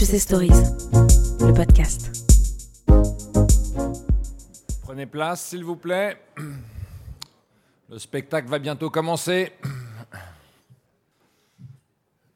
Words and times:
HEC 0.00 0.18
Stories, 0.18 0.48
le 1.40 1.52
podcast. 1.52 2.10
Prenez 4.82 5.04
place, 5.04 5.44
s'il 5.44 5.62
vous 5.62 5.76
plaît. 5.76 6.16
Le 7.90 7.98
spectacle 7.98 8.48
va 8.48 8.58
bientôt 8.58 8.88
commencer. 8.88 9.52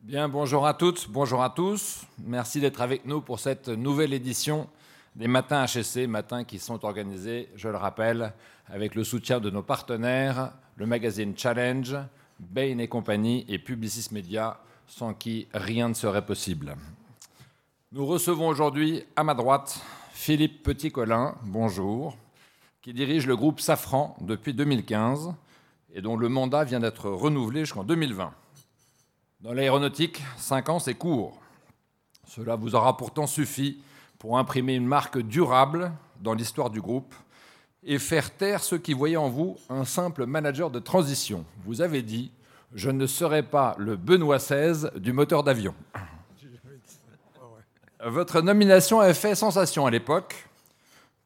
Bien, 0.02 0.29
bonjour 0.29 0.66
à 0.66 0.74
toutes, 0.74 1.09
bonjour 1.09 1.42
à 1.42 1.48
tous. 1.48 2.02
Merci 2.19 2.61
d'être 2.61 2.82
avec 2.82 3.06
nous 3.06 3.23
pour 3.23 3.41
cette 3.41 3.69
nouvelle 3.69 4.12
édition 4.12 4.69
des 5.16 5.27
Matins 5.27 5.65
HSC, 5.65 6.06
matins 6.06 6.45
qui 6.45 6.59
sont 6.59 6.84
organisés, 6.84 7.48
je 7.56 7.69
le 7.70 7.78
rappelle, 7.78 8.34
avec 8.69 8.95
le 8.95 9.05
soutien 9.05 9.41
de 9.41 9.48
nos 9.48 9.62
partenaires, 9.62 10.52
le 10.77 10.84
magazine 10.84 11.33
Challenge, 11.34 11.96
Bain 12.38 12.77
et 12.77 12.88
compagnie 12.88 13.46
et 13.48 13.59
Publicis 13.59 14.09
Media, 14.12 14.60
sans 14.87 15.15
qui 15.15 15.48
rien 15.55 15.88
ne 15.88 15.95
serait 15.95 16.27
possible. 16.27 16.77
Nous 17.95 18.07
recevons 18.07 18.48
aujourd'hui 18.48 19.05
à 19.15 19.23
ma 19.23 19.34
droite 19.34 19.80
Philippe 20.11 20.65
Petit-Colin, 20.65 21.37
bonjour, 21.45 22.17
qui 22.83 22.93
dirige 22.93 23.29
le 23.29 23.37
groupe 23.37 23.61
Safran 23.61 24.17
depuis 24.20 24.53
2015 24.53 25.33
et 25.95 26.03
dont 26.03 26.17
le 26.17 26.29
mandat 26.29 26.65
vient 26.65 26.80
d'être 26.80 27.09
renouvelé 27.09 27.61
jusqu'en 27.61 27.84
2020. 27.84 28.33
Dans 29.43 29.53
l'aéronautique, 29.53 30.25
5 30.39 30.70
ans, 30.70 30.79
c'est 30.80 30.95
court. 30.95 31.39
Cela 32.27 32.57
vous 32.57 32.75
aura 32.75 32.97
pourtant 32.97 33.29
suffi 33.29 33.80
pour 34.19 34.39
imprimer 34.39 34.75
une 34.75 34.89
marque 34.89 35.20
durable 35.20 35.92
dans 36.20 36.34
l'histoire 36.34 36.70
du 36.70 36.81
groupe 36.81 37.15
et 37.84 38.01
faire 38.01 38.37
taire 38.37 38.65
ceux 38.65 38.79
qui 38.79 38.92
voyaient 38.92 39.15
en 39.15 39.29
vous 39.29 39.56
un 39.70 39.84
simple 39.84 40.27
manager 40.27 40.69
de 40.69 40.81
transition. 40.81 41.45
Vous 41.65 41.81
avez 41.81 42.03
dit 42.03 42.33
Je 42.75 42.91
ne 42.91 43.06
serai 43.06 43.45
pas 43.45 43.77
le 43.79 43.95
Benoît 43.95 44.39
XVI 44.39 44.89
du 44.98 45.12
moteur 45.12 45.45
d'avion. 45.45 45.77
Votre 48.06 48.42
nomination 48.42 49.00
a 49.00 49.14
fait 49.14 49.34
sensation 49.34 49.86
à 49.86 49.91
l'époque. 49.91 50.47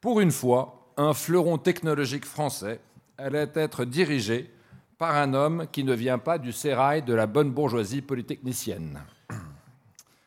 Pour 0.01 0.21
une 0.21 0.31
fois, 0.31 0.93
un 0.97 1.13
fleuron 1.13 1.59
technologique 1.59 2.25
français 2.25 2.79
allait 3.17 3.51
être 3.57 3.85
dirigé 3.85 4.49
par 4.97 5.17
un 5.17 5.35
homme 5.35 5.67
qui 5.73 5.83
ne 5.83 5.93
vient 5.93 6.19
pas 6.19 6.39
du 6.39 6.53
sérail 6.53 7.03
de 7.03 7.15
la 7.15 7.27
bonne 7.27 7.51
bourgeoisie 7.51 8.01
polytechnicienne. 8.01 9.01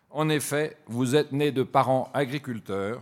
En 0.10 0.28
effet, 0.28 0.76
vous 0.88 1.16
êtes 1.16 1.32
né 1.32 1.54
de 1.54 1.64
parents 1.64 2.10
agriculteurs 2.14 3.02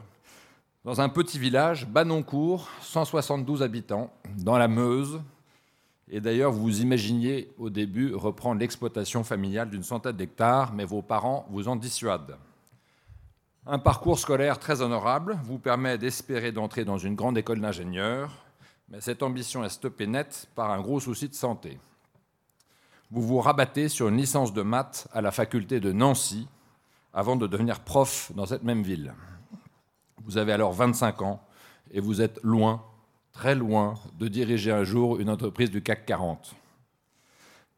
dans 0.86 1.02
un 1.02 1.09
petit 1.09 1.39
village, 1.39 1.88
Banoncourt, 1.88 2.69
172 2.81 3.63
habitants, 3.63 4.13
dans 4.38 4.59
la 4.59 4.67
Meuse. 4.67 5.22
Et 6.08 6.22
d'ailleurs, 6.22 6.52
vous 6.52 6.81
imaginiez 6.81 7.52
au 7.58 7.72
début 7.72 8.13
reprendre 8.13 8.59
l'exploitation 8.59 9.23
familiale 9.23 9.72
d'une 9.72 9.81
centaine 9.81 10.16
d'hectares, 10.16 10.72
mais 10.72 10.86
vos 10.86 11.02
parents 11.02 11.47
vous 11.50 11.67
en 11.67 11.75
dissuadent. 11.75 12.38
Un 13.66 13.78
parcours 13.78 14.18
scolaire 14.18 14.58
très 14.58 14.82
honorable 14.82 15.38
vous 15.44 15.60
permet 15.60 15.98
d'espérer 15.98 16.52
d'entrer 16.52 16.86
dans 16.86 16.98
une 16.98 17.16
grande 17.16 17.38
école 17.38 17.60
d'ingénieurs, 17.60 18.32
mais 18.88 19.02
cette 19.02 19.22
ambition 19.22 19.64
est 19.64 19.70
stoppée 19.70 20.08
net 20.08 20.48
par 20.56 20.72
un 20.72 20.82
gros 20.82 21.00
souci 21.00 21.28
de 21.28 21.34
santé. 21.34 21.78
Vous 23.12 23.22
vous 23.22 23.40
rabattez 23.40 23.90
sur 23.90 24.08
une 24.08 24.18
licence 24.18 24.54
de 24.54 24.62
maths 24.62 25.08
à 25.14 25.22
la 25.22 25.32
faculté 25.32 25.80
de 25.80 25.92
Nancy 25.92 26.48
avant 27.14 27.36
de 27.36 27.48
devenir 27.48 27.82
prof 27.82 28.32
dans 28.34 28.46
cette 28.46 28.64
même 28.64 28.82
ville. 28.82 29.14
Vous 30.24 30.38
avez 30.38 30.54
alors 30.54 30.74
25 30.74 31.22
ans 31.22 31.42
et 31.92 32.00
vous 32.00 32.22
êtes 32.22 32.40
loin, 32.44 32.84
très 33.34 33.56
loin, 33.56 33.96
de 34.18 34.28
diriger 34.28 34.72
un 34.72 34.84
jour 34.84 35.20
une 35.20 35.30
entreprise 35.30 35.70
du 35.70 35.82
CAC 35.82 36.06
40. 36.06 36.56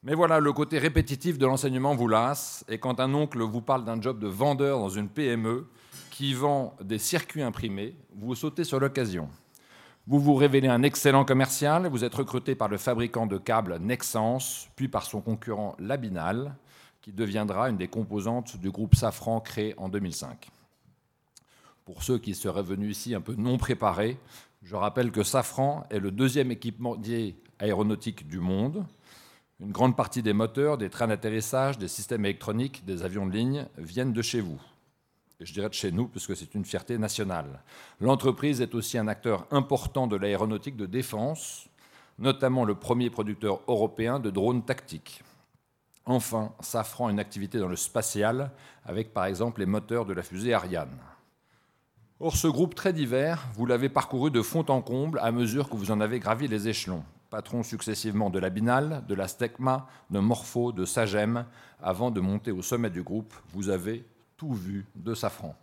Mais 0.03 0.15
voilà, 0.15 0.39
le 0.39 0.51
côté 0.51 0.79
répétitif 0.79 1.37
de 1.37 1.45
l'enseignement 1.45 1.93
vous 1.93 2.07
lasse, 2.07 2.65
et 2.67 2.79
quand 2.79 2.99
un 2.99 3.13
oncle 3.13 3.39
vous 3.43 3.61
parle 3.61 3.85
d'un 3.85 4.01
job 4.01 4.17
de 4.17 4.27
vendeur 4.27 4.79
dans 4.79 4.89
une 4.89 5.07
PME 5.07 5.67
qui 6.09 6.33
vend 6.33 6.75
des 6.81 6.97
circuits 6.97 7.43
imprimés, 7.43 7.95
vous 8.15 8.33
sautez 8.33 8.63
sur 8.63 8.79
l'occasion. 8.79 9.29
Vous 10.07 10.19
vous 10.19 10.33
révélez 10.33 10.67
un 10.67 10.81
excellent 10.81 11.23
commercial, 11.23 11.85
vous 11.85 12.03
êtes 12.03 12.15
recruté 12.15 12.55
par 12.55 12.67
le 12.67 12.79
fabricant 12.79 13.27
de 13.27 13.37
câbles 13.37 13.77
Nexans, 13.79 14.39
puis 14.75 14.87
par 14.87 15.03
son 15.03 15.21
concurrent 15.21 15.75
Labinal, 15.77 16.55
qui 17.03 17.11
deviendra 17.11 17.69
une 17.69 17.77
des 17.77 17.87
composantes 17.87 18.57
du 18.57 18.71
groupe 18.71 18.95
Safran 18.95 19.39
créé 19.39 19.75
en 19.77 19.87
2005. 19.87 20.49
Pour 21.85 22.01
ceux 22.01 22.17
qui 22.17 22.33
seraient 22.33 22.63
venus 22.63 22.97
ici 22.97 23.13
un 23.13 23.21
peu 23.21 23.35
non 23.35 23.59
préparés, 23.59 24.17
je 24.63 24.75
rappelle 24.75 25.11
que 25.11 25.21
Safran 25.21 25.85
est 25.91 25.99
le 25.99 26.09
deuxième 26.09 26.49
équipementier 26.49 27.35
aéronautique 27.59 28.27
du 28.27 28.39
monde. 28.39 28.83
Une 29.61 29.71
grande 29.71 29.95
partie 29.95 30.23
des 30.23 30.33
moteurs, 30.33 30.77
des 30.77 30.89
trains 30.89 31.07
d'atterrissage, 31.07 31.77
des 31.77 31.87
systèmes 31.87 32.25
électroniques, 32.25 32.83
des 32.85 33.03
avions 33.03 33.27
de 33.27 33.31
ligne 33.31 33.67
viennent 33.77 34.13
de 34.13 34.21
chez 34.21 34.41
vous 34.41 34.59
je 35.45 35.53
dirais 35.53 35.69
de 35.69 35.73
chez 35.73 35.91
nous, 35.91 36.07
puisque 36.07 36.35
c'est 36.35 36.55
une 36.55 36.65
fierté 36.65 36.97
nationale. 36.97 37.61
L'entreprise 37.99 38.61
est 38.61 38.75
aussi 38.75 38.97
un 38.97 39.07
acteur 39.07 39.47
important 39.51 40.07
de 40.07 40.15
l'aéronautique 40.15 40.77
de 40.77 40.85
défense, 40.85 41.67
notamment 42.19 42.65
le 42.65 42.75
premier 42.75 43.09
producteur 43.09 43.61
européen 43.67 44.19
de 44.19 44.29
drones 44.29 44.63
tactiques. 44.63 45.23
Enfin, 46.05 46.51
Safran 46.59 47.07
a 47.07 47.11
une 47.11 47.19
activité 47.19 47.59
dans 47.59 47.67
le 47.67 47.75
spatial, 47.75 48.51
avec 48.85 49.13
par 49.13 49.25
exemple 49.25 49.59
les 49.59 49.65
moteurs 49.65 50.05
de 50.05 50.13
la 50.13 50.23
fusée 50.23 50.53
Ariane. 50.53 50.97
Or, 52.19 52.35
ce 52.35 52.47
groupe 52.47 52.75
très 52.75 52.93
divers, 52.93 53.47
vous 53.55 53.65
l'avez 53.65 53.89
parcouru 53.89 54.29
de 54.29 54.41
fond 54.41 54.65
en 54.67 54.81
comble 54.81 55.19
à 55.19 55.31
mesure 55.31 55.69
que 55.69 55.75
vous 55.75 55.91
en 55.91 56.01
avez 56.01 56.19
gravi 56.19 56.47
les 56.47 56.67
échelons. 56.67 57.03
Patron 57.31 57.63
successivement 57.63 58.29
de 58.29 58.39
la 58.39 58.49
Binal, 58.49 59.05
de 59.07 59.15
la 59.15 59.29
Stecma, 59.29 59.87
de 60.09 60.19
Morpho, 60.19 60.73
de 60.73 60.83
Sagem, 60.83 61.45
avant 61.81 62.11
de 62.11 62.19
monter 62.19 62.51
au 62.51 62.61
sommet 62.61 62.89
du 62.89 63.03
groupe, 63.03 63.33
vous 63.53 63.69
avez 63.69 64.05
tout 64.35 64.51
vu 64.51 64.85
de 64.95 65.15
Safran. 65.15 65.55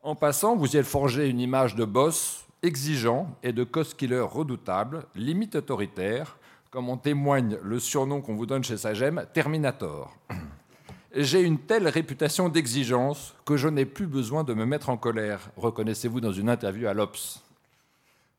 En 0.00 0.14
passant, 0.14 0.54
vous 0.54 0.76
y 0.76 0.78
êtes 0.78 0.86
forgé 0.86 1.28
une 1.28 1.40
image 1.40 1.74
de 1.74 1.84
boss 1.84 2.46
exigeant 2.62 3.36
et 3.42 3.52
de 3.52 3.64
cost-killer 3.64 4.20
redoutable, 4.20 5.06
limite 5.16 5.56
autoritaire, 5.56 6.36
comme 6.70 6.88
en 6.88 6.98
témoigne 6.98 7.58
le 7.60 7.80
surnom 7.80 8.20
qu'on 8.20 8.36
vous 8.36 8.46
donne 8.46 8.62
chez 8.62 8.76
Sagem, 8.76 9.26
Terminator. 9.32 10.16
J'ai 11.16 11.42
une 11.42 11.58
telle 11.58 11.88
réputation 11.88 12.48
d'exigence 12.48 13.34
que 13.44 13.56
je 13.56 13.66
n'ai 13.66 13.86
plus 13.86 14.06
besoin 14.06 14.44
de 14.44 14.54
me 14.54 14.66
mettre 14.66 14.88
en 14.88 14.96
colère, 14.96 15.50
reconnaissez-vous 15.56 16.20
dans 16.20 16.32
une 16.32 16.48
interview 16.48 16.86
à 16.86 16.94
l'Obs. 16.94 17.43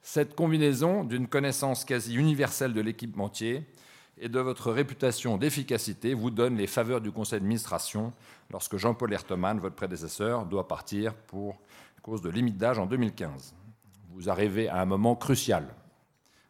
Cette 0.07 0.35
combinaison 0.35 1.03
d'une 1.03 1.27
connaissance 1.27 1.83
quasi 1.83 2.13
universelle 2.13 2.73
de 2.73 2.79
l'équipementier 2.79 3.65
et 4.19 4.29
de 4.29 4.39
votre 4.39 4.71
réputation 4.71 5.35
d'efficacité 5.35 6.13
vous 6.13 6.29
donne 6.29 6.57
les 6.57 6.67
faveurs 6.67 7.01
du 7.01 7.11
conseil 7.11 7.39
d'administration 7.39 8.13
lorsque 8.51 8.77
Jean-Paul 8.77 9.11
Hertemann, 9.11 9.59
votre 9.59 9.73
prédécesseur, 9.73 10.45
doit 10.45 10.67
partir 10.67 11.15
pour 11.15 11.57
cause 12.03 12.21
de 12.21 12.29
limite 12.29 12.55
d'âge 12.55 12.77
en 12.77 12.85
2015. 12.85 13.55
Vous 14.13 14.29
arrivez 14.29 14.69
à 14.69 14.79
un 14.79 14.85
moment 14.85 15.15
crucial. 15.15 15.73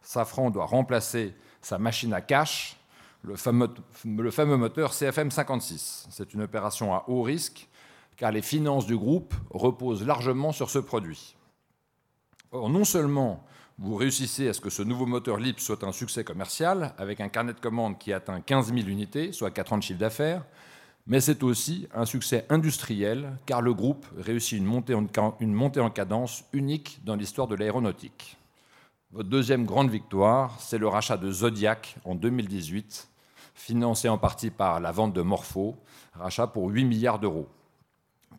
Safran 0.02 0.50
doit 0.50 0.66
remplacer 0.66 1.34
sa 1.62 1.78
machine 1.78 2.14
à 2.14 2.20
cash, 2.20 2.76
le 3.24 3.38
fameux, 3.38 4.58
moteur 4.58 4.94
CFM 4.94 5.32
56. 5.32 6.08
C'est 6.10 6.34
une 6.34 6.42
opération 6.42 6.94
à 6.94 7.06
haut 7.08 7.22
risque 7.22 7.70
car 8.18 8.34
les 8.34 8.42
finances 8.42 8.86
du 8.86 8.98
groupe 8.98 9.34
reposent 9.50 10.06
largement 10.06 10.52
sur 10.52 10.70
ce 10.70 10.80
produit. 10.80 11.38
Or, 12.52 12.70
non 12.70 12.84
seulement 12.84 13.44
vous 13.78 13.96
réussissez 13.96 14.48
à 14.48 14.54
ce 14.54 14.62
que 14.62 14.70
ce 14.70 14.84
nouveau 14.84 15.06
moteur 15.06 15.38
LIP 15.38 15.60
soit 15.60 15.84
un 15.84 15.92
succès 15.92 16.24
commercial, 16.24 16.94
avec 16.98 17.20
un 17.20 17.28
carnet 17.28 17.54
de 17.54 17.60
commandes 17.60 17.98
qui 17.98 18.14
atteint 18.14 18.40
15 18.40 18.74
000 18.74 18.88
unités, 18.88 19.34
soit 19.34 19.52
4 19.52 19.74
ans 19.74 19.82
chiffre 19.82 20.00
d'affaires, 20.00 20.46
mais 21.08 21.20
c'est 21.20 21.44
aussi 21.44 21.88
un 21.94 22.06
succès 22.06 22.46
industriel, 22.50 23.38
car 23.46 23.62
le 23.62 23.74
groupe 23.74 24.06
réussit 24.18 24.58
une 24.58 24.66
montée, 24.66 24.96
en, 24.96 25.08
une 25.40 25.54
montée 25.54 25.82
en 25.82 25.90
cadence 25.90 26.46
unique 26.54 27.00
dans 27.04 27.16
l'histoire 27.16 27.48
de 27.48 27.56
l'aéronautique. 27.56 28.38
Votre 29.12 29.30
deuxième 29.30 29.66
grande 29.66 29.90
victoire, 29.90 30.60
c'est 30.60 30.78
le 30.78 30.88
rachat 30.88 31.18
de 31.18 31.30
Zodiac 31.30 31.98
en 32.06 32.16
2018, 32.16 33.10
financé 33.54 34.10
en 34.10 34.18
partie 34.18 34.50
par 34.50 34.80
la 34.80 34.92
vente 34.92 35.14
de 35.14 35.22
Morpho, 35.22 35.76
rachat 36.14 36.48
pour 36.48 36.70
8 36.70 36.86
milliards 36.86 37.20
d'euros. 37.20 37.48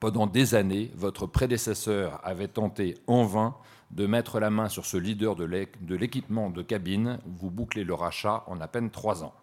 Pendant 0.01 0.27
des 0.27 0.55
années, 0.55 0.91
votre 0.95 1.27
prédécesseur 1.27 2.21
avait 2.25 2.49
tenté 2.49 2.97
en 3.07 3.25
vain 3.25 3.55
de 3.91 4.07
mettre 4.07 4.41
la 4.41 4.51
main 4.51 4.69
sur 4.69 4.87
ce 4.87 4.97
leader 4.97 5.37
de 5.37 5.95
l'équipement 5.95 6.51
de 6.51 6.63
cabine. 6.63 7.19
Vous 7.25 7.51
bouclez 7.51 7.85
le 7.85 7.95
rachat 7.95 8.45
en 8.47 8.61
à 8.61 8.69
peine 8.69 8.91
trois 8.91 9.25
ans. 9.25 9.35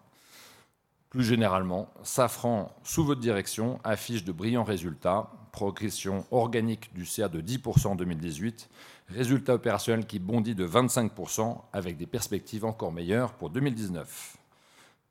Plus 1.14 1.22
généralement, 1.22 1.88
Safran, 2.02 2.74
sous 2.82 3.04
votre 3.04 3.20
direction, 3.20 3.78
affiche 3.84 4.24
de 4.24 4.32
brillants 4.32 4.64
résultats. 4.64 5.30
Progression 5.52 6.24
organique 6.32 6.92
du 6.92 7.06
CA 7.06 7.28
de 7.28 7.40
10% 7.40 7.86
en 7.86 7.94
2018, 7.94 8.68
résultat 9.10 9.54
opérationnel 9.54 10.06
qui 10.06 10.18
bondit 10.18 10.56
de 10.56 10.66
25% 10.66 11.56
avec 11.72 11.96
des 11.96 12.06
perspectives 12.06 12.64
encore 12.64 12.90
meilleures 12.90 13.34
pour 13.34 13.50
2019. 13.50 14.36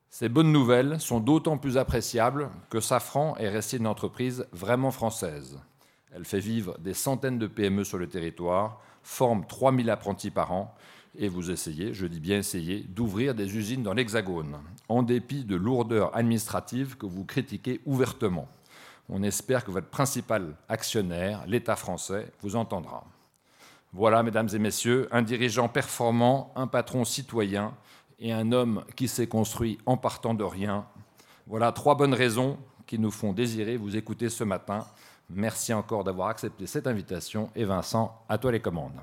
Ces 0.10 0.28
bonnes 0.28 0.52
nouvelles 0.52 1.00
sont 1.00 1.22
d'autant 1.22 1.58
plus 1.58 1.78
appréciables 1.78 2.50
que 2.70 2.82
Safran 2.82 3.38
est 3.38 3.48
resté 3.48 3.78
une 3.78 3.88
entreprise 3.88 4.46
vraiment 4.52 4.92
française. 4.92 5.58
Elle 6.14 6.26
fait 6.26 6.40
vivre 6.40 6.78
des 6.80 6.94
centaines 6.94 7.40
de 7.40 7.48
PME 7.48 7.86
sur 7.86 7.98
le 7.98 8.08
territoire, 8.08 8.82
forme 9.04 9.46
3000 9.46 9.90
apprentis 9.90 10.32
par 10.32 10.52
an, 10.52 10.74
et 11.16 11.28
vous 11.28 11.52
essayez, 11.52 11.94
je 11.94 12.08
dis 12.08 12.20
bien 12.20 12.40
essayer, 12.40 12.80
d'ouvrir 12.90 13.36
des 13.36 13.56
usines 13.56 13.84
dans 13.84 13.94
l'Hexagone, 13.94 14.58
en 14.90 15.04
dépit 15.04 15.44
de 15.44 15.56
lourdeurs 15.56 16.16
administratives 16.16 16.98
que 16.98 17.06
vous 17.06 17.24
critiquez 17.24 17.82
ouvertement. 17.86 18.48
On 19.10 19.22
espère 19.22 19.64
que 19.64 19.72
votre 19.72 19.90
principal 19.90 20.56
actionnaire, 20.70 21.44
l'État 21.46 21.76
français, 21.76 22.32
vous 22.42 22.56
entendra. 22.56 23.06
Voilà, 23.92 24.24
mesdames 24.24 24.50
et 24.52 24.60
messieurs, 24.60 25.08
un 25.12 25.22
dirigeant 25.22 25.70
performant, 25.70 26.52
un 26.56 26.66
patron 26.66 27.06
citoyen 27.06 27.76
et 28.20 28.34
un 28.34 28.52
homme 28.52 28.84
qui 28.96 29.08
s'est 29.08 29.28
construit 29.28 29.78
en 29.86 29.98
partant 29.98 30.34
de 30.34 30.44
rien. 30.44 30.88
Voilà 31.46 31.72
trois 31.72 31.96
bonnes 31.96 32.14
raisons 32.14 32.58
qui 32.88 32.98
nous 32.98 33.12
font 33.12 33.34
désirer 33.34 33.78
vous 33.78 33.96
écouter 33.96 34.30
ce 34.30 34.44
matin. 34.44 34.88
Merci 35.30 35.74
encore 35.74 36.04
d'avoir 36.04 36.30
accepté 36.30 36.68
cette 36.68 36.88
invitation. 36.88 37.50
Et 37.56 37.66
Vincent, 37.66 38.24
à 38.30 38.38
toi 38.38 38.52
les 38.52 38.60
commandes. 38.60 39.00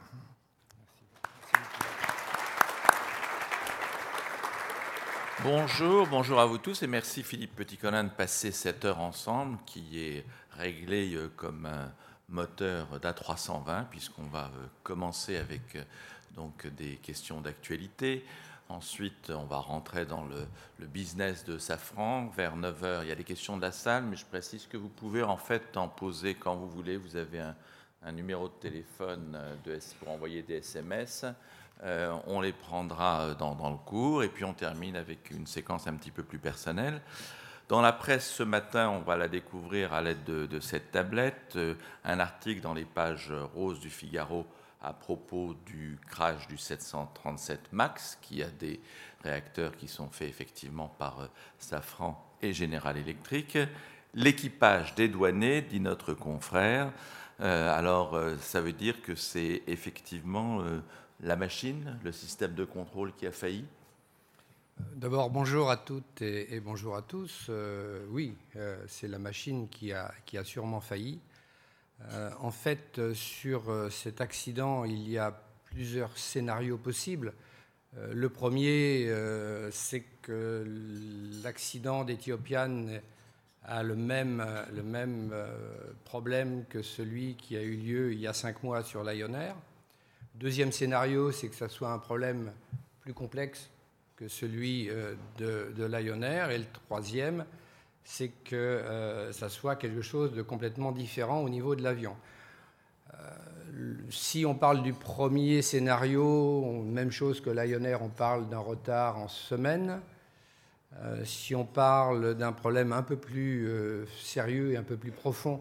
Bonjour, 5.43 6.06
bonjour 6.06 6.38
à 6.38 6.44
vous 6.44 6.58
tous 6.58 6.82
et 6.82 6.87
merci 6.87 7.22
Philippe 7.22 7.56
Petit-Colin 7.56 8.05
de 8.05 8.11
passer 8.11 8.52
cette 8.52 8.84
heure 8.84 9.00
ensemble 9.00 9.56
qui 9.64 9.99
est 9.99 10.26
réglée 10.50 11.14
euh, 11.14 11.32
comme 11.34 11.64
un 11.64 11.90
moteur 12.28 13.00
d'A320 13.00 13.87
puisqu'on 13.88 14.26
va 14.26 14.50
euh, 14.55 14.67
commencer 14.82 15.38
avec 15.38 15.76
euh, 15.76 15.82
donc 16.37 16.67
des 16.67 16.96
questions 16.96 17.40
d'actualité. 17.40 18.22
Ensuite, 18.70 19.31
on 19.31 19.46
va 19.46 19.56
rentrer 19.56 20.06
dans 20.06 20.25
le, 20.25 20.46
business 20.87 21.44
de 21.44 21.58
Safran. 21.58 22.28
Vers 22.28 22.56
9h, 22.56 23.00
il 23.02 23.08
y 23.08 23.12
a 23.12 23.17
les 23.17 23.25
questions 23.25 23.56
de 23.56 23.62
la 23.62 23.72
salle, 23.72 24.05
mais 24.05 24.14
je 24.14 24.25
précise 24.25 24.69
que 24.69 24.76
vous 24.76 24.88
pouvez 24.88 25.25
en 25.25 25.37
fait 25.37 25.76
en 25.76 25.88
poser 25.88 26.37
quand 26.37 26.55
vous 26.55 26.69
voulez. 26.69 26.96
Vous 26.96 27.17
avez 27.17 27.40
un, 27.40 28.12
numéro 28.12 28.46
de 28.46 28.55
téléphone 28.55 29.37
de, 29.64 29.76
pour 29.99 30.11
envoyer 30.11 30.43
des 30.43 30.58
SMS. 30.58 31.26
Euh, 31.82 32.17
on 32.28 32.40
les 32.40 32.52
prendra 32.52 33.22
euh, 33.22 33.34
dans, 33.34 33.70
le 33.70 33.76
cours 33.76 34.22
et 34.22 34.28
puis 34.28 34.44
on 34.44 34.55
termine 34.55 34.94
avec 34.94 35.32
une 35.32 35.49
séquence 35.49 35.88
un 35.88 35.94
petit 35.94 36.12
peu 36.12 36.22
plus 36.22 36.38
personnelle. 36.38 37.00
Dans 37.69 37.81
la 37.81 37.93
presse 37.93 38.31
ce 38.31 38.44
matin, 38.44 38.88
on 38.90 39.00
va 39.00 39.17
la 39.17 39.26
découvrir 39.26 39.93
à 39.93 40.00
l'aide 40.00 40.22
de, 40.22 40.61
cette 40.61 40.93
tablette, 40.93 41.55
euh, 41.56 41.75
un 42.05 42.20
article 42.20 42.61
dans 42.61 42.75
les 42.75 42.84
pages 42.84 43.32
roses 43.52 43.81
du 43.81 43.90
Figaro 43.90 44.46
à 44.82 44.93
propos 44.93 45.55
du 45.67 45.99
crash 46.09 46.49
du 46.49 46.56
737 46.56 47.73
MAX, 47.73 48.19
qui 48.21 48.43
a 48.43 48.50
des 48.50 48.81
réacteurs 49.23 49.77
qui 49.77 49.88
sont 49.88 50.09
faits 50.09 50.29
effectivement 50.29 50.88
par 50.88 51.29
Safran 51.59 52.23
et 52.43 52.53
General 52.53 52.97
Electric. 52.97 53.59
L'équipage 54.15 54.94
dédouané, 54.94 55.62
dit 55.62 55.81
notre 55.81 56.15
confrère. 56.15 56.93
alors, 57.38 58.19
ça 58.41 58.61
veut 58.61 58.73
dire 58.73 59.03
que 59.03 59.15
c'est 59.15 59.62
effectivement 59.67 60.65
la 61.23 61.37
machine, 61.37 61.99
le 62.03 62.12
système 62.12 62.55
de 62.55 62.65
contrôle 62.65 63.12
qui 63.15 63.27
a 63.27 63.32
failli? 63.32 63.65
D'abord, 64.94 65.31
bonjour 65.31 65.71
à 65.71 65.77
toutes 65.77 66.23
et, 66.23 66.61
bonjour 66.61 66.97
à 66.97 67.03
tous. 67.03 67.47
Euh, 67.49 68.05
oui, 68.11 68.35
euh, 68.56 68.82
c'est 68.88 69.09
la 69.09 69.19
machine 69.19 69.69
qui 69.69 69.93
a 69.93 70.12
sûrement 70.44 70.81
failli. 70.81 71.21
Euh, 72.02 72.31
en 72.41 72.50
fait, 72.50 73.00
sur 73.14 73.88
cet 73.91 74.20
accident, 74.20 74.85
il 74.85 75.08
y 75.08 75.19
a 75.19 75.43
plusieurs 75.64 76.17
scénarios 76.17 76.79
possibles. 76.79 77.32
le 78.12 78.29
premier, 78.29 79.08
c'est 79.70 80.05
que 80.23 80.64
l'accident 81.44 82.05
d'Ethiopian 82.05 82.87
a 83.64 83.82
le 83.82 83.94
même, 83.94 84.44
le 84.73 84.82
même 84.82 85.32
problème 86.05 86.64
que 86.69 86.82
celui 86.82 87.37
qui 87.37 87.56
a 87.56 87.62
eu 87.62 87.76
lieu 87.76 88.12
il 88.12 88.20
y 88.20 88.26
a 88.26 88.32
cinq 88.32 88.62
mois 88.62 88.82
sur 88.82 89.05
Lion 89.05 89.35
Air. 89.35 89.55
Deuxième 90.41 90.73
scénario, 90.73 91.32
c'est 91.32 91.49
que 91.49 91.55
ça 91.55 91.69
soit 91.69 91.93
un 91.93 91.99
problème 91.99 92.50
plus 93.00 93.12
complexe 93.12 93.69
que 94.17 94.29
celui 94.29 94.88
euh, 94.88 95.14
de, 95.38 95.73
de 95.76 95.85
Lion 95.85 96.23
Air. 96.23 96.50
Et 96.50 96.58
le 96.58 96.64
troisième, 96.87 97.44
c'est 98.05 98.29
que 98.29 98.56
euh, 98.56 99.32
ça 99.32 99.49
soit 99.49 99.76
quelque 99.76 100.02
chose 100.02 100.32
de 100.32 100.43
complètement 100.43 100.93
différent 100.93 101.41
au 101.41 101.49
niveau 101.49 101.75
de 101.75 101.82
l'avion. 101.82 102.17
Euh, 103.14 103.94
si 104.11 104.44
on 104.47 104.55
parle 104.55 104.82
du 104.82 104.93
premier 104.93 105.62
scénario, 105.62 106.82
même 106.82 107.11
chose 107.11 107.41
que 107.41 107.50
Lion 107.50 107.85
Air, 107.85 108.02
on 108.02 108.08
parle 108.08 108.49
d'un 108.49 108.58
retard 108.58 109.19
en 109.19 109.29
semaine. 109.29 110.00
si 111.25 111.55
on 111.55 111.64
parle 111.64 112.35
d'un 112.35 112.52
problème 112.52 112.93
un 112.93 113.02
peu 113.02 113.17
plus 113.17 113.69
sérieux 114.20 114.73
et 114.73 114.76
un 114.76 114.82
peu 114.82 114.96
plus 114.96 115.12
profond 115.12 115.61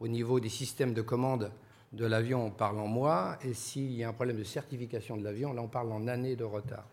au 0.00 0.08
niveau 0.08 0.40
des 0.40 0.48
systèmes 0.48 0.94
de 0.94 1.02
commande, 1.02 1.52
de 1.92 2.06
l'avion, 2.06 2.46
on 2.46 2.50
parle 2.50 2.78
en 2.78 2.86
mois, 2.86 3.36
et 3.42 3.52
s'il 3.52 3.92
y 3.92 4.04
a 4.04 4.08
un 4.08 4.12
problème 4.12 4.36
de 4.36 4.44
certification 4.44 5.16
de 5.16 5.24
l'avion, 5.24 5.52
là 5.52 5.62
on 5.62 5.68
parle 5.68 5.92
en 5.92 6.06
années 6.06 6.36
de 6.36 6.44
retard. 6.44 6.86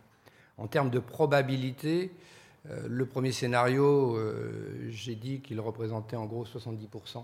En 0.58 0.68
termes 0.68 0.90
de 0.90 1.00
probabilité, 1.00 2.12
euh, 2.12 2.37
le 2.88 3.06
premier 3.06 3.32
scénario, 3.32 4.16
euh, 4.16 4.88
j'ai 4.90 5.16
dit 5.16 5.40
qu'il 5.42 5.60
représentait 5.60 6.16
en 6.16 6.26
gros 6.26 6.46
70% 6.46 7.24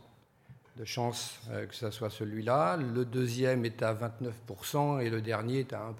de 0.77 0.85
chances 0.85 1.39
euh, 1.51 1.65
que 1.65 1.75
ce 1.75 1.91
soit 1.91 2.09
celui-là. 2.09 2.77
Le 2.77 3.05
deuxième 3.05 3.65
est 3.65 3.81
à 3.83 3.93
29% 3.93 5.01
et 5.01 5.09
le 5.09 5.21
dernier 5.21 5.59
est 5.59 5.73
à 5.73 5.79
1%. 5.79 5.93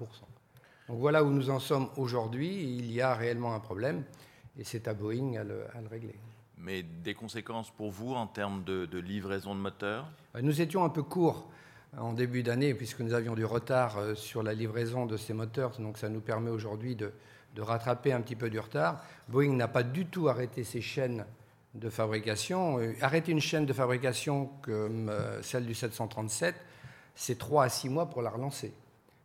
Donc 0.89 0.99
voilà 0.99 1.23
où 1.23 1.29
nous 1.29 1.49
en 1.49 1.59
sommes 1.59 1.89
aujourd'hui. 1.97 2.63
Il 2.63 2.91
y 2.91 3.01
a 3.01 3.13
réellement 3.13 3.53
un 3.53 3.59
problème 3.59 4.03
et 4.57 4.63
c'est 4.63 4.87
à 4.87 4.93
Boeing 4.93 5.35
à 5.35 5.43
le, 5.43 5.65
régler. 5.89 6.15
Mais 6.57 6.83
des 6.83 7.13
conséquences 7.13 7.69
pour 7.71 7.91
vous 7.91 8.13
en 8.13 8.27
termes 8.27 8.63
de, 8.63 8.85
de 8.85 8.99
livraison 8.99 9.53
de 9.53 9.59
moteurs? 9.59 10.07
Nous 10.41 10.61
étions 10.61 10.85
un 10.85 10.89
peu 10.89 11.03
courts 11.03 11.49
en 11.97 12.13
début 12.13 12.41
d'année, 12.43 12.73
puisque 12.73 13.01
nous 13.01 13.13
avions 13.13 13.35
du 13.35 13.45
retard 13.45 13.97
euh, 13.97 14.15
sur 14.15 14.41
la 14.41 14.53
livraison 14.53 15.05
de 15.05 15.17
ces 15.17 15.33
moteurs, 15.33 15.77
donc 15.79 15.97
ça 15.97 16.09
nous 16.09 16.21
permet 16.21 16.49
aujourd'hui 16.49 16.95
de, 16.95 17.11
rattraper 17.61 18.11
un 18.11 18.21
petit 18.21 18.35
peu 18.35 18.49
du 18.49 18.59
retard. 18.59 19.03
Boeing 19.27 19.55
n'a 19.55 19.67
pas 19.67 19.83
du 19.83 20.05
tout 20.05 20.27
arrêté 20.27 20.63
ses 20.63 20.81
chaînes 20.81 21.25
de 21.75 21.89
fabrication. 21.89 22.79
Euh, 22.79 22.93
arrêter 23.01 23.31
une 23.31 23.41
chaîne 23.41 23.65
de 23.65 23.73
fabrication 23.73 24.49
comme 24.61 25.09
euh, 25.09 25.41
celle 25.41 25.65
du 25.65 25.73
737, 25.73 26.55
c'est 27.15 27.37
3 27.37 27.65
à 27.65 27.69
6 27.69 27.89
mois 27.89 28.09
pour 28.09 28.21
la 28.21 28.29
relancer. 28.29 28.73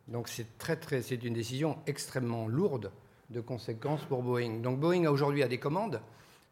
Donc 0.07 0.27
c'est 0.27 0.57
très, 0.57 0.75
très, 0.75 1.01
c'est 1.01 1.23
une 1.23 1.33
décision 1.33 1.77
extrêmement 1.87 2.47
lourde 2.47 2.91
de 3.29 3.41
conséquences 3.41 4.03
pour 4.05 4.23
Boeing. 4.23 4.59
Donc 4.59 4.79
Boeing 4.79 5.07
aujourd'hui 5.07 5.43
a 5.43 5.47
des 5.47 5.59
commandes, 5.59 6.01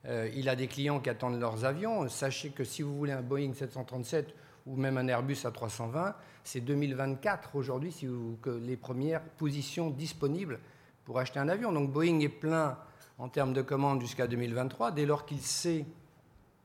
il 0.07 0.47
a 0.47 0.55
des 0.55 0.67
clients 0.67 0.99
qui 0.99 1.09
attendent 1.09 1.39
leurs 1.39 1.65
avions. 1.65 2.07
Sachez 2.07 2.51
que 2.51 2.63
si 2.63 2.83
vous 2.83 2.95
voulez 2.95 3.11
un 3.11 3.23
Boeing 3.23 3.53
737 3.53 4.33
ou 4.67 4.75
même 4.75 4.97
un 4.97 5.07
Airbus 5.07 5.39
à 5.43 5.51
320, 5.51 6.15
c'est 6.43 6.61
2024 6.61 7.55
aujourd'hui 7.55 7.91
si 7.91 8.07
que 8.41 8.51
les 8.51 8.77
premières 8.77 9.21
positions 9.21 9.89
disponibles 9.89 10.59
pour 11.07 11.19
acheter 11.19 11.39
un 11.39 11.47
avion. 11.47 11.71
Donc 11.71 11.89
Boeing 11.89 12.19
est 12.19 12.29
plein 12.29 12.77
en 13.17 13.29
termes 13.29 13.53
de 13.53 13.61
commandes 13.61 14.01
jusqu'à 14.01 14.27
2023. 14.27 14.91
Dès 14.91 15.05
lors 15.05 15.25
qu'il 15.25 15.39
sait 15.39 15.85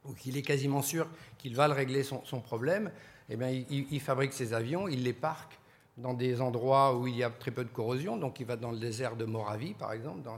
ou 0.04 0.14
qu'il 0.14 0.36
est 0.36 0.42
quasiment 0.42 0.82
sûr 0.82 1.06
qu'il 1.38 1.54
va 1.54 1.68
le 1.68 1.74
régler 1.74 2.02
son, 2.02 2.40
problème, 2.40 2.90
eh 3.30 3.36
bien, 3.36 3.48
il, 3.48 4.00
fabrique 4.00 4.32
ses 4.32 4.52
avions, 4.52 4.88
il 4.88 5.04
les 5.04 5.12
parque 5.12 5.60
dans 5.96 6.12
des 6.12 6.40
endroits 6.40 6.96
où 6.96 7.06
il 7.06 7.16
y 7.16 7.22
a 7.22 7.30
très 7.30 7.52
peu 7.52 7.62
de 7.62 7.70
corrosion. 7.70 8.16
Donc 8.16 8.40
il 8.40 8.46
va 8.46 8.56
dans 8.56 8.72
le 8.72 8.78
désert 8.78 9.14
de 9.14 9.24
Moravie, 9.24 9.74
par 9.74 9.92
exemple, 9.92 10.28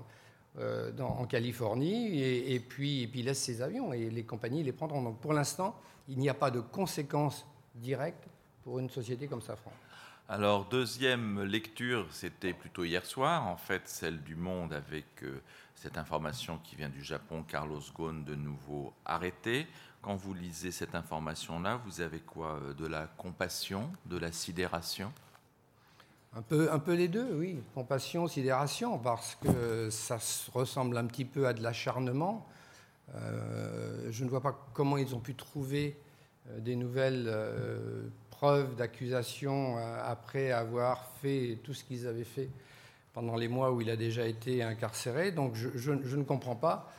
euh, 0.59 0.93
en 1.00 1.25
Californie, 1.25 2.21
et, 2.21 2.61
puis, 2.61 3.11
il 3.14 3.25
laisse 3.25 3.40
ses 3.40 3.62
avions 3.62 3.95
et 3.95 4.11
les 4.11 4.25
compagnies 4.25 4.62
les 4.62 4.73
prendront. 4.73 5.00
Donc 5.00 5.19
pour 5.19 5.33
l'instant, 5.33 5.75
il 6.09 6.19
n'y 6.19 6.28
a 6.28 6.35
pas 6.35 6.50
de 6.50 6.61
conséquences 6.61 7.47
direct 7.75 8.23
pour 8.64 8.78
une 8.78 8.90
société 8.90 9.26
comme 9.28 9.40
Safran. 9.40 9.73
Alors, 10.26 10.64
deuxième 10.64 11.43
lecture, 11.43 12.07
c'était 12.11 12.54
plutôt 12.54 12.85
hier 12.85 13.04
soir, 13.04 13.47
en 13.47 13.59
fait, 13.59 13.83
celle 13.85 14.23
du 14.23 14.37
Monde 14.37 14.73
avec 14.73 15.04
euh, 15.23 15.43
cette 15.75 15.99
information 15.99 16.59
qui 16.64 16.76
vient 16.76 16.88
du 16.88 17.04
Japon, 17.04 17.45
Carlos 17.47 17.83
Ghosn 17.95 18.25
de 18.25 18.35
nouveau 18.35 18.95
arrêté. 19.04 19.66
Quand 20.00 20.16
vous 20.16 20.33
lisez 20.33 20.71
cette 20.71 20.95
information-là, 20.95 21.78
vous 21.85 22.00
avez 22.00 22.21
quoi 22.21 22.59
euh, 22.62 22.73
De 22.73 22.87
la 22.87 23.07
compassion, 23.19 23.93
de 24.07 24.16
la 24.16 24.33
sidération? 24.33 25.12
Un 26.35 26.40
peu, 26.40 26.73
un 26.73 26.78
peu 26.78 26.95
les 26.95 27.09
deux, 27.09 27.35
oui. 27.35 27.62
Compassion, 27.75 28.26
sidération, 28.26 28.99
parce 28.99 29.35
que 29.35 29.90
ça 29.90 30.16
ressemble 30.54 30.97
un 30.97 31.04
petit 31.04 31.26
peu 31.26 31.47
à 31.47 31.52
de 31.52 31.62
l'acharnement. 31.62 32.49
Euh, 33.14 34.09
je 34.11 34.25
ne 34.25 34.31
vois 34.31 34.40
pas 34.40 34.59
comment 34.73 34.97
ils 34.97 35.14
ont 35.14 35.21
pu 35.21 35.35
trouver 35.35 35.99
des 36.59 36.76
nouvelles 36.76 37.31
preuves 38.45 38.77
d'accusation 38.77 39.79
euh, 39.79 40.03
après 40.05 40.53
avoir 40.53 41.07
fait 41.23 41.59
tout 41.65 41.73
ce 41.73 41.83
qu'ils 41.83 42.07
avaient 42.07 42.25
fait 42.25 42.51
pendant 43.15 43.37
les 43.37 43.49
mois 43.49 43.73
où 43.73 43.81
il 43.81 43.89
a 43.89 43.97
déjà 43.97 44.27
été 44.27 44.63
incarcéré. 44.63 45.33
Donc 45.33 45.55
je, 45.55 45.91
ne 45.91 46.23
comprends 46.25 46.55
pas. 46.55 46.93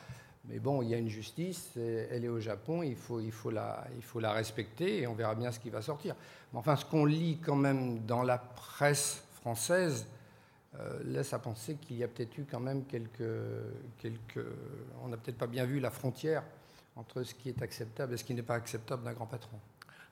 Mais 0.48 0.58
bon, 0.58 0.82
il 0.82 0.88
y 0.88 0.94
a 0.94 0.98
une 0.98 1.08
justice, 1.08 1.70
elle 1.76 2.24
est 2.24 2.28
au 2.28 2.40
Japon, 2.40 2.82
il 2.82 2.96
faut, 2.96 3.20
la, 3.52 4.32
respecter 4.32 5.02
et 5.02 5.06
on 5.06 5.14
verra 5.14 5.36
bien 5.36 5.52
ce 5.52 5.60
qui 5.60 5.70
va 5.70 5.82
sortir. 5.82 6.16
Mais 6.52 6.58
enfin, 6.58 6.74
ce 6.74 6.84
qu'on 6.84 7.04
lit 7.04 7.38
quand 7.38 7.54
même 7.54 8.00
dans 8.06 8.24
la 8.24 8.38
presse 8.38 9.22
française 9.34 10.08
laisse 11.04 11.32
à 11.32 11.38
penser 11.38 11.76
qu'il 11.76 11.96
y 11.96 12.02
a 12.02 12.08
peut-être 12.08 12.36
eu 12.38 12.46
quand 12.50 12.60
même 12.60 12.82
quelques... 12.86 13.22
On 15.04 15.08
n'a 15.08 15.16
peut-être 15.16 15.38
pas 15.38 15.46
bien 15.46 15.64
vu 15.64 15.78
la 15.78 15.90
frontière 15.90 16.42
entre 16.96 17.22
ce 17.22 17.34
qui 17.34 17.50
est 17.50 17.62
acceptable 17.62 18.14
et 18.14 18.16
ce 18.16 18.24
qui 18.24 18.34
n'est 18.34 18.42
pas 18.42 18.56
acceptable 18.56 19.04
d'un 19.04 19.12
grand 19.12 19.26
patron. 19.26 19.58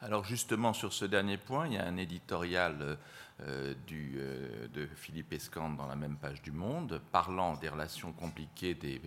Alors 0.04 0.22
justement, 0.22 0.74
sur 0.74 0.92
ce 0.92 1.06
dernier 1.06 1.38
point, 1.38 1.66
il 1.66 1.72
y 1.72 1.78
a 1.78 1.86
un 1.86 1.96
éditorial 1.96 2.98
euh, 3.40 3.74
euh, 3.90 4.68
de 4.68 4.86
Philippe 4.96 5.32
Escande 5.32 5.78
dans 5.78 5.86
la 5.86 5.96
même 5.96 6.16
page 6.16 6.42
du 6.42 6.52
Monde, 6.52 7.00
parlant 7.10 7.56
des 7.56 7.70
relations 7.70 8.12
compliquées 8.12 8.74
des 8.74 9.00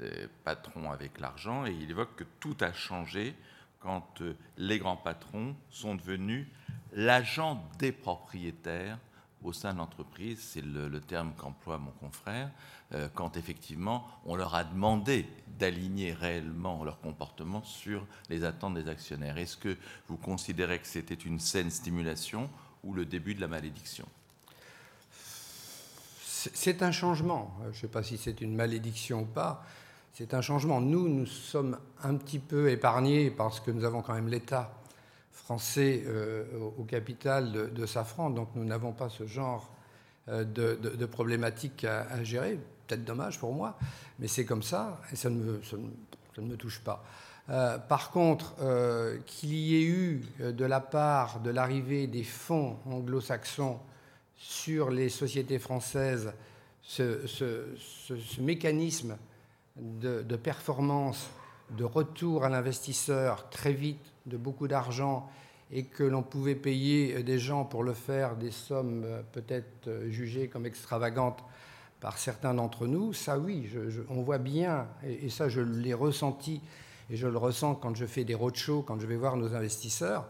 euh, 0.00 0.26
patrons 0.44 0.90
avec 0.90 1.20
l'argent, 1.20 1.66
et 1.66 1.72
il 1.72 1.90
évoque 1.90 2.16
que 2.16 2.24
tout 2.40 2.56
a 2.62 2.72
changé 2.72 3.34
quand 3.78 4.22
les 4.56 4.78
grands 4.78 4.96
patrons 4.96 5.54
sont 5.68 5.94
devenus 5.94 6.46
l'agent 6.94 7.62
des 7.78 7.92
propriétaires 7.92 8.98
au 9.42 9.52
sein 9.52 9.72
de 9.72 9.78
l'entreprise, 9.78 10.38
c'est 10.40 10.64
le, 10.64 11.00
terme 11.00 11.32
qu'emploie 11.36 11.78
mon 11.78 11.90
confrère, 11.92 12.50
euh, 12.92 13.08
quand 13.14 13.36
effectivement 13.36 14.06
on 14.24 14.34
leur 14.34 14.54
a 14.54 14.64
demandé 14.64 15.26
d'aligner 15.58 16.12
réellement 16.12 16.82
leur 16.84 17.00
comportement 17.00 17.62
sur 17.62 18.06
les 18.28 18.44
attentes 18.44 18.74
des 18.74 18.88
actionnaires. 18.88 19.38
Est-ce 19.38 19.56
que 19.56 19.76
vous 20.08 20.16
considérez 20.16 20.78
que 20.78 20.86
c'était 20.86 21.14
une 21.14 21.38
saine 21.38 21.70
stimulation 21.70 22.50
ou 22.82 22.94
le 22.94 23.04
début 23.04 23.34
de 23.34 23.40
la 23.40 23.48
malédiction? 23.48 24.06
C'est 26.22 26.82
un 26.82 26.92
changement. 26.92 27.56
Je 27.64 27.68
ne 27.68 27.72
sais 27.74 27.88
pas 27.88 28.02
si 28.02 28.16
c'est 28.16 28.40
une 28.40 28.54
malédiction 28.54 29.22
ou 29.22 29.26
pas. 29.26 29.64
C'est 30.14 30.34
un 30.34 30.40
changement. 30.40 30.80
Nous, 30.80 31.08
nous 31.08 31.26
sommes 31.26 31.78
un 32.02 32.14
petit 32.14 32.38
peu 32.38 32.70
épargnés 32.70 33.30
parce 33.30 33.60
que 33.60 33.70
nous 33.70 33.84
avons 33.84 34.02
quand 34.02 34.14
même 34.14 34.28
l'État 34.28 34.77
français 35.38 36.02
euh, 36.06 36.44
au 36.76 36.84
capital 36.84 37.72
de, 37.72 37.86
Safran, 37.86 38.30
donc 38.30 38.48
nous 38.54 38.64
n'avons 38.64 38.92
pas 38.92 39.08
ce 39.08 39.26
genre 39.26 39.70
euh, 40.28 40.44
de, 40.44 41.06
problématiques 41.06 41.84
à, 41.84 42.22
gérer. 42.24 42.58
Peut-être 42.86 43.04
dommage 43.04 43.38
pour 43.38 43.52
moi, 43.52 43.78
mais 44.18 44.28
c'est 44.28 44.44
comme 44.44 44.62
ça 44.62 45.00
et 45.12 45.16
ça 45.16 45.30
ne 45.30 45.36
me, 45.36 46.56
touche 46.56 46.80
pas. 46.80 47.04
Euh, 47.50 47.78
par 47.78 48.10
contre, 48.10 48.56
qu'il 49.26 49.54
y 49.54 49.76
ait 49.76 49.86
eu 49.86 50.22
de 50.40 50.64
la 50.64 50.80
part 50.80 51.40
de 51.40 51.50
l'arrivée 51.50 52.06
des 52.06 52.24
fonds 52.24 52.76
anglo-saxons 52.86 53.78
sur 54.36 54.90
les 54.90 55.08
sociétés 55.08 55.58
françaises 55.58 56.32
ce, 56.82 58.40
mécanisme 58.40 59.16
de, 59.76 60.22
de, 60.22 60.36
performance, 60.36 61.30
de 61.70 61.84
retour 61.84 62.44
à 62.44 62.48
l'investisseur 62.48 63.48
très 63.50 63.72
vite 63.72 64.00
de 64.28 64.36
beaucoup 64.36 64.68
d'argent 64.68 65.28
et 65.70 65.84
que 65.84 66.04
l'on 66.04 66.22
pouvait 66.22 66.54
payer 66.54 67.22
des 67.22 67.38
gens 67.38 67.64
pour 67.64 67.82
le 67.82 67.92
faire 67.92 68.36
des 68.36 68.50
sommes 68.50 69.04
euh, 69.04 69.22
peut-être 69.32 69.88
euh, 69.88 70.10
jugées 70.10 70.48
comme 70.48 70.66
extravagantes 70.66 71.44
par 72.00 72.16
certains 72.16 72.54
d'entre 72.54 72.86
nous, 72.86 73.12
ça 73.12 73.38
oui, 73.38 73.68
on 74.08 74.22
voit 74.22 74.38
bien, 74.38 74.86
et, 75.04 75.28
ça 75.30 75.48
je 75.48 75.60
l'ai 75.60 75.94
ressenti, 75.94 76.60
et 77.10 77.16
je 77.16 77.26
le 77.26 77.36
ressens 77.36 77.74
quand 77.74 77.96
je 77.96 78.06
fais 78.06 78.22
des 78.22 78.36
roadshows, 78.36 78.82
quand 78.82 79.00
je 79.00 79.06
vais 79.08 79.16
voir 79.16 79.36
nos 79.36 79.56
investisseurs, 79.56 80.28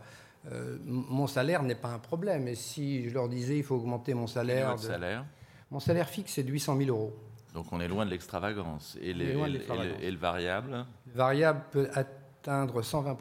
euh, 0.50 0.78
mon 0.86 1.26
salaire 1.26 1.62
n'est 1.62 1.74
pas 1.74 1.90
un 1.90 1.98
problème. 1.98 2.48
Et 2.48 2.54
si 2.54 3.06
je 3.10 3.14
leur 3.14 3.28
disais 3.28 3.58
il 3.58 3.64
faut 3.64 3.74
augmenter 3.74 4.14
mon 4.14 4.26
salaire... 4.26 4.70
Votre 4.70 4.82
salaire 4.84 5.26
Mon 5.70 5.80
salaire 5.80 6.08
fixe 6.08 6.38
est 6.38 6.42
de 6.42 6.50
800 6.50 6.78
000 6.78 6.88
euros. 6.88 7.14
Donc 7.52 7.66
on 7.70 7.80
est 7.80 7.88
loin 7.88 8.06
de 8.06 8.10
l'extravagance. 8.10 8.96
Et, 9.02 9.10
et, 9.10 9.12
le 9.12 10.16
variable? 10.16 10.86
Le 11.06 11.12
variable 11.12 11.60
peut 11.70 11.88
atteindre 11.92 12.80
120%. 12.80 13.16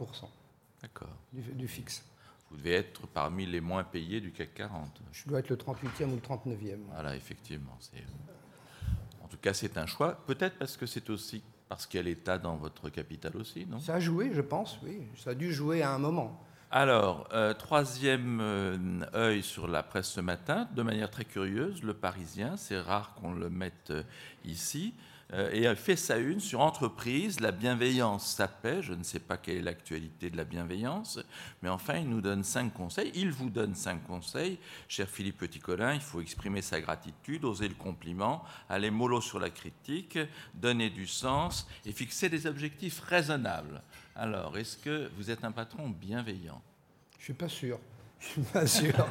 D'accord. 0.81 1.15
Du, 1.33 1.67
fixe. 1.67 2.05
Vous 2.49 2.57
devez 2.57 2.73
être 2.73 3.07
parmi 3.07 3.45
les 3.45 3.61
moins 3.61 3.83
payés 3.83 4.21
du 4.21 4.31
CAC 4.31 4.53
40. 4.53 5.01
Je 5.11 5.27
dois 5.27 5.39
être 5.39 5.49
le 5.49 5.55
38e 5.55 6.05
ou 6.05 6.15
le 6.15 6.21
39e. 6.21 6.77
Voilà, 6.91 7.15
effectivement. 7.15 7.77
En 9.23 9.27
tout 9.27 9.37
cas, 9.37 9.53
c'est 9.53 9.77
un 9.77 9.85
choix. 9.85 10.13
Peut-être 10.25 10.57
parce 10.57 10.77
que 10.77 10.85
c'est 10.85 11.09
aussi 11.09 11.43
parce 11.67 11.85
qu'il 11.85 11.97
y 11.97 12.01
a 12.01 12.03
l'État 12.03 12.37
dans 12.37 12.55
votre 12.55 12.89
capital 12.89 13.35
aussi, 13.35 13.65
non? 13.65 13.79
Ça 13.79 13.95
a 13.95 13.99
joué, 13.99 14.31
je 14.33 14.41
pense, 14.41 14.79
oui. 14.83 15.01
Ça 15.17 15.31
a 15.31 15.33
dû 15.33 15.51
jouer 15.51 15.81
à 15.81 15.93
un 15.93 15.99
moment. 15.99 16.41
Alors, 16.69 17.29
euh, 17.31 17.53
troisième 17.53 18.39
euh, 18.41 18.77
œil 19.13 19.41
sur 19.41 19.67
la 19.67 19.83
presse 19.83 20.09
ce 20.09 20.19
matin, 20.19 20.67
de 20.75 20.81
manière 20.81 21.09
très 21.09 21.23
curieuse, 21.23 21.81
le 21.81 21.93
Parisien, 21.93 22.57
c'est 22.57 22.79
rare 22.79 23.15
qu'on 23.15 23.33
le 23.33 23.49
mette 23.49 23.91
euh, 23.91 24.03
ici, 24.43 24.93
euh, 25.33 25.49
et 25.51 25.75
fait 25.75 25.97
sa 25.97 26.17
une 26.17 26.39
sur 26.39 26.61
entreprise, 26.61 27.41
la 27.41 27.51
bienveillance, 27.51 28.35
ça 28.35 28.47
paie. 28.47 28.81
Je 28.81 28.93
ne 28.93 29.03
sais 29.03 29.19
pas 29.19 29.37
quelle 29.37 29.57
est 29.57 29.61
l'actualité 29.61 30.29
de 30.29 30.37
la 30.37 30.45
bienveillance, 30.45 31.19
mais 31.61 31.69
enfin, 31.69 31.97
il 31.97 32.09
nous 32.09 32.21
donne 32.21 32.43
cinq 32.43 32.73
conseils. 32.73 33.11
Il 33.13 33.31
vous 33.31 33.49
donne 33.49 33.75
cinq 33.75 34.05
conseils. 34.07 34.57
Cher 34.87 35.09
Philippe 35.09 35.37
Petit-Colin, 35.37 35.93
il 35.95 36.01
faut 36.01 36.21
exprimer 36.21 36.61
sa 36.61 36.79
gratitude, 36.79 37.43
oser 37.43 37.67
le 37.67 37.75
compliment, 37.75 38.43
aller 38.69 38.89
mollo 38.89 39.19
sur 39.19 39.39
la 39.39 39.49
critique, 39.49 40.17
donner 40.53 40.89
du 40.89 41.07
sens 41.07 41.67
et 41.85 41.91
fixer 41.91 42.29
des 42.29 42.47
objectifs 42.47 42.99
raisonnables. 43.01 43.81
Alors, 44.15 44.57
est-ce 44.57 44.77
que 44.77 45.11
vous 45.17 45.29
êtes 45.29 45.43
un 45.43 45.51
patron 45.51 45.89
bienveillant? 45.89 46.61
Je 47.17 47.17
ne 47.17 47.23
suis 47.23 47.33
pas 47.33 47.49
sûr. 47.49 47.79
Je 48.19 48.27
suis 48.27 48.41
pas 48.41 48.65
sûr. 48.65 48.95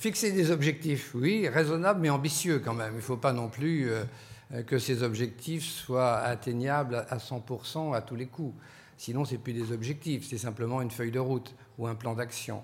Fixer 0.00 0.32
des 0.32 0.50
objectifs, 0.50 1.14
oui, 1.14 1.46
raisonnables 1.46 2.00
mais 2.00 2.08
ambitieux 2.08 2.58
quand 2.58 2.72
même. 2.72 2.94
Il 2.94 2.96
ne 2.96 3.02
faut 3.02 3.18
pas 3.18 3.34
non 3.34 3.50
plus 3.50 3.90
euh, 3.90 4.62
que 4.62 4.78
ces 4.78 5.02
objectifs 5.02 5.66
soient 5.66 6.16
atteignables 6.16 7.04
à 7.10 7.18
100% 7.18 7.94
à 7.94 8.00
tous 8.00 8.16
les 8.16 8.24
coups. 8.24 8.54
Sinon, 8.96 9.26
ce 9.26 9.32
n'est 9.32 9.38
plus 9.38 9.52
des 9.52 9.72
objectifs, 9.72 10.26
c'est 10.26 10.38
simplement 10.38 10.80
une 10.80 10.90
feuille 10.90 11.10
de 11.10 11.18
route 11.18 11.54
ou 11.76 11.86
un 11.86 11.94
plan 11.94 12.14
d'action. 12.14 12.62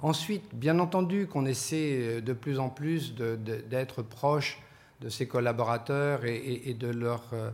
Ensuite, 0.00 0.54
bien 0.54 0.78
entendu 0.78 1.26
qu'on 1.26 1.46
essaie 1.46 2.20
de 2.20 2.32
plus 2.34 2.58
en 2.58 2.68
plus 2.68 3.14
d'être 3.14 4.02
proche 4.02 4.60
de 5.00 5.08
ses 5.08 5.26
collaborateurs 5.26 6.26
et, 6.26 6.76
de 6.78 6.88
leur 6.88 7.24
euh, 7.32 7.50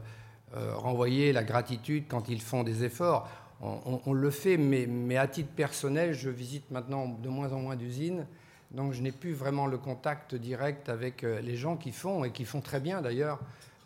euh, 0.57 0.75
renvoyer 0.75 1.33
la 1.33 1.45
gratitude 1.45 2.07
quand 2.09 2.29
ils 2.29 2.43
font 2.43 2.65
des 2.65 2.83
efforts. 2.83 3.29
On, 3.61 4.13
le 4.13 4.31
fait, 4.31 4.57
mais, 4.57 5.17
à 5.17 5.29
titre 5.29 5.51
personnel, 5.55 6.13
je 6.13 6.29
visite 6.29 6.69
maintenant 6.73 7.07
de 7.07 7.29
moins 7.29 7.53
en 7.53 7.61
moins 7.61 7.77
d'usines 7.77 8.27
donc 8.73 8.93
je 8.95 9.03
n'ai 9.03 9.13
plus 9.13 9.35
vraiment 9.35 9.67
le 9.67 9.79
contact 9.79 10.35
direct 10.35 10.89
avec 10.89 11.25
euh, 11.25 11.41
les 11.41 11.57
gens 11.57 11.77
qui 11.77 11.93
font, 11.93 12.25
et 12.25 12.31
qui 12.31 12.45
font 12.45 12.61
très 12.61 12.81
bien 12.81 13.03
d'ailleurs, 13.03 13.39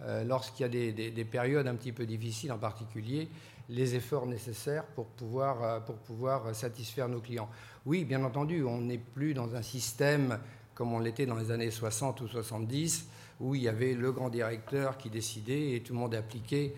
euh, 0.02 0.24
lorsqu'il 0.24 0.62
y 0.62 0.64
a 0.64 0.92
des, 0.92 1.24
périodes 1.24 1.66
un 1.66 1.74
petit 1.74 1.92
peu 1.92 2.06
difficiles 2.06 2.52
en 2.52 2.58
particulier, 2.58 3.28
les 3.68 3.96
efforts 3.96 4.26
nécessaires 4.26 4.84
pour 4.84 5.06
pouvoir, 5.06 5.62
euh, 5.62 5.80
pour 5.80 5.96
pouvoir 5.96 6.54
satisfaire 6.54 7.08
nos 7.08 7.20
clients. 7.20 7.48
Oui, 7.84 8.04
bien 8.04 8.22
entendu, 8.22 8.62
on 8.62 8.80
n'est 8.82 8.98
plus 8.98 9.34
dans 9.34 9.54
un 9.56 9.62
système 9.62 10.38
comme 10.74 10.92
on 10.92 11.00
l'était 11.00 11.26
dans 11.26 11.36
les 11.36 11.50
années 11.50 11.70
60 11.70 12.20
ou 12.20 12.28
70, 12.28 13.08
où 13.40 13.54
il 13.54 13.62
y 13.62 13.68
avait 13.68 13.94
le 13.94 14.12
grand 14.12 14.28
directeur 14.28 14.98
qui 14.98 15.08
décidait 15.08 15.74
et 15.74 15.80
tout 15.80 15.94
le 15.94 15.98
monde 15.98 16.14
appliquait 16.14 16.74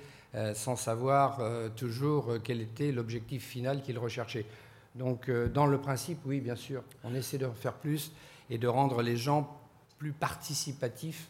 sans 0.55 0.77
savoir 0.77 1.41
toujours 1.75 2.35
quel 2.45 2.61
était 2.61 2.93
l'objectif 2.93 3.45
final 3.45 3.83
qu'il 3.83 3.99
recherchait. 3.99 4.47
Donc, 4.99 5.29
euh, 5.29 5.49
dans 5.49 5.67
le 5.67 5.79
principe, 5.79 6.19
oui, 6.27 6.41
bien 6.41 6.57
sûr, 6.57 6.83
on 7.05 7.15
essaie 7.15 7.39
de 7.39 7.49
faire 7.49 7.75
plus 7.75 8.13
et 8.51 8.59
de 8.59 8.67
rendre 8.67 9.01
les 9.01 9.17
gens 9.17 9.57
plus 9.99 10.13
participatifs 10.13 11.29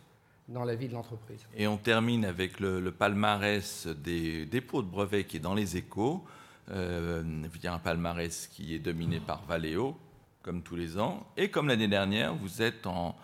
dans 0.48 0.64
la 0.64 0.74
vie 0.74 0.88
de 0.88 0.94
l'entreprise. 0.94 1.46
Et 1.54 1.66
on 1.66 1.76
termine 1.76 2.24
avec 2.24 2.60
le, 2.60 2.90
palmarès 2.90 3.86
des 3.86 4.46
dépôts 4.46 4.82
de 4.82 4.88
brevets 4.88 5.24
qui 5.24 5.36
est 5.36 5.40
dans 5.40 5.54
les 5.54 5.76
échos. 5.76 6.24
Euh, 6.70 7.22
un 7.64 7.78
palmarès 7.78 8.46
qui 8.46 8.74
est 8.74 8.78
dominé 8.78 9.20
par 9.20 9.44
Valeo, 9.44 9.96
comme 10.42 10.62
tous 10.62 10.76
les 10.76 10.98
ans. 10.98 11.26
Et 11.36 11.50
comme 11.50 11.68
l'année 11.68 11.88
dernière, 11.88 12.34
vous 12.34 12.62
êtes 12.62 12.86
en, 12.86 13.14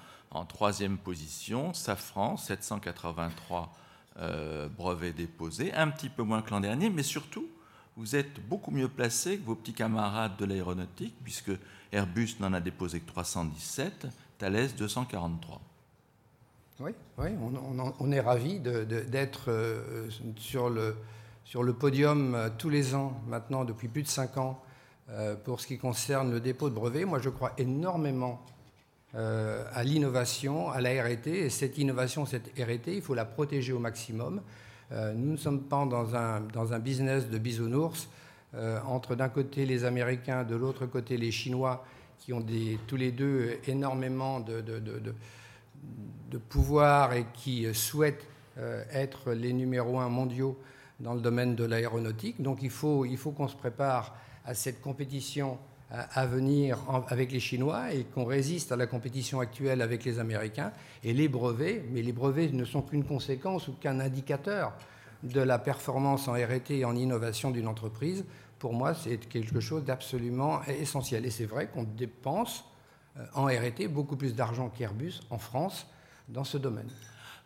troisième 0.48 0.98
position, 0.98 1.72
Safran, 1.72 2.36
783 2.36 3.72
euh, 4.18 4.68
brevets 4.68 5.14
déposés, 5.14 5.72
un 5.72 5.88
petit 5.88 6.08
peu 6.08 6.22
moins 6.22 6.42
que 6.42 6.50
l'an 6.50 6.60
dernier, 6.60 6.90
mais 6.90 7.02
surtout, 7.02 7.46
vous 7.96 8.16
êtes 8.16 8.40
beaucoup 8.48 8.70
mieux 8.70 8.88
placé 8.88 9.38
que 9.38 9.44
vos 9.44 9.54
petits 9.54 9.72
camarades 9.72 10.36
de 10.36 10.44
l'aéronautique, 10.44 11.14
puisque 11.22 11.52
Airbus 11.92 12.36
n'en 12.40 12.52
a 12.52 12.60
déposé 12.60 13.00
que 13.00 13.06
317, 13.06 14.06
Thales 14.38 14.68
243. 14.76 15.60
Oui, 16.80 16.90
oui 17.18 17.28
on, 18.00 18.10
est 18.10 18.20
ravis 18.20 18.58
d'être 18.58 19.44
euh, 19.48 20.08
sur, 20.36 20.70
le, 20.70 20.96
sur 21.44 21.62
le 21.62 21.72
podium 21.72 22.34
euh, 22.34 22.48
tous 22.58 22.68
les 22.68 22.96
ans, 22.96 23.20
maintenant 23.28 23.64
depuis 23.64 23.86
plus 23.86 24.02
de 24.02 24.08
5 24.08 24.38
ans, 24.38 24.60
euh, 25.10 25.36
pour 25.36 25.60
ce 25.60 25.68
qui 25.68 25.78
concerne 25.78 26.32
le 26.32 26.40
dépôt 26.40 26.70
de 26.70 26.74
brevets. 26.74 27.04
Moi, 27.04 27.20
je 27.20 27.30
crois 27.30 27.52
énormément 27.58 28.44
à 29.16 29.84
l'innovation, 29.84 30.70
à 30.72 30.80
la 30.80 30.90
RT, 30.90 31.28
et 31.28 31.48
cette 31.48 31.78
innovation, 31.78 32.26
cette 32.26 32.48
RT, 32.58 32.88
il 32.88 33.00
faut 33.00 33.14
la 33.14 33.24
protéger 33.24 33.72
au 33.72 33.78
maximum. 33.78 34.42
Euh, 34.94 35.12
nous 35.14 35.32
ne 35.32 35.36
sommes 35.36 35.62
pas 35.62 35.84
dans 35.86 36.14
un, 36.14 36.40
dans 36.40 36.72
un 36.72 36.78
business 36.78 37.28
de 37.28 37.38
bisounours 37.38 38.08
euh, 38.54 38.78
entre 38.86 39.16
d'un 39.16 39.28
côté 39.28 39.66
les 39.66 39.84
Américains, 39.84 40.44
de 40.44 40.54
l'autre 40.54 40.86
côté 40.86 41.16
les 41.16 41.32
Chinois, 41.32 41.84
qui 42.18 42.32
ont 42.32 42.44
tous 42.86 42.96
les 42.96 43.10
deux 43.10 43.58
énormément 43.66 44.40
de, 44.40 44.60
de, 44.60 44.78
de, 44.78 46.38
pouvoir 46.48 47.12
et 47.12 47.26
qui 47.32 47.72
souhaitent 47.74 48.26
euh, 48.58 48.82
être 48.92 49.32
les 49.32 49.52
numéros 49.52 50.00
un 50.00 50.08
mondiaux 50.08 50.58
dans 51.00 51.14
le 51.14 51.20
domaine 51.20 51.54
de 51.54 51.64
l'aéronautique. 51.64 52.40
Donc 52.40 52.62
il 52.62 52.70
faut, 52.70 53.04
il 53.04 53.16
faut 53.16 53.32
qu'on 53.32 53.48
se 53.48 53.56
prépare 53.56 54.16
à 54.44 54.54
cette 54.54 54.80
compétition 54.80 55.58
à 56.12 56.26
venir 56.26 56.78
avec 57.08 57.30
les 57.30 57.40
Chinois 57.40 57.92
et 57.92 58.04
qu'on 58.04 58.24
résiste 58.24 58.72
à 58.72 58.76
la 58.76 58.86
compétition 58.86 59.40
actuelle 59.40 59.82
avec 59.82 60.04
les 60.04 60.18
Américains. 60.18 60.72
Et 61.02 61.12
les 61.12 61.28
brevets, 61.28 61.84
mais 61.90 62.02
les 62.02 62.12
brevets 62.12 62.52
ne 62.52 62.64
sont 62.64 62.82
qu'une 62.82 63.04
conséquence 63.04 63.68
ou 63.68 63.72
qu'un 63.72 64.00
indicateur 64.00 64.72
de 65.22 65.40
la 65.40 65.58
performance 65.58 66.28
en 66.28 66.32
RT 66.32 66.70
et 66.70 66.84
en 66.84 66.96
innovation 66.96 67.50
d'une 67.50 67.68
entreprise. 67.68 68.24
Pour 68.58 68.72
moi, 68.72 68.94
c'est 68.94 69.18
quelque 69.28 69.60
chose 69.60 69.84
d'absolument 69.84 70.62
essentiel. 70.64 71.26
Et 71.26 71.30
c'est 71.30 71.46
vrai 71.46 71.68
qu'on 71.68 71.84
dépense 71.84 72.64
euh, 73.16 73.24
en 73.34 73.46
RT 73.46 73.88
beaucoup 73.88 74.16
plus 74.16 74.34
d'argent 74.34 74.68
qu'Airbus 74.68 75.20
en 75.30 75.38
France 75.38 75.86
dans 76.28 76.44
ce 76.44 76.58
domaine. 76.58 76.90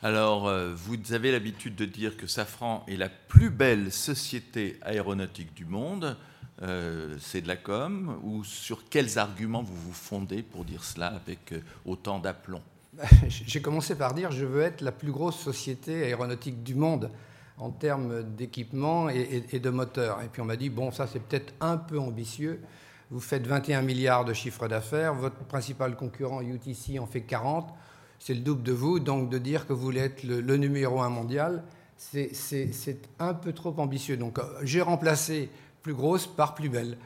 Alors, 0.02 0.46
euh, 0.46 0.72
vous 0.74 1.12
avez 1.12 1.32
l'habitude 1.32 1.74
de 1.74 1.84
dire 1.84 2.16
que 2.16 2.28
Safran 2.28 2.84
est 2.86 2.96
la 2.96 3.08
plus 3.08 3.50
belle 3.50 3.90
société 3.90 4.78
aéronautique 4.82 5.54
du 5.54 5.64
monde. 5.64 6.16
Euh, 6.62 7.16
c'est 7.20 7.40
de 7.40 7.48
la 7.48 7.56
com 7.56 8.18
ou 8.24 8.42
sur 8.42 8.88
quels 8.88 9.18
arguments 9.18 9.62
vous 9.62 9.76
vous 9.76 9.92
fondez 9.92 10.42
pour 10.42 10.64
dire 10.64 10.82
cela 10.82 11.06
avec 11.06 11.52
euh, 11.52 11.60
autant 11.86 12.18
d'aplomb 12.18 12.62
J'ai 13.28 13.62
commencé 13.62 13.94
par 13.94 14.12
dire 14.12 14.32
je 14.32 14.44
veux 14.44 14.62
être 14.62 14.80
la 14.80 14.90
plus 14.90 15.12
grosse 15.12 15.38
société 15.38 16.02
aéronautique 16.02 16.64
du 16.64 16.74
monde 16.74 17.10
en 17.58 17.70
termes 17.70 18.24
d'équipement 18.34 19.08
et, 19.08 19.60
de 19.60 19.70
moteurs. 19.70 20.20
Et 20.22 20.28
puis 20.28 20.42
on 20.42 20.46
m'a 20.46 20.56
dit 20.56 20.68
bon 20.68 20.90
ça 20.90 21.06
c'est 21.06 21.20
peut-être 21.20 21.54
un 21.60 21.76
peu 21.76 21.98
ambitieux. 21.98 22.60
Vous 23.10 23.20
faites 23.20 23.46
21 23.46 23.82
milliards 23.82 24.24
de 24.24 24.32
chiffre 24.32 24.66
d'affaires, 24.66 25.14
votre 25.14 25.44
principal 25.44 25.94
concurrent 25.94 26.42
UTC 26.42 26.98
en 26.98 27.06
fait 27.06 27.22
40 27.22 27.72
c'est 28.18 28.34
le 28.34 28.40
double 28.40 28.62
de 28.62 28.72
vous, 28.72 28.98
donc 29.00 29.30
de 29.30 29.38
dire 29.38 29.66
que 29.66 29.72
vous 29.72 29.82
voulez 29.82 30.00
être 30.00 30.24
le, 30.24 30.56
numéro 30.56 31.00
un 31.00 31.08
mondial, 31.08 31.62
c'est 31.96 32.30
un 33.18 33.34
peu 33.34 33.52
trop 33.52 33.74
ambitieux. 33.78 34.16
Donc 34.16 34.38
euh, 34.38 34.42
j'ai 34.62 34.82
remplacé 34.82 35.50
plus 35.88 35.94
grosse 35.94 36.26
par 36.26 36.54
plus 36.54 36.68
belle. 36.68 36.98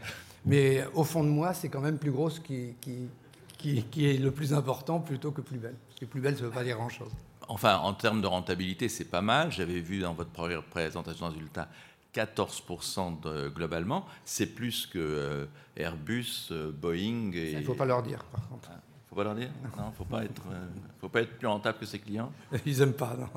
Mais 0.45 0.85
au 0.95 1.05
fond 1.05 1.23
de 1.23 1.29
moi, 1.29 1.55
c'est 1.55 1.69
quand 1.69 1.81
même 1.81 1.99
plus 1.99 2.11
grosse 2.11 2.41
qui, 2.41 2.75
qui, 2.81 3.85
qui, 3.85 4.07
est 4.11 4.19
le 4.19 4.33
plus 4.33 4.53
important 4.53 4.99
plutôt 4.99 5.31
que 5.31 5.41
plus 5.41 5.59
belle. 5.59 5.77
Parce 5.87 6.01
que 6.01 6.05
plus 6.05 6.21
belle, 6.21 6.35
ça 6.35 6.43
ne 6.43 6.47
veut 6.47 6.53
pas 6.53 6.65
dire 6.65 6.77
grand-chose. 6.77 7.12
Enfin, 7.47 7.77
en 7.77 7.95
termes 7.95 8.21
de 8.21 8.27
rentabilité, 8.27 8.89
c'est 8.89 9.05
pas 9.05 9.23
mal. 9.23 9.53
J'avais 9.53 9.79
vu 9.79 10.01
dans 10.01 10.15
votre 10.15 10.31
première 10.31 10.65
présentation 10.65 11.29
de 11.29 11.35
résultats 11.35 11.69
14% 12.12 13.21
de, 13.21 13.51
globalement. 13.51 14.05
C'est 14.25 14.49
plus 14.49 14.89
que 14.89 14.99
euh, 14.99 15.45
Airbus, 15.77 16.49
euh, 16.51 16.73
Boeing. 16.73 17.31
Il 17.33 17.59
ne 17.59 17.62
faut 17.62 17.75
pas 17.75 17.85
leur 17.85 18.03
dire, 18.03 18.25
par 18.25 18.49
contre. 18.49 18.69
Ah 18.73 18.81
faut 19.09 19.15
pas 19.15 19.25
leur 19.25 19.37
dire? 19.37 19.51
Non, 19.79 19.93
faut 19.97 20.05
pas 20.05 20.25
être, 20.25 20.43
euh, 20.51 20.67
faut 21.01 21.09
pas 21.09 21.21
être 21.21 21.39
plus 21.39 21.47
rentable 21.47 21.79
que 21.79 21.87
ses 21.87 22.01
clients? 22.01 22.33
Ils 22.67 22.83
aiment 22.83 22.95
pas, 22.95 23.17
non. 23.17 23.29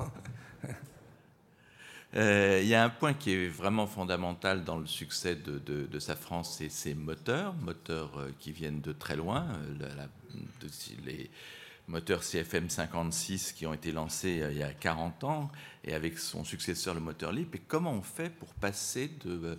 Euh, 2.16 2.60
il 2.62 2.68
y 2.68 2.74
a 2.74 2.82
un 2.82 2.88
point 2.88 3.12
qui 3.12 3.32
est 3.32 3.48
vraiment 3.48 3.86
fondamental 3.86 4.64
dans 4.64 4.78
le 4.78 4.86
succès 4.86 5.36
de, 5.36 5.58
de, 5.58 5.98
Safran, 5.98 6.44
c'est 6.44 6.70
ses 6.70 6.94
moteurs, 6.94 7.54
moteurs 7.54 8.18
euh, 8.18 8.30
qui 8.38 8.52
viennent 8.52 8.80
de 8.80 8.92
très 8.92 9.16
loin. 9.16 9.46
les 11.04 11.30
moteurs 11.88 12.22
CFM 12.22 12.70
56 12.70 13.52
qui 13.52 13.66
ont 13.66 13.74
été 13.74 13.92
lancés 13.92 14.42
il 14.50 14.56
y 14.56 14.62
a 14.62 14.72
40 14.72 15.24
ans, 15.24 15.50
et 15.84 15.94
avec 15.94 16.18
son 16.18 16.42
successeur, 16.42 16.94
le 16.94 17.00
moteur 17.00 17.32
LIP. 17.32 17.54
Et 17.54 17.62
comment 17.68 17.92
on 17.92 18.02
fait 18.02 18.30
pour 18.30 18.48
passer 18.54 19.10
de 19.24 19.58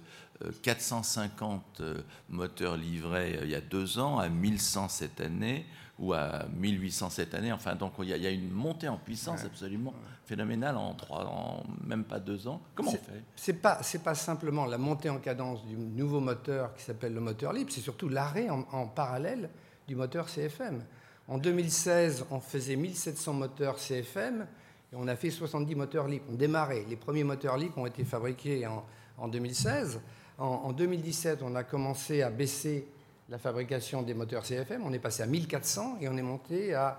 450 0.63 1.83
moteurs 2.29 2.75
livrés 2.75 3.39
il 3.43 3.49
y 3.49 3.55
a 3.55 3.61
deux 3.61 3.99
ans 3.99 4.17
à 4.17 4.29
1100 4.29 4.89
cette 4.89 5.21
année 5.21 5.65
ou 5.99 6.13
à 6.13 6.45
1800 6.55 7.09
cette 7.09 7.33
année. 7.33 7.51
Enfin, 7.51 7.75
donc 7.75 7.93
il 7.99 8.09
y, 8.09 8.27
a 8.27 8.29
une 8.29 8.51
montée 8.51 8.87
en 8.87 8.97
puissance 8.97 9.43
absolument 9.43 9.93
phénoménale 10.25 10.77
en, 10.77 10.93
trois, 10.93 11.25
en 11.25 11.63
même 11.83 12.03
pas 12.03 12.19
deux 12.19 12.47
ans. 12.47 12.61
Comment 12.75 12.91
on 12.91 12.93
fait? 12.93 13.23
C'est 13.35 13.61
pas 13.61 13.79
c'est 13.81 14.03
pas 14.03 14.15
simplement 14.15 14.65
la 14.65 14.77
montée 14.77 15.09
en 15.09 15.17
cadence 15.17 15.65
du 15.65 15.75
nouveau 15.75 16.19
moteur 16.19 16.73
qui 16.75 16.83
s'appelle 16.83 17.13
le 17.13 17.21
moteur 17.21 17.53
libre, 17.53 17.71
c'est 17.71 17.81
surtout 17.81 18.09
l'arrêt 18.09 18.49
en, 18.49 18.87
parallèle 18.87 19.49
du 19.87 19.95
moteur 19.95 20.27
CFM. 20.27 20.83
En 21.27 21.37
2016, 21.37 22.25
on 22.31 22.39
faisait 22.39 22.75
1700 22.75 23.33
moteurs 23.33 23.77
CFM 23.79 24.47
et 24.93 24.95
on 24.95 25.07
a 25.07 25.15
fait 25.15 25.29
70 25.29 25.75
moteurs 25.75 26.07
libres. 26.07 26.25
On 26.31 26.35
démarrait. 26.35 26.85
Les 26.87 26.95
premiers 26.95 27.23
moteurs 27.23 27.57
libres 27.57 27.77
ont 27.77 27.85
été 27.85 28.05
fabriqués 28.05 28.65
en, 28.65 28.85
en 29.17 29.27
2016. 29.27 29.99
En, 30.37 30.45
en, 30.45 30.71
2017, 30.71 31.41
on 31.41 31.55
a 31.55 31.63
commencé 31.63 32.21
à 32.21 32.29
baisser 32.29 32.87
la 33.29 33.37
fabrication 33.37 34.01
des 34.01 34.13
moteurs 34.13 34.43
CFM. 34.43 34.83
On 34.85 34.93
est 34.93 34.99
passé 34.99 35.23
à 35.23 35.25
1400 35.25 35.97
et 36.01 36.07
on 36.07 36.17
est 36.17 36.21
monté 36.21 36.73
à, 36.73 36.97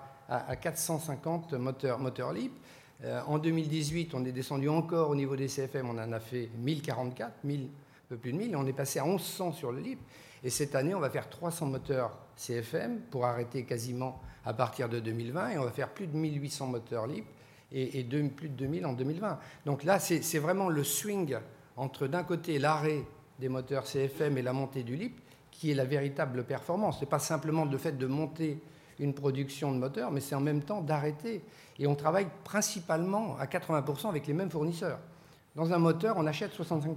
450 0.61 1.54
moteurs, 1.54 1.99
moteurs 1.99 2.32
LIP. 2.32 2.52
Euh, 3.04 3.23
en 3.26 3.38
2018, 3.38 4.12
on 4.14 4.25
est 4.25 4.32
descendu 4.32 4.68
encore 4.68 5.08
au 5.08 5.14
niveau 5.14 5.37
des 5.37 5.49
CFM, 5.49 5.88
on 5.88 5.99
en 5.99 6.12
a 6.12 6.20
fait 6.20 6.50
1044, 6.58 7.44
1000, 7.44 7.62
un 7.62 7.68
peu 8.08 8.16
plus 8.16 8.32
de 8.32 8.37
1000, 8.37 8.52
et 8.52 8.56
on 8.56 8.66
est 8.66 8.73
passé 8.75 8.99
à 8.99 9.04
1100 9.04 9.52
sur 9.52 9.73
le 9.73 9.80
LIP. 9.80 10.00
Et 10.44 10.50
cette 10.50 10.74
année, 10.74 10.94
on 10.94 11.00
va 11.00 11.09
faire 11.09 11.31
300 11.31 11.66
moteurs 11.66 12.18
CFM 12.37 13.00
pour 13.11 13.24
arrêter 13.24 13.64
quasiment 13.64 14.20
à 14.44 14.52
partir 14.52 14.88
de 14.88 15.00
2020, 15.00 15.50
et 15.50 15.59
on 15.59 15.64
va 15.64 15.70
faire 15.70 15.88
plus 15.88 16.07
de 16.07 16.16
1800 16.16 16.66
moteurs 16.66 17.07
LIP 17.07 17.24
et, 17.72 18.05
plus 18.05 18.48
de 18.48 18.55
2000 18.55 18.87
en 18.87 18.92
2020. 18.92 19.38
Donc 19.64 19.85
là, 19.85 19.98
c'est 19.98 20.38
vraiment 20.38 20.68
le 20.68 20.85
swing 20.85 21.37
entre 21.76 22.07
d'un 22.07 22.24
côté 22.24 22.59
l'arrêt 22.59 23.02
des 23.38 23.48
moteurs 23.48 23.87
CFM 23.87 24.37
et 24.38 24.42
la 24.42 24.52
montée 24.52 24.83
du 24.83 24.96
LIP, 24.96 25.20
qui 25.59 25.73
est 25.73 25.75
la 25.75 25.85
véritable 25.85 26.44
performance. 26.44 26.97
Ce 26.97 27.01
n'est 27.01 27.11
pas 27.11 27.18
simplement 27.18 27.64
le 27.64 27.79
fait 27.79 27.99
de 27.99 28.07
monter 28.07 28.62
une 29.01 29.12
production 29.12 29.73
de 29.73 29.79
moteurs, 29.79 30.12
mais 30.12 30.21
c'est 30.21 30.37
en 30.37 30.40
même 30.40 30.62
temps 30.62 30.81
d'arrêter. 30.81 31.42
Et 31.81 31.87
on 31.88 31.97
travaille 31.97 32.29
principalement 32.44 33.37
à 33.38 33.47
80% 33.47 34.09
avec 34.09 34.29
les 34.29 34.35
mêmes 34.35 34.51
fournisseurs. 34.51 35.01
Dans 35.57 35.73
un 35.73 35.79
moteur, 35.79 36.16
on 36.16 36.27
achète 36.27 36.57
65% 36.57 36.94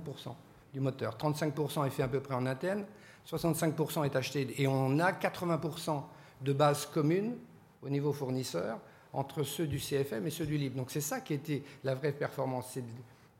du 0.74 0.80
moteur. 0.80 1.18
35% 1.18 1.88
est 1.88 1.90
fait 1.90 2.04
à 2.04 2.08
peu 2.08 2.20
près 2.20 2.36
en 2.36 2.46
interne, 2.46 2.86
65% 3.28 4.06
est 4.06 4.16
acheté. 4.16 4.48
Et 4.62 4.68
on 4.68 5.00
a 5.00 5.12
80% 5.12 6.04
de 6.42 6.54
base 6.54 6.86
commune 6.86 7.38
au 7.82 7.90
niveau 7.90 8.14
fournisseur 8.14 8.78
entre 9.12 9.42
ceux 9.42 9.66
du 9.66 9.80
CFM 9.80 10.28
et 10.28 10.30
ceux 10.30 10.46
du 10.46 10.58
LIB. 10.58 10.76
Donc 10.76 10.92
c'est 10.92 11.02
ça 11.02 11.20
qui 11.20 11.34
était 11.34 11.64
la 11.84 11.96
vraie 11.96 12.12
performance, 12.12 12.70
c'est 12.74 12.84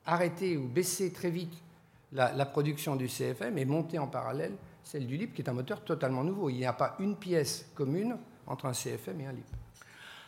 d'arrêter 0.06 0.58
ou 0.58 0.68
baisser 0.68 1.14
très 1.14 1.30
vite 1.30 1.54
la 2.12 2.46
production 2.46 2.98
du 2.98 3.08
CFM 3.08 3.58
et 3.58 3.64
monter 3.64 3.98
en 3.98 4.08
parallèle 4.08 4.52
celle 4.84 5.08
du 5.08 5.18
LIP 5.18 5.34
qui 5.34 5.42
est 5.42 5.50
un 5.50 5.54
moteur 5.54 5.84
totalement 5.84 6.24
nouveau. 6.24 6.50
Il 6.50 6.58
n'y 6.58 6.66
a 6.66 6.74
pas 6.74 6.96
une 7.00 7.16
pièce 7.16 7.70
commune 7.76 8.18
entre 8.48 8.66
un 8.66 8.74
CFM 8.74 9.22
et 9.22 9.26
un 9.28 9.34
LIP. 9.34 9.46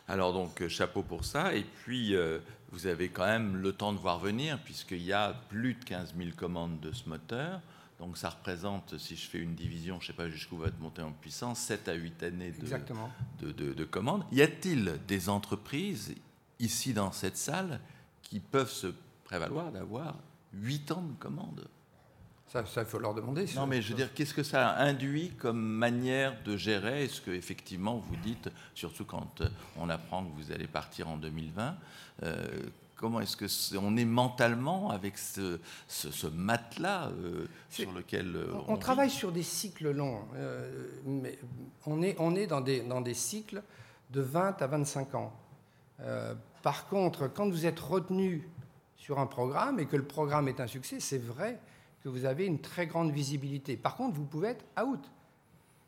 Alors 0.07 0.33
donc 0.33 0.61
euh, 0.61 0.69
chapeau 0.69 1.03
pour 1.03 1.25
ça. 1.25 1.55
Et 1.55 1.63
puis 1.63 2.15
euh, 2.15 2.39
vous 2.71 2.87
avez 2.87 3.09
quand 3.09 3.25
même 3.25 3.57
le 3.57 3.73
temps 3.73 3.93
de 3.93 3.99
voir 3.99 4.19
venir 4.19 4.59
puisqu'il 4.63 5.03
y 5.03 5.13
a 5.13 5.33
plus 5.49 5.75
de 5.75 5.83
15 5.85 6.15
000 6.17 6.29
commandes 6.35 6.79
de 6.79 6.91
ce 6.91 7.07
moteur. 7.07 7.61
Donc 7.99 8.17
ça 8.17 8.29
représente, 8.29 8.97
si 8.97 9.15
je 9.15 9.29
fais 9.29 9.39
une 9.39 9.55
division, 9.55 9.99
je 10.01 10.05
ne 10.05 10.07
sais 10.07 10.17
pas 10.17 10.29
jusqu'où 10.29 10.57
va 10.57 10.67
être 10.67 10.79
monter 10.79 11.01
en 11.01 11.11
puissance, 11.11 11.59
7 11.59 11.87
à 11.87 11.93
8 11.93 12.23
années 12.23 12.51
de, 13.39 13.51
de, 13.51 13.73
de 13.73 13.83
commandes. 13.85 14.25
Y 14.31 14.41
a-t-il 14.41 14.99
des 15.07 15.29
entreprises 15.29 16.13
ici 16.59 16.93
dans 16.93 17.11
cette 17.11 17.37
salle 17.37 17.79
qui 18.21 18.39
peuvent 18.39 18.71
se 18.71 18.87
prévaloir 19.23 19.71
d'avoir 19.71 20.17
8 20.53 20.91
ans 20.91 21.01
de 21.03 21.13
commandes? 21.13 21.67
Ça, 22.65 22.81
il 22.81 22.85
faut 22.85 22.99
leur 22.99 23.13
demander. 23.15 23.45
Non, 23.55 23.65
mais 23.65 23.81
je 23.81 23.89
veux 23.89 23.95
dire, 23.95 24.13
qu'est-ce 24.13 24.33
que 24.33 24.43
ça 24.43 24.77
induit 24.77 25.31
comme 25.31 25.59
manière 25.59 26.35
de 26.43 26.55
gérer 26.55 27.05
Est-ce 27.05 27.19
que 27.19 27.31
effectivement 27.31 27.97
vous 27.97 28.15
dites, 28.17 28.49
surtout 28.75 29.05
quand 29.05 29.41
euh, 29.41 29.49
on 29.77 29.89
apprend 29.89 30.23
que 30.23 30.31
vous 30.35 30.51
allez 30.51 30.67
partir 30.67 31.09
en 31.09 31.17
2020, 31.17 31.75
euh, 32.21 32.45
comment 32.95 33.21
est-ce 33.21 33.35
que 33.35 33.45
est, 33.45 33.77
on 33.77 33.97
est 33.97 34.05
mentalement 34.05 34.91
avec 34.91 35.17
ce, 35.17 35.59
ce, 35.87 36.27
matelas 36.27 37.09
euh, 37.09 37.47
sur 37.69 37.91
lequel 37.91 38.37
on, 38.67 38.77
travaille 38.77 39.09
sur 39.09 39.31
des 39.31 39.43
cycles 39.43 39.91
longs, 39.91 40.21
mais 41.05 41.39
on 41.87 42.03
est, 42.03 42.15
on 42.19 42.35
est 42.35 42.45
dans, 42.45 42.61
des, 42.61 42.81
dans 42.81 43.01
des 43.01 43.15
cycles 43.15 43.63
de 44.11 44.21
20 44.21 44.61
à 44.61 44.67
25 44.67 45.15
ans. 45.15 45.33
par 46.61 46.87
contre, 46.87 47.27
quand 47.27 47.49
vous 47.49 47.65
êtes 47.65 47.79
retenu 47.79 48.47
sur 48.95 49.19
un 49.19 49.25
programme 49.25 49.79
et 49.79 49.87
que 49.87 49.97
le 49.97 50.05
programme 50.05 50.47
est 50.47 50.59
un 50.59 50.67
succès, 50.67 50.99
c'est 50.99 51.17
vrai 51.17 51.59
que 52.03 52.09
vous 52.09 52.25
avez 52.25 52.45
une 52.45 52.59
très 52.59 52.87
grande 52.87 53.11
visibilité. 53.11 53.77
Par 53.77 53.95
contre, 53.95 54.15
vous 54.15 54.25
pouvez 54.25 54.49
être 54.49 54.65
out. 54.83 54.99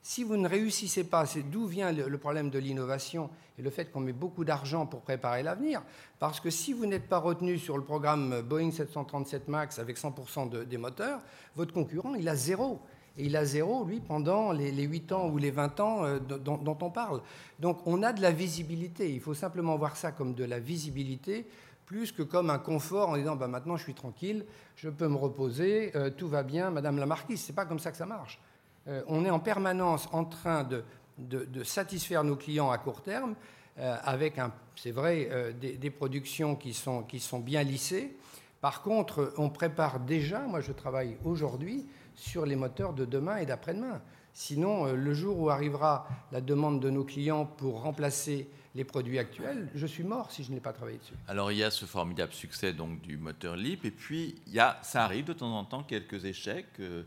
Si 0.01 0.23
vous 0.23 0.37
ne 0.37 0.47
réussissez 0.47 1.03
pas, 1.03 1.25
c'est 1.25 1.41
d'où 1.41 1.65
vient 1.65 1.91
le 1.91 2.17
problème 2.17 2.51
de 2.51 2.59
l'innovation 2.59 3.29
et 3.57 3.61
le 3.61 3.69
fait 3.69 3.91
qu'on 3.91 4.01
met 4.01 4.13
beaucoup 4.13 4.43
d'argent 4.43 4.85
pour 4.85 5.01
préparer 5.01 5.43
l'avenir. 5.43 5.81
Parce 6.19 6.39
que 6.39 6.49
si 6.49 6.73
vous 6.73 6.85
n'êtes 6.85 7.07
pas 7.07 7.17
retenu 7.17 7.57
sur 7.57 7.77
le 7.77 7.83
programme 7.83 8.41
Boeing 8.41 8.71
737 8.71 9.47
MAX 9.47 9.79
avec 9.79 9.97
100% 9.97 10.65
des 10.65 10.77
moteurs, 10.77 11.21
votre 11.55 11.73
concurrent, 11.73 12.15
il 12.15 12.27
a 12.27 12.35
zéro. 12.35 12.79
Et 13.17 13.27
il 13.27 13.37
a 13.37 13.45
zéro, 13.45 13.85
lui, 13.85 14.01
pendant 14.01 14.51
les, 14.51 14.71
8 14.71 15.11
ans 15.13 15.29
ou 15.29 15.37
les 15.37 15.51
20 15.51 15.79
ans 15.79 16.03
euh, 16.03 16.19
dont, 16.19 16.77
on 16.81 16.89
parle. 16.89 17.21
Donc 17.59 17.79
on 17.85 18.03
a 18.03 18.11
de 18.11 18.21
la 18.21 18.31
visibilité. 18.31 19.13
Il 19.13 19.21
faut 19.21 19.33
simplement 19.33 19.77
voir 19.77 19.95
ça 19.95 20.11
comme 20.11 20.33
de 20.33 20.43
la 20.43 20.59
visibilité 20.59 21.47
plus 21.85 22.11
que 22.11 22.23
comme 22.23 22.49
un 22.49 22.57
confort 22.57 23.09
en 23.09 23.17
disant 23.17 23.35
bah, 23.35 23.47
maintenant 23.47 23.77
je 23.77 23.83
suis 23.83 23.93
tranquille, 23.93 24.45
je 24.75 24.89
peux 24.89 25.07
me 25.07 25.15
reposer, 25.15 25.95
euh, 25.95 26.09
tout 26.09 26.27
va 26.27 26.43
bien, 26.43 26.71
Madame 26.71 26.97
la 26.97 27.05
Marquise. 27.05 27.41
C'est 27.41 27.53
pas 27.53 27.65
comme 27.65 27.79
ça 27.79 27.91
que 27.91 27.97
ça 27.97 28.05
marche. 28.05 28.39
Euh, 28.87 29.03
on 29.07 29.25
est 29.25 29.29
en 29.29 29.39
permanence 29.39 30.09
en 30.11 30.25
train 30.25 30.63
de, 30.63 30.83
de, 31.17 31.63
satisfaire 31.63 32.23
nos 32.23 32.35
clients 32.35 32.71
à 32.71 32.77
court 32.77 33.01
terme 33.01 33.35
euh, 33.77 33.97
avec, 34.03 34.39
c'est 34.75 34.91
vrai, 34.91 35.53
des, 35.59 35.89
productions 35.89 36.55
qui 36.55 36.73
sont, 36.73 37.03
qui 37.03 37.19
sont 37.19 37.39
bien 37.39 37.63
lissées. 37.63 38.15
Par 38.61 38.81
contre, 38.81 39.33
on 39.37 39.49
prépare 39.49 39.99
déjà, 39.99 40.39
moi 40.39 40.61
je 40.61 40.71
travaille 40.71 41.17
aujourd'hui 41.23 41.85
sur 42.15 42.45
les 42.45 42.55
moteurs 42.55 42.93
de 42.93 43.05
demain 43.05 43.37
et 43.37 43.45
d'après-demain. 43.45 44.01
Sinon, 44.33 44.91
le 44.91 45.13
jour 45.13 45.39
où 45.39 45.49
arrivera 45.49 46.07
la 46.31 46.41
demande 46.41 46.81
de 46.81 46.89
nos 46.89 47.05
clients 47.05 47.45
pour 47.45 47.83
remplacer 47.83 48.49
les 48.75 48.83
produits 48.83 49.17
actuels, 49.17 49.69
je 49.73 49.85
suis 49.87 50.03
mort 50.03 50.31
si 50.31 50.43
je 50.43 50.51
n'ai 50.51 50.59
pas 50.59 50.73
travaillé 50.73 50.97
dessus. 50.97 51.13
Alors 51.29 51.51
il 51.51 51.57
y 51.57 51.63
a 51.63 51.71
ce 51.71 51.85
formidable 51.85 52.33
succès 52.33 52.73
donc 52.73 53.01
du 53.01 53.17
moteur 53.17 53.55
LIP, 53.55 53.85
et 53.85 53.91
puis 53.91 54.35
il 54.47 54.53
y 54.53 54.59
a, 54.59 54.77
ça 54.83 55.05
arrive 55.05 55.25
de 55.25 55.33
temps 55.33 55.57
en 55.57 55.63
temps 55.63 55.83
quelques 55.83 56.25
échecs. 56.25 56.67
Euh, 56.81 57.03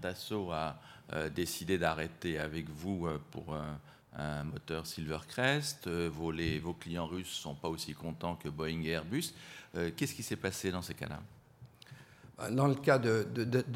Dassault 0.00 0.52
a 0.52 0.78
euh, 1.12 1.30
décidé 1.30 1.78
d'arrêter 1.78 2.38
avec 2.38 2.68
vous 2.68 3.06
euh, 3.06 3.18
pour 3.30 3.54
un, 3.54 3.78
un 4.14 4.44
moteur 4.44 4.86
Silvercrest. 4.86 5.88
Vos, 5.88 6.30
les, 6.30 6.58
vos 6.58 6.74
clients 6.74 7.06
russes 7.06 7.38
ne 7.38 7.42
sont 7.42 7.54
pas 7.54 7.68
aussi 7.68 7.94
contents 7.94 8.36
que 8.36 8.50
Boeing 8.50 8.82
et 8.82 8.90
Airbus. 8.90 9.32
Qu'est-ce 9.94 10.14
qui 10.14 10.22
s'est 10.22 10.36
passé 10.36 10.70
dans 10.70 10.80
ces 10.80 10.94
cas-là? 10.94 11.20
Dans 12.50 12.66
le 12.66 12.74
cas 12.74 12.98
de, 12.98 13.24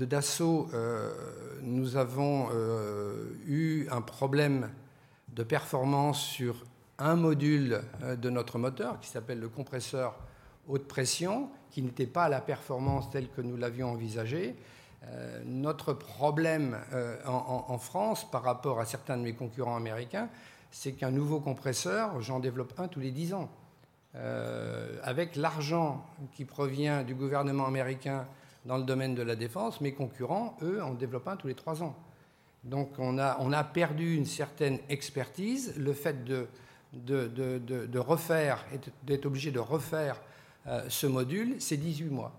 Dassault, 0.06 0.70
nous 1.60 1.96
avons 1.96 2.48
eu 3.46 3.86
un 3.90 4.00
problème 4.00 4.70
de 5.34 5.42
performance 5.42 6.22
sur 6.22 6.64
un 7.00 7.16
module 7.16 7.80
de 8.02 8.30
notre 8.30 8.58
moteur 8.58 9.00
qui 9.00 9.08
s'appelle 9.08 9.40
le 9.40 9.48
compresseur 9.48 10.14
haute 10.68 10.86
pression, 10.86 11.50
qui 11.70 11.82
n'était 11.82 12.06
pas 12.06 12.24
à 12.24 12.28
la 12.28 12.40
performance 12.40 13.10
telle 13.10 13.28
que 13.28 13.40
nous 13.40 13.56
l'avions 13.56 13.90
envisagée. 13.90 14.56
Euh, 15.06 15.42
notre 15.46 15.92
problème 15.94 16.76
euh, 16.92 17.16
en, 17.26 17.78
France 17.78 18.30
par 18.30 18.42
rapport 18.42 18.80
à 18.80 18.84
certains 18.84 19.16
de 19.16 19.22
mes 19.22 19.32
concurrents 19.32 19.76
américains, 19.76 20.28
c'est 20.70 20.92
qu'un 20.92 21.10
nouveau 21.10 21.40
compresseur, 21.40 22.20
j'en 22.20 22.38
développe 22.38 22.78
un 22.78 22.88
tous 22.88 23.00
les 23.00 23.10
10 23.10 23.34
ans. 23.34 23.50
Euh, 24.16 24.98
avec 25.02 25.36
l'argent 25.36 26.04
qui 26.32 26.44
provient 26.44 27.02
du 27.02 27.14
gouvernement 27.14 27.66
américain 27.66 28.26
dans 28.66 28.76
le 28.76 28.82
domaine 28.82 29.14
de 29.14 29.22
la 29.22 29.36
défense, 29.36 29.80
mes 29.80 29.92
concurrents, 29.92 30.56
eux, 30.62 30.82
en 30.82 30.92
développent 30.92 31.28
un 31.28 31.36
tous 31.36 31.46
les 31.46 31.54
3 31.54 31.82
ans. 31.82 31.96
Donc 32.64 32.90
on 32.98 33.18
a, 33.18 33.38
on 33.40 33.52
a 33.52 33.64
perdu 33.64 34.16
une 34.16 34.26
certaine 34.26 34.78
expertise. 34.90 35.74
Le 35.78 35.94
fait 35.94 36.24
de, 36.24 36.46
de, 36.92 37.28
de, 37.28 37.86
de 37.86 37.98
refaire, 37.98 38.64
d'être 39.04 39.26
obligé 39.26 39.50
de 39.50 39.60
refaire 39.60 40.20
ce 40.88 41.06
module, 41.06 41.56
c'est 41.58 41.76
18 41.76 42.10
mois. 42.10 42.32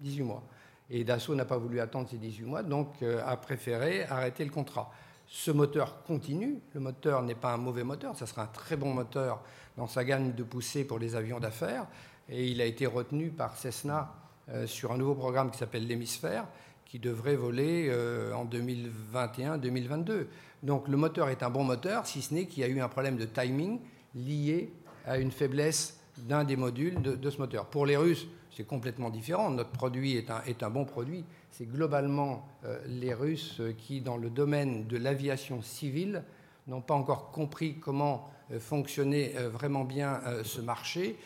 18 0.00 0.22
mois. 0.22 0.42
Et 0.90 1.04
Dassault 1.04 1.36
n'a 1.36 1.44
pas 1.44 1.56
voulu 1.56 1.80
attendre 1.80 2.08
ces 2.10 2.18
18 2.18 2.44
mois, 2.44 2.62
donc 2.62 3.02
euh, 3.02 3.22
a 3.24 3.36
préféré 3.36 4.04
arrêter 4.04 4.44
le 4.44 4.50
contrat. 4.50 4.90
Ce 5.28 5.52
moteur 5.52 6.02
continue. 6.02 6.58
Le 6.74 6.80
moteur 6.80 7.22
n'est 7.22 7.36
pas 7.36 7.52
un 7.52 7.58
mauvais 7.58 7.84
moteur, 7.84 8.16
ça 8.16 8.26
sera 8.26 8.42
un 8.42 8.46
très 8.46 8.76
bon 8.76 8.92
moteur 8.92 9.40
dans 9.76 9.86
sa 9.86 10.04
gamme 10.04 10.32
de 10.32 10.42
poussée 10.42 10.84
pour 10.84 10.98
les 10.98 11.14
avions 11.14 11.38
d'affaires. 11.38 11.86
Et 12.28 12.48
il 12.48 12.60
a 12.60 12.64
été 12.64 12.86
retenu 12.86 13.30
par 13.30 13.56
Cessna 13.56 14.12
euh, 14.48 14.66
sur 14.66 14.90
un 14.90 14.98
nouveau 14.98 15.14
programme 15.14 15.52
qui 15.52 15.58
s'appelle 15.58 15.86
l'Hémisphère, 15.86 16.46
qui 16.90 16.98
devrait 16.98 17.36
voler 17.36 17.86
euh, 17.88 18.34
en 18.34 18.44
2021-2022. 18.46 20.26
Donc 20.64 20.88
le 20.88 20.96
moteur 20.96 21.28
est 21.28 21.44
un 21.44 21.50
bon 21.50 21.62
moteur, 21.62 22.04
si 22.04 22.20
ce 22.20 22.34
n'est 22.34 22.46
qu'il 22.46 22.64
y 22.64 22.66
a 22.66 22.68
eu 22.68 22.80
un 22.80 22.88
problème 22.88 23.16
de 23.16 23.26
timing 23.26 23.78
lié 24.16 24.72
à 25.06 25.18
une 25.18 25.30
faiblesse 25.30 26.00
d'un 26.18 26.42
des 26.42 26.56
modules 26.56 27.00
de, 27.00 27.30
ce 27.30 27.38
moteur. 27.38 27.66
Pour 27.66 27.86
les 27.86 27.96
Russes, 27.96 28.26
c'est 28.50 28.66
complètement 28.66 29.08
différent. 29.08 29.50
Notre 29.50 29.70
produit 29.70 30.16
est 30.16 30.30
un, 30.32 30.42
est 30.48 30.64
un 30.64 30.70
bon 30.70 30.84
produit. 30.84 31.24
C'est 31.52 31.66
globalement 31.66 32.44
euh, 32.64 32.78
les 32.88 33.14
Russes 33.14 33.62
qui, 33.78 34.00
dans 34.00 34.16
le 34.16 34.28
domaine 34.28 34.88
de 34.88 34.96
l'aviation 34.96 35.62
civile, 35.62 36.24
n'ont 36.66 36.80
pas 36.80 36.94
encore 36.94 37.30
compris 37.30 37.76
comment 37.78 38.28
euh, 38.50 38.58
fonctionnait 38.58 39.34
euh, 39.36 39.48
vraiment 39.48 39.84
bien 39.84 40.20
ce 40.42 40.60
marché 40.60 41.16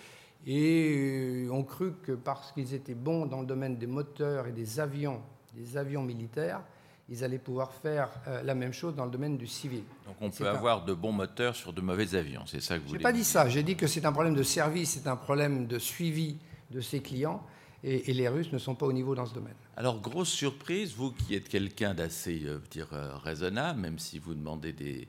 et 0.46 1.46
ont 1.50 1.64
cru 1.64 1.94
que 2.03 2.12
parce 2.12 2.53
qu'ils 2.53 2.74
étaient 2.74 2.94
bons 2.94 3.24
dans 3.24 3.40
le 3.40 3.46
domaine 3.46 3.79
des 3.79 3.87
moteurs 3.87 4.46
et 4.46 4.53
des 4.53 4.79
avions, 4.79 5.22
des 5.54 5.76
avions 5.76 6.02
militaires, 6.02 6.60
ils 7.08 7.22
allaient 7.22 7.38
pouvoir 7.38 7.72
faire 7.72 8.08
la 8.44 8.54
même 8.54 8.72
chose 8.72 8.94
dans 8.94 9.04
le 9.04 9.10
domaine 9.10 9.36
du 9.36 9.46
civil. 9.46 9.82
Donc 10.06 10.16
on 10.20 10.30
peut 10.30 10.48
avoir 10.48 10.84
de 10.84 10.94
bons 10.94 11.12
moteurs 11.12 11.54
sur 11.54 11.72
de 11.72 11.82
mauvais 11.82 12.14
avions, 12.14 12.46
c'est 12.46 12.62
ça 12.62 12.76
que 12.76 12.80
vous 12.80 12.88
voulez 12.88 12.98
Je 12.98 13.06
n'ai 13.06 13.10
pas 13.10 13.12
dit 13.12 13.24
ça, 13.24 13.48
j'ai 13.48 13.62
dit 13.62 13.76
que 13.76 13.86
c'est 13.86 14.06
un 14.06 14.12
problème 14.12 14.34
de 14.34 14.42
service, 14.42 14.92
c'est 14.92 15.08
un 15.08 15.16
problème 15.16 15.66
de 15.66 15.78
suivi 15.78 16.38
de 16.70 16.80
ses 16.80 17.00
clients. 17.00 17.42
Et, 17.86 18.14
les 18.14 18.28
Russes 18.28 18.50
ne 18.50 18.56
sont 18.56 18.74
pas 18.74 18.86
au 18.86 18.92
niveau 18.94 19.14
dans 19.14 19.26
ce 19.26 19.34
domaine. 19.34 19.54
Alors, 19.76 20.00
grosse 20.00 20.30
surprise, 20.30 20.94
vous 20.94 21.12
qui 21.12 21.34
êtes 21.34 21.50
quelqu'un 21.50 21.92
d'assez 21.92 22.40
euh, 22.46 22.58
dire, 22.70 22.88
euh, 22.94 23.14
raisonnable, 23.18 23.78
même 23.78 23.98
si 23.98 24.18
vous 24.18 24.32
demandez 24.32 24.72
des, 24.72 25.06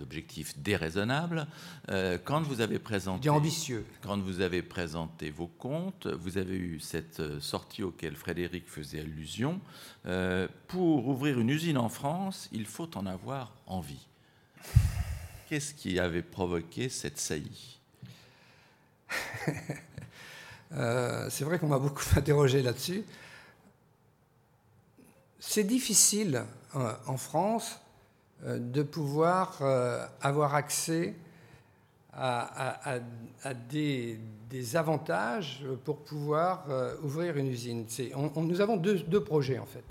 objectifs 0.00 0.56
déraisonnables, 0.58 1.46
euh, 1.90 2.16
quand 2.24 2.40
vous 2.40 2.62
avez 2.62 2.78
présenté... 2.78 3.28
ambitieux. 3.28 3.84
Quand 4.00 4.18
vous 4.18 4.40
avez 4.40 4.62
présenté 4.62 5.28
vos 5.28 5.48
comptes, 5.48 6.06
vous 6.06 6.38
avez 6.38 6.56
eu 6.56 6.80
cette 6.80 7.40
sortie 7.40 7.82
auquel 7.82 8.16
Frédéric 8.16 8.66
faisait 8.66 9.00
allusion. 9.00 9.60
pour 10.66 11.08
ouvrir 11.08 11.38
une 11.38 11.50
usine 11.50 11.76
en 11.76 11.90
France, 11.90 12.48
il 12.52 12.64
faut 12.64 12.96
en 12.96 13.04
avoir 13.04 13.52
envie. 13.66 14.06
Qu'est-ce 15.48 15.74
qui 15.74 15.98
avait 15.98 16.22
provoqué 16.22 16.88
cette 16.88 17.18
saillie? 17.18 17.78
euh, 20.72 21.26
c'est 21.30 21.44
vrai 21.44 21.58
qu'on 21.58 21.68
m'a 21.68 21.78
beaucoup 21.78 22.04
interrogé 22.16 22.62
là-dessus. 22.62 23.04
C'est 25.38 25.64
difficile 25.64 26.44
euh, 26.76 26.92
en 27.06 27.16
France 27.16 27.80
euh, 28.44 28.58
de 28.58 28.82
pouvoir 28.82 29.62
avoir 30.20 30.54
accès 30.54 31.14
à, 32.12 32.98
des, 33.70 34.18
avantages 34.74 35.64
pour 35.84 35.98
pouvoir 35.98 36.66
ouvrir 37.04 37.36
une 37.36 37.46
usine. 37.46 37.86
nous 38.36 38.60
avons 38.60 38.76
deux, 38.76 38.98
deux, 39.00 39.22
projets 39.22 39.60
en 39.60 39.66
fait. 39.66 39.84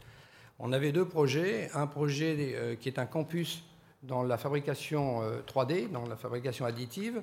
On 0.60 0.74
avait 0.74 0.92
deux 0.92 1.06
projets. 1.06 1.70
Un 1.74 1.88
projet 1.88 2.78
qui 2.82 2.90
est 2.90 3.00
un 3.00 3.06
campus 3.06 3.64
dans 4.04 4.24
la 4.24 4.38
fabrication 4.38 5.22
3D, 5.48 5.90
dans 5.90 6.06
la 6.06 6.18
fabrication 6.18 6.66
additive, 6.66 7.22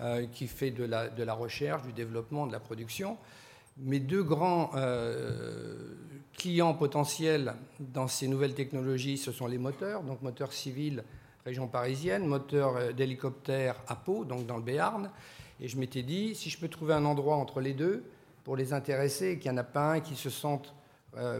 euh, 0.00 0.26
qui 0.26 0.46
fait 0.46 0.70
de 0.70 0.84
la, 0.84 1.34
recherche, 1.34 1.82
du 1.82 1.92
développement, 1.92 2.46
de 2.46 2.52
la 2.52 2.60
production. 2.60 3.18
Mes 3.76 4.00
deux 4.00 4.22
grands 4.22 4.70
euh, 4.74 5.94
clients 6.32 6.72
potentiels 6.72 7.54
dans 7.78 8.08
ces 8.08 8.26
nouvelles 8.26 8.54
technologies, 8.54 9.18
ce 9.18 9.32
sont 9.32 9.46
les 9.46 9.58
moteurs, 9.58 10.02
donc 10.02 10.22
moteurs 10.22 10.52
civils 10.54 11.04
région 11.44 11.68
parisienne, 11.68 12.26
moteurs 12.26 12.76
euh, 12.76 12.92
d'hélicoptère 12.92 13.76
à 13.86 13.94
Pau, 13.94 14.24
donc 14.24 14.46
dans 14.46 14.56
le 14.56 14.62
Béarn. 14.62 15.10
Et 15.60 15.68
je 15.68 15.76
m'étais 15.76 16.02
dit, 16.02 16.34
si 16.34 16.48
je 16.48 16.58
peux 16.58 16.68
trouver 16.68 16.94
un 16.94 17.04
endroit 17.04 17.36
entre 17.36 17.60
les 17.60 17.74
deux 17.74 18.02
pour 18.44 18.56
les 18.56 18.72
intéresser 18.72 19.38
qu'il 19.38 19.50
n'y 19.50 19.58
en 19.58 19.60
a 19.60 19.64
pas 19.64 19.92
un 19.92 20.00
qui 20.00 20.16
se 20.16 20.30
sente 20.30 20.74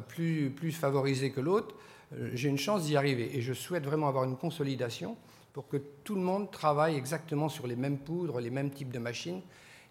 plus 0.07 0.73
favorisé 0.73 1.31
que 1.31 1.41
l'autre, 1.41 1.75
j'ai 2.35 2.51
une 2.51 2.59
chance 2.59 2.85
d'y 2.85 2.97
arriver. 2.97 3.35
Et 3.37 3.41
je 3.41 3.55
souhaite 3.55 3.85
vraiment 3.85 4.07
avoir 4.07 4.25
une 4.25 4.37
consolidation 4.37 5.17
pour 5.53 5.69
que 5.69 5.77
tout 5.77 6.15
le 6.15 6.21
monde 6.21 6.51
travaille 6.51 6.97
exactement 6.97 7.49
sur 7.49 7.67
les 7.67 7.77
mêmes 7.77 7.99
poudres, 7.99 8.41
les 8.41 8.51
mêmes 8.51 8.71
types 8.71 8.93
de 8.93 8.99
machines, 8.99 9.43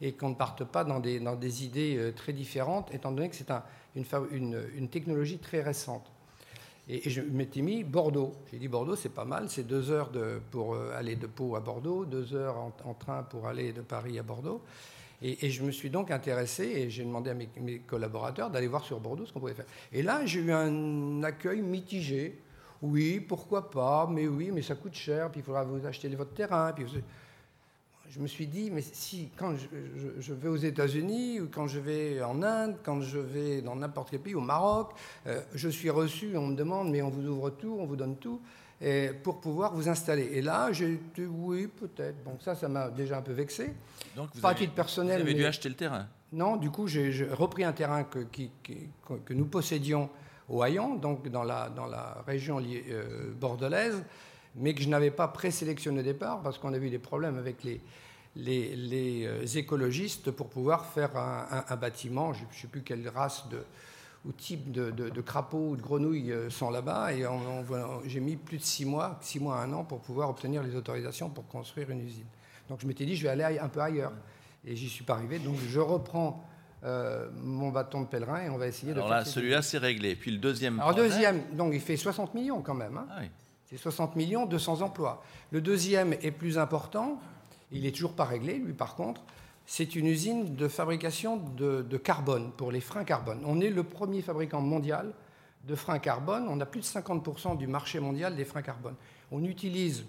et 0.01 0.13
qu'on 0.13 0.29
ne 0.29 0.35
parte 0.35 0.63
pas 0.63 0.83
dans 0.83 0.99
des, 0.99 1.19
dans 1.19 1.35
des 1.35 1.63
idées 1.63 1.95
euh, 1.97 2.11
très 2.11 2.33
différentes, 2.33 2.93
étant 2.93 3.11
donné 3.11 3.29
que 3.29 3.35
c'est 3.35 3.51
un, 3.51 3.63
une, 3.95 4.57
une, 4.75 4.89
technologie 4.89 5.37
très 5.37 5.61
récente. 5.61 6.11
Et, 6.89 7.07
je 7.07 7.21
m'étais 7.21 7.61
mis 7.61 7.83
Bordeaux. 7.83 8.33
J'ai 8.51 8.57
dit 8.57 8.67
Bordeaux, 8.67 8.95
c'est 8.95 9.13
pas 9.13 9.25
mal, 9.25 9.49
c'est 9.49 9.63
deux 9.63 9.91
heures 9.91 10.11
pour 10.49 10.73
euh, 10.73 10.97
aller 10.97 11.15
de 11.15 11.27
Pau 11.27 11.55
à 11.55 11.59
Bordeaux, 11.59 12.05
deux 12.05 12.33
heures 12.33 12.57
en, 12.57 12.93
train 12.95 13.21
pour 13.23 13.47
aller 13.47 13.73
de 13.73 13.81
Paris 13.81 14.17
à 14.17 14.23
Bordeaux. 14.23 14.61
Et, 15.21 15.51
je 15.51 15.61
me 15.61 15.69
suis 15.69 15.91
donc 15.91 16.09
intéressé 16.09 16.63
et 16.63 16.89
j'ai 16.89 17.03
demandé 17.03 17.29
à 17.29 17.35
mes 17.35 17.77
collaborateurs 17.85 18.49
d'aller 18.49 18.65
voir 18.65 18.83
sur 18.83 18.99
Bordeaux 18.99 19.27
ce 19.27 19.31
qu'on 19.31 19.39
pouvait 19.39 19.53
faire. 19.53 19.67
Et 19.93 20.01
là, 20.01 20.25
j'ai 20.25 20.39
eu 20.39 20.51
un 20.51 21.21
accueil 21.21 21.61
mitigé. 21.61 22.39
Oui, 22.81 23.19
pourquoi 23.19 23.69
pas, 23.69 24.07
mais 24.09 24.27
oui, 24.27 24.49
mais 24.51 24.61
ça 24.61 24.75
coûte 24.75 24.95
cher, 24.95 25.29
puis 25.29 25.41
il 25.41 25.43
faudra 25.43 25.63
vous 25.63 25.85
acheter 25.85 26.09
votre 26.09 26.33
terrain. 26.33 26.73
Puis 26.73 26.85
Je 28.09 28.19
me 28.19 28.25
suis 28.27 28.47
dit, 28.47 28.71
mais 28.71 28.81
si, 28.81 29.29
quand 29.37 29.53
je, 29.55 30.33
vais 30.33 30.47
aux 30.47 30.55
États-Unis, 30.55 31.41
ou 31.41 31.49
quand 31.51 31.67
je 31.67 31.79
vais 31.79 32.23
en 32.23 32.41
Inde, 32.41 32.77
quand 32.83 33.01
je 33.01 33.19
vais 33.19 33.61
dans 33.61 33.75
n'importe 33.75 34.09
quel 34.09 34.19
pays, 34.19 34.33
au 34.33 34.41
Maroc, 34.41 34.93
euh, 35.27 35.41
je 35.53 35.69
suis 35.69 35.91
reçu, 35.91 36.35
on 36.35 36.47
me 36.47 36.55
demande, 36.55 36.89
mais 36.89 37.03
on 37.03 37.09
vous 37.09 37.27
ouvre 37.27 37.51
tout, 37.51 37.77
on 37.79 37.85
vous 37.85 37.95
donne 37.95 38.15
tout, 38.15 38.41
et 38.81 39.11
pour 39.21 39.39
pouvoir 39.39 39.75
vous 39.75 39.87
installer. 39.87 40.29
Et 40.33 40.41
là, 40.41 40.71
j'ai 40.71 40.99
dit, 41.13 41.25
oui, 41.25 41.67
peut-être. 41.67 42.23
Donc 42.23 42.41
ça, 42.41 42.55
ça 42.55 42.67
m'a 42.67 42.89
déjà 42.89 43.19
un 43.19 43.21
peu 43.21 43.33
vexé. 43.33 43.75
Donc 44.15 44.29
vous 44.33 44.43
avez, 44.43 44.67
personnel. 44.69 45.21
Vous 45.21 45.27
avez 45.27 45.35
dû 45.35 45.45
acheter 45.45 45.69
le 45.69 45.75
terrain 45.75 46.07
Non, 46.33 46.55
du 46.55 46.71
coup, 46.71 46.87
j'ai 46.87 47.27
repris 47.31 47.63
un 47.63 47.73
terrain 47.73 48.03
que, 48.03 48.25
que 49.23 49.33
nous 49.35 49.45
possédions 49.45 50.09
au 50.51 50.63
Hayon, 50.63 50.95
donc 50.95 51.27
dans 51.29 51.43
la, 51.43 51.69
dans 51.69 51.87
la 51.87 52.23
région 52.27 52.61
euh, 52.61 53.31
bordelaise, 53.39 54.03
mais 54.55 54.73
que 54.73 54.81
je 54.81 54.89
n'avais 54.89 55.11
pas 55.11 55.29
présélectionné 55.29 56.01
au 56.01 56.03
départ 56.03 56.41
parce 56.41 56.57
qu'on 56.57 56.73
a 56.73 56.77
eu 56.77 56.89
des 56.89 56.99
problèmes 56.99 57.37
avec 57.37 57.63
les, 57.63 57.79
les, 58.35 58.75
les 58.75 59.25
euh, 59.25 59.45
écologistes 59.45 60.29
pour 60.29 60.49
pouvoir 60.49 60.85
faire 60.85 61.15
un, 61.15 61.75
bâtiment. 61.77 62.33
Je 62.33 62.43
ne 62.43 62.51
sais 62.51 62.67
plus 62.67 62.81
quelle 62.81 63.07
race 63.07 63.47
de, 63.47 63.63
ou 64.25 64.33
type 64.33 64.71
de, 64.73 64.91
de, 64.91 65.21
crapaud 65.21 65.69
ou 65.69 65.75
de 65.77 65.81
grenouilles 65.81 66.33
euh, 66.33 66.49
sont 66.49 66.69
là-bas. 66.69 67.13
Et 67.13 67.25
j'ai 68.05 68.19
mis 68.19 68.35
plus 68.35 68.57
de 68.57 68.63
six 68.63 68.83
mois, 68.85 69.17
six 69.21 69.39
mois 69.39 69.57
à 69.57 69.63
un 69.63 69.71
an 69.71 69.85
pour 69.85 70.01
pouvoir 70.01 70.29
obtenir 70.29 70.63
les 70.63 70.75
autorisations 70.75 71.29
pour 71.29 71.47
construire 71.47 71.89
une 71.91 72.01
usine. 72.01 72.27
Donc 72.67 72.81
je 72.81 72.87
m'étais 72.87 73.05
dit, 73.05 73.15
je 73.15 73.23
vais 73.23 73.29
aller 73.29 73.57
un 73.57 73.69
peu 73.69 73.79
ailleurs. 73.79 74.13
Et 74.65 74.75
j'y 74.75 74.89
suis 74.89 75.05
pas 75.05 75.13
arrivé. 75.13 75.39
Donc 75.39 75.55
je 75.65 75.79
reprends 75.79 76.43
euh, 76.83 77.27
mon 77.35 77.69
bâton 77.69 78.01
de 78.01 78.07
pèlerin 78.07 78.43
et 78.43 78.49
on 78.49 78.57
va 78.57 78.67
essayer 78.67 78.91
Alors 78.91 79.07
de. 79.07 79.11
Alors 79.11 79.23
là, 79.23 79.25
celui-là, 79.25 79.61
c'est 79.61 79.77
réglé. 79.77 80.15
Puis 80.15 80.31
le 80.31 80.37
deuxième. 80.37 80.79
Alors, 80.79 80.95
deuxième, 80.95 81.43
donc 81.53 81.73
il 81.73 81.81
fait 81.81 81.97
60 81.97 82.33
millions 82.33 82.61
quand 82.61 82.73
même. 82.73 82.97
Hein. 82.97 83.07
Ah 83.11 83.21
c'est 83.67 83.77
60 83.77 84.17
millions, 84.17 84.45
200 84.45 84.81
emplois. 84.81 85.23
Le 85.51 85.61
deuxième 85.61 86.13
est 86.13 86.31
plus 86.31 86.57
important. 86.57 87.21
Il 87.71 87.85
est 87.85 87.91
toujours 87.91 88.13
pas 88.13 88.25
réglé, 88.25 88.57
lui, 88.57 88.73
par 88.73 88.95
contre. 88.95 89.21
C'est 89.65 89.95
une 89.95 90.07
usine 90.07 90.55
de 90.55 90.67
fabrication 90.67 91.37
de, 91.37 91.81
de, 91.81 91.97
carbone 91.97 92.51
pour 92.57 92.71
les 92.71 92.81
freins 92.81 93.05
carbone. 93.05 93.41
On 93.45 93.61
est 93.61 93.69
le 93.69 93.83
premier 93.83 94.21
fabricant 94.21 94.59
mondial 94.59 95.13
de 95.65 95.75
freins 95.75 95.99
carbone. 95.99 96.47
On 96.49 96.59
a 96.59 96.65
plus 96.65 96.81
de 96.81 96.85
50% 96.85 97.57
du 97.57 97.67
marché 97.67 98.01
mondial 98.01 98.35
des 98.35 98.43
freins 98.43 98.61
carbone. 98.61 98.95
On 99.31 99.41
utilise 99.45 100.03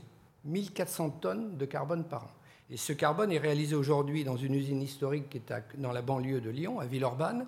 1400 0.45 1.11
tonnes 1.21 1.57
de 1.57 1.65
carbone 1.65 2.03
par 2.03 2.25
an. 2.25 2.31
Et 2.71 2.77
ce 2.77 2.93
carbone 2.93 3.33
est 3.33 3.39
réalisé 3.39 3.75
aujourd'hui 3.75 4.25
dans 4.25 4.37
une 4.37 4.55
usine 4.55 4.83
historique 4.83 5.29
qui 5.29 5.39
est 5.39 5.53
dans 5.79 5.93
la 5.93 6.03
banlieue 6.03 6.41
de 6.41 6.51
Lyon, 6.51 6.81
à 6.81 6.87
Villeurbanne, 6.87 7.47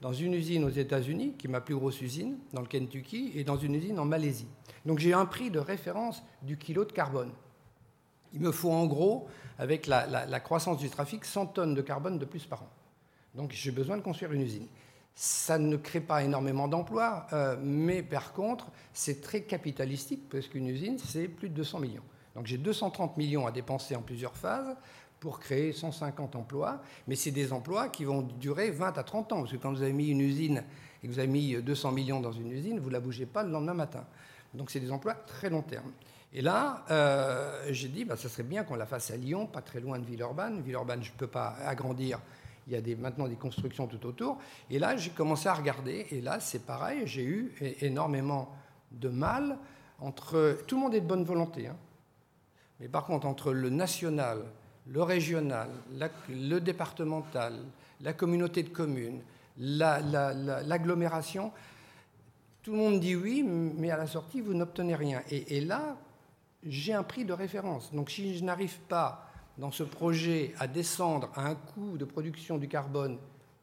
dans 0.00 0.12
une 0.12 0.34
usine 0.34 0.64
aux 0.64 0.70
États-Unis, 0.70 1.34
qui 1.38 1.46
est 1.46 1.50
ma 1.50 1.60
plus 1.60 1.74
grosse 1.74 2.00
usine, 2.02 2.36
dans 2.52 2.60
le 2.60 2.66
Kentucky, 2.66 3.32
et 3.34 3.44
dans 3.44 3.56
une 3.56 3.74
usine 3.74 3.98
en 3.98 4.04
Malaisie. 4.04 4.48
Donc 4.84 4.98
j'ai 4.98 5.12
un 5.12 5.26
prix 5.26 5.50
de 5.50 5.58
référence 5.58 6.22
du 6.42 6.58
kilo 6.58 6.84
de 6.84 6.92
carbone. 6.92 7.32
Il 8.32 8.40
me 8.40 8.52
faut 8.52 8.70
en 8.70 8.86
gros, 8.86 9.28
avec 9.58 9.86
la, 9.86 10.40
croissance 10.40 10.78
du 10.78 10.90
trafic, 10.90 11.24
100 11.24 11.46
tonnes 11.46 11.74
de 11.74 11.82
carbone 11.82 12.18
de 12.18 12.24
plus 12.24 12.44
par 12.44 12.62
an. 12.62 12.68
Donc 13.34 13.52
j'ai 13.52 13.70
besoin 13.70 13.96
de 13.96 14.02
construire 14.02 14.32
une 14.32 14.42
usine. 14.42 14.66
Ça 15.14 15.58
ne 15.58 15.76
crée 15.76 16.02
pas 16.02 16.22
énormément 16.22 16.68
d'emplois, 16.68 17.26
euh, 17.32 17.56
mais 17.62 18.02
par 18.02 18.34
contre, 18.34 18.66
c'est 18.92 19.22
très 19.22 19.42
capitalistique, 19.42 20.28
parce 20.28 20.46
qu'une 20.46 20.66
usine, 20.66 20.98
c'est 20.98 21.28
plus 21.28 21.48
de 21.48 21.54
200 21.54 21.80
millions. 21.80 22.02
Donc 22.36 22.46
j'ai 22.46 22.58
230 22.58 23.16
millions 23.16 23.46
à 23.46 23.50
dépenser 23.50 23.96
en 23.96 24.02
plusieurs 24.02 24.36
phases 24.36 24.76
pour 25.18 25.40
créer 25.40 25.72
150 25.72 26.36
emplois, 26.36 26.82
mais 27.08 27.16
c'est 27.16 27.30
des 27.30 27.54
emplois 27.54 27.88
qui 27.88 28.04
vont 28.04 28.20
durer 28.22 28.70
20 28.70 28.98
à 28.98 29.02
30 29.02 29.32
ans, 29.32 29.40
parce 29.40 29.52
que 29.52 29.56
quand 29.56 29.72
vous 29.72 29.82
avez 29.82 29.94
mis 29.94 30.10
une 30.10 30.20
usine 30.20 30.62
et 31.02 31.08
que 31.08 31.12
vous 31.12 31.18
avez 31.18 31.28
mis 31.28 31.54
200 31.56 31.92
millions 31.92 32.20
dans 32.20 32.32
une 32.32 32.52
usine, 32.52 32.78
vous 32.78 32.88
ne 32.88 32.92
la 32.92 33.00
bougez 33.00 33.24
pas 33.24 33.42
le 33.42 33.50
lendemain 33.50 33.72
matin. 33.72 34.04
Donc 34.52 34.70
c'est 34.70 34.80
des 34.80 34.92
emplois 34.92 35.14
très 35.14 35.48
long 35.48 35.62
terme. 35.62 35.90
Et 36.34 36.42
là, 36.42 36.84
euh, 36.90 37.68
j'ai 37.70 37.88
dit, 37.88 38.04
bah, 38.04 38.16
ça 38.16 38.28
serait 38.28 38.42
bien 38.42 38.64
qu'on 38.64 38.74
la 38.74 38.84
fasse 38.84 39.10
à 39.10 39.16
Lyon, 39.16 39.46
pas 39.46 39.62
très 39.62 39.80
loin 39.80 39.98
de 39.98 40.04
Villeurbanne. 40.04 40.60
Villeurbanne, 40.60 41.02
je 41.02 41.12
ne 41.12 41.16
peux 41.16 41.26
pas 41.26 41.56
agrandir. 41.64 42.20
Il 42.68 42.74
y 42.74 42.92
a 42.92 42.96
maintenant 42.96 43.28
des 43.28 43.36
constructions 43.36 43.86
tout 43.86 44.04
autour. 44.04 44.38
Et 44.68 44.78
là, 44.78 44.96
j'ai 44.98 45.10
commencé 45.10 45.48
à 45.48 45.54
regarder. 45.54 46.06
Et 46.10 46.20
là, 46.20 46.40
c'est 46.40 46.66
pareil. 46.66 47.06
J'ai 47.06 47.24
eu 47.24 47.54
énormément 47.80 48.50
de 48.90 49.08
mal 49.08 49.56
entre. 50.00 50.58
Tout 50.66 50.76
le 50.76 50.82
monde 50.82 50.94
est 50.94 51.00
de 51.00 51.06
bonne 51.06 51.24
volonté. 51.24 51.68
Hein. 51.68 51.76
Mais 52.80 52.88
par 52.88 53.04
contre, 53.04 53.26
entre 53.26 53.52
le 53.52 53.70
national, 53.70 54.44
le 54.86 55.02
régional, 55.02 55.68
le 56.28 56.58
départemental, 56.58 57.54
la 58.00 58.12
communauté 58.12 58.62
de 58.62 58.68
communes, 58.68 59.20
l'agglomération, 59.58 61.52
tout 62.62 62.72
le 62.72 62.78
monde 62.78 63.00
dit 63.00 63.16
oui, 63.16 63.42
mais 63.42 63.90
à 63.90 63.96
la 63.96 64.06
sortie, 64.06 64.40
vous 64.40 64.54
n'obtenez 64.54 64.94
rien. 64.94 65.22
Et, 65.30 65.60
là, 65.60 65.96
j'ai 66.64 66.92
un 66.92 67.02
prix 67.02 67.24
de 67.24 67.32
référence. 67.32 67.92
Donc 67.94 68.10
si 68.10 68.36
je 68.36 68.44
n'arrive 68.44 68.78
pas 68.88 69.30
dans 69.56 69.70
ce 69.70 69.84
projet 69.84 70.52
à 70.58 70.66
descendre 70.66 71.30
à 71.34 71.46
un 71.46 71.54
coût 71.54 71.96
de 71.96 72.04
production 72.04 72.58
du 72.58 72.68
carbone 72.68 73.18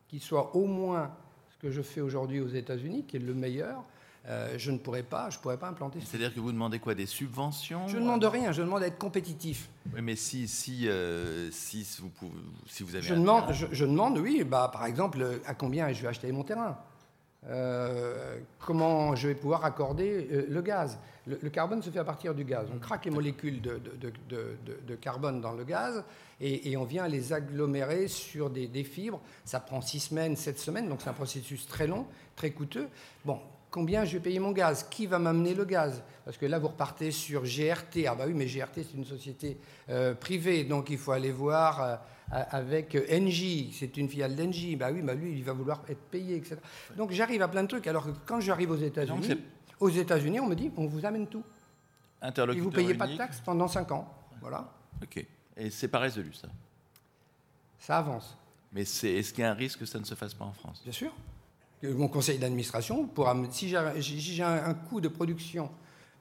qui 0.08 0.20
soit 0.20 0.56
au 0.56 0.66
moins 0.66 1.12
ce 1.50 1.58
que 1.58 1.70
je 1.70 1.82
fais 1.82 2.02
aujourd'hui 2.02 2.40
aux 2.40 2.48
États-Unis, 2.48 3.06
qui 3.06 3.18
est 3.18 3.20
le 3.20 3.34
meilleur, 3.34 3.84
euh, 4.28 4.56
je 4.58 4.72
ne 4.72 4.78
pourrais 4.78 5.04
pas, 5.04 5.30
je 5.30 5.40
pourrais 5.40 5.58
pas 5.58 5.68
implanter. 5.68 6.00
C'est-à-dire 6.00 6.34
que 6.34 6.40
vous 6.40 6.52
demandez 6.52 6.80
quoi 6.80 6.96
Des 6.96 7.06
subventions 7.06 7.88
Je 7.88 7.98
ne 7.98 8.02
demande 8.02 8.24
rien, 8.24 8.52
je 8.52 8.62
demande 8.62 8.84
à 8.84 8.88
être 8.88 8.98
compétitif. 8.98 9.70
Oui, 9.94 10.02
mais 10.02 10.16
si, 10.16 10.48
si, 10.48 10.88
euh, 10.88 11.50
si, 11.52 11.86
vous, 12.00 12.10
pouvez, 12.10 12.32
si 12.68 12.84
vous 12.84 12.96
avez. 12.96 13.06
Je, 13.06 13.16
demande, 13.16 13.52
je, 13.52 13.86
demande, 13.86 14.18
oui, 14.18 14.44
bah, 14.44 14.70
par 14.72 14.86
exemple, 14.86 15.40
à 15.46 15.54
combien 15.54 15.92
je 15.92 16.02
vais 16.02 16.08
acheter 16.08 16.32
mon 16.32 16.44
terrain 16.44 16.78
euh, 17.50 18.40
comment 18.60 19.16
je 19.16 19.28
vais 19.28 19.36
pouvoir 19.36 19.66
accorder 19.66 20.28
euh, 20.32 20.46
le 20.50 20.62
gaz. 20.62 20.98
Le, 21.26 21.50
carbone 21.50 21.82
se 21.82 21.90
fait 21.90 22.00
à 22.00 22.04
partir 22.04 22.36
du 22.36 22.44
gaz. 22.44 22.68
On 22.74 22.80
craque 22.80 23.06
les 23.06 23.12
molécules 23.12 23.62
de, 23.62 23.80
de, 23.80 24.96
carbone 24.96 25.40
dans 25.40 25.54
le 25.54 25.64
gaz 25.64 26.04
et, 26.42 26.76
on 26.76 26.84
vient 26.84 27.08
les 27.08 27.32
agglomérer 27.32 28.10
sur 28.10 28.50
des, 28.50 28.68
des, 28.68 28.84
fibres. 28.84 29.22
Ça 29.46 29.62
prend 29.62 29.80
six 29.80 30.02
semaines, 30.02 30.36
sept 30.36 30.60
semaines, 30.60 30.90
donc 30.90 31.02
c'est 31.02 31.10
un 31.10 31.14
processus 31.14 31.66
très 31.66 31.88
long, 31.88 32.06
très 32.36 32.52
coûteux. 32.52 32.90
Bon, 33.24 33.40
combien 33.74 34.06
je 34.06 34.14
vais 34.14 34.20
payer 34.24 34.40
mon 34.40 34.52
gaz 34.52 34.86
Qui 34.90 35.08
va 35.08 35.20
m'amener 35.20 35.56
le 35.56 35.66
gaz 35.66 36.04
Parce 36.24 36.38
que 36.38 36.46
là, 36.46 36.60
vous 36.60 36.68
repartez 36.70 37.12
sur 37.12 37.44
GRT. 37.44 38.06
Ah 38.08 38.16
bah 38.16 38.26
oui, 38.28 38.34
mais 38.34 38.46
GRT, 38.46 38.76
c'est 38.76 38.94
une 38.94 39.06
société 39.06 39.58
euh, 39.90 40.14
privée, 40.14 40.64
donc 40.64 40.90
il 40.92 40.98
faut 40.98 41.12
aller 41.12 41.32
voir 41.32 42.00
avec 42.32 42.98
Engie, 43.12 43.76
c'est 43.78 43.98
une 43.98 44.10
filiale 44.10 44.36
d'Engie, 44.36 44.76
bah 44.76 44.90
oui, 44.92 45.02
bah 45.02 45.14
lui, 45.14 45.34
il 45.34 45.44
va 45.44 45.54
vouloir 45.54 45.84
être 45.88 46.02
payé, 46.10 46.38
etc. 46.38 46.56
Donc 46.96 47.12
j'arrive 47.12 47.42
à 47.42 47.48
plein 47.48 47.64
de 47.64 47.68
trucs. 47.68 47.86
Alors 47.88 48.06
que 48.06 48.12
quand 48.26 48.40
j'arrive 48.40 48.72
aux 48.72 48.78
États-Unis, 48.78 49.38
aux 49.80 49.90
États-Unis, 49.90 50.40
on 50.40 50.48
me 50.48 50.56
dit, 50.56 50.72
on 50.78 50.88
vous 50.88 51.06
amène 51.06 51.28
tout. 51.28 51.44
Et 52.24 52.60
vous 52.60 52.70
ne 52.70 52.76
payez 52.76 52.94
pas 52.94 53.08
de 53.08 53.18
taxes 53.18 53.42
pendant 53.42 53.68
5 53.68 53.92
ans. 53.92 54.12
Voilà. 54.40 54.72
Ok. 55.02 55.26
Et 55.58 55.70
c'est 55.70 55.90
pas 55.90 56.00
résolu, 56.00 56.34
ça? 56.34 56.48
Ça 57.80 57.98
avance. 57.98 58.38
Mais 58.72 58.82
est-ce 58.82 59.34
qu'il 59.34 59.44
y 59.44 59.44
a 59.44 59.52
un 59.52 59.56
risque 59.56 59.80
que 59.80 59.86
ça 59.86 60.00
ne 60.00 60.06
se 60.06 60.16
fasse 60.16 60.34
pas 60.34 60.46
en 60.46 60.54
France? 60.54 60.82
Bien 60.84 60.94
sûr. 60.94 61.14
Mon 61.84 62.08
conseil 62.08 62.40
d'administration, 62.40 63.10
si 63.52 63.70
j'ai 63.70 64.44
un 64.44 64.74
coût 64.74 65.02
de 65.02 65.10
production 65.10 65.70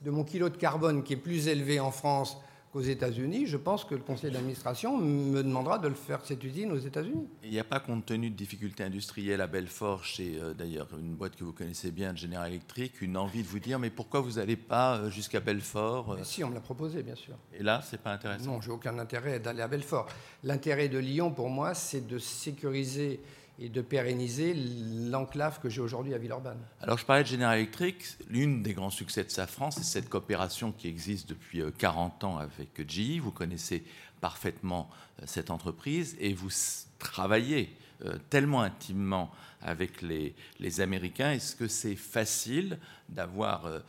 de 0.04 0.10
mon 0.10 0.24
kilo 0.24 0.48
de 0.48 0.56
carbone 0.56 1.02
qui 1.02 1.12
est 1.12 1.16
plus 1.16 1.48
élevé 1.48 1.80
en 1.80 1.90
France 1.90 2.36
qu'aux 2.72 2.80
États-Unis, 2.80 3.46
je 3.46 3.58
pense 3.58 3.84
que 3.84 3.94
le 3.94 4.00
conseil 4.00 4.30
d'administration 4.30 4.96
me 4.96 5.42
demandera 5.42 5.78
de 5.78 5.88
le 5.88 5.94
faire 5.94 6.24
cette 6.24 6.42
usine 6.42 6.72
aux 6.72 6.78
États-Unis. 6.78 7.28
Il 7.44 7.50
n'y 7.50 7.58
a 7.58 7.64
pas, 7.64 7.80
compte 7.80 8.06
tenu 8.06 8.30
de 8.30 8.34
difficultés 8.34 8.82
industrielles 8.82 9.42
à 9.42 9.46
Belfort, 9.46 10.04
chez 10.04 10.38
euh, 10.40 10.54
d'ailleurs 10.54 10.88
une 10.98 11.14
boîte 11.14 11.36
que 11.36 11.44
vous 11.44 11.52
connaissez 11.52 11.90
bien, 11.90 12.16
General 12.16 12.48
Electric, 12.48 13.02
une 13.02 13.18
envie 13.18 13.42
de 13.42 13.48
vous 13.48 13.58
dire 13.58 13.78
mais 13.78 13.90
pourquoi 13.90 14.20
vous 14.20 14.32
n'allez 14.32 14.56
pas 14.56 14.96
euh, 14.96 15.10
jusqu'à 15.10 15.40
Belfort 15.40 16.12
euh? 16.12 16.18
Si, 16.22 16.42
on 16.42 16.48
me 16.48 16.54
l'a 16.54 16.60
proposé, 16.60 17.02
bien 17.02 17.14
sûr. 17.14 17.34
Et 17.52 17.62
là, 17.62 17.82
c'est 17.84 18.00
pas 18.00 18.14
intéressant? 18.14 18.52
Non, 18.52 18.60
j'ai 18.62 18.70
aucun 18.70 18.98
intérêt 18.98 19.38
d'aller 19.38 19.60
à 19.60 19.68
Belfort. 19.68 20.06
L'intérêt 20.42 20.88
de 20.88 20.98
Lyon, 20.98 21.30
pour 21.30 21.50
moi, 21.50 21.74
c'est 21.74 22.06
de 22.06 22.18
sécuriser 22.18 23.20
et 23.62 23.68
de 23.68 23.80
pérenniser 23.80 24.54
l'enclave 24.54 25.60
que 25.60 25.68
j'ai 25.68 25.80
aujourd'hui 25.80 26.14
à 26.14 26.18
Villeurbanne. 26.18 26.58
Alors 26.80 26.98
je 26.98 27.04
parlais 27.04 27.22
de 27.22 27.28
General 27.28 27.56
Electric, 27.56 28.16
l'une 28.28 28.62
des 28.62 28.74
grands 28.74 28.90
succès 28.90 29.22
de 29.22 29.30
Safran, 29.30 29.70
c'est 29.70 29.84
cette 29.84 30.08
coopération 30.08 30.72
qui 30.72 30.88
existe 30.88 31.28
depuis 31.28 31.62
40 31.78 32.24
euh, 32.24 32.26
ans 32.26 32.38
avec 32.38 32.90
GE. 32.90 33.20
Vous 33.20 33.30
connaissez 33.30 33.84
parfaitement 34.20 34.90
euh, 35.20 35.24
cette 35.26 35.50
entreprise 35.50 36.16
et 36.18 36.34
vous 36.34 36.50
travaillez 36.98 37.76
euh, 38.04 38.16
tellement 38.30 38.62
intimement 38.62 39.30
avec 39.62 40.02
les, 40.02 40.34
Américains. 40.80 41.32
Est-ce 41.32 41.54
que 41.54 41.68
c'est 41.68 41.96
facile 41.96 42.78
d'avoir 43.08 43.66
euh, 43.66 43.80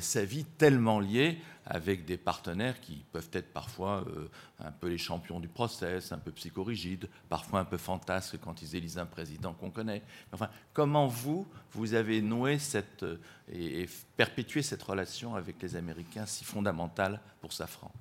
sa 0.00 0.24
vie 0.24 0.44
tellement 0.44 1.00
liée 1.00 1.38
avec 1.66 2.06
des 2.06 2.16
partenaires 2.16 2.80
qui 2.80 3.04
peuvent 3.12 3.28
être 3.32 3.52
parfois 3.52 4.04
euh, 4.08 4.28
un 4.58 4.72
peu 4.72 4.88
les 4.88 4.98
champions 4.98 5.38
du 5.38 5.48
process, 5.48 6.12
un 6.12 6.18
peu 6.18 6.30
psychorigides, 6.32 7.08
parfois 7.28 7.60
un 7.60 7.64
peu 7.64 7.76
fantasques 7.76 8.38
quand 8.42 8.62
ils 8.62 8.74
élisent 8.74 8.98
un 8.98 9.06
président 9.06 9.52
qu'on 9.52 9.70
connaît? 9.70 10.02
Enfin, 10.32 10.48
comment 10.72 11.06
vous, 11.06 11.46
vous 11.72 11.94
avez 11.94 12.22
noué 12.22 12.58
cette, 12.58 13.04
et, 13.52 13.86
perpétué 14.16 14.62
cette 14.62 14.82
relation 14.82 15.34
avec 15.34 15.60
les 15.62 15.76
Américains 15.76 16.26
si 16.26 16.44
fondamentale 16.44 17.20
pour 17.40 17.52
Safran? 17.52 17.92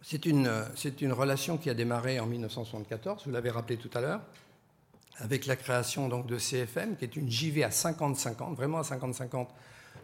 C'est 0.00 0.26
une, 0.26 0.50
c'est 0.76 1.00
une 1.00 1.12
relation 1.12 1.56
qui 1.56 1.70
a 1.70 1.74
démarré 1.74 2.20
en 2.20 2.26
1974, 2.26 3.24
vous 3.24 3.32
l'avez 3.32 3.50
rappelé 3.50 3.78
tout 3.78 3.90
à 3.94 4.00
l'heure 4.00 4.20
avec 5.18 5.46
la 5.46 5.56
création 5.56 6.08
donc, 6.08 6.26
de 6.26 6.38
CFM, 6.38 6.96
qui 6.96 7.04
est 7.04 7.16
une 7.16 7.30
JV 7.30 7.62
à 7.64 7.68
50-50, 7.68 8.54
vraiment 8.54 8.78
à 8.78 8.82
50-50 8.82 9.46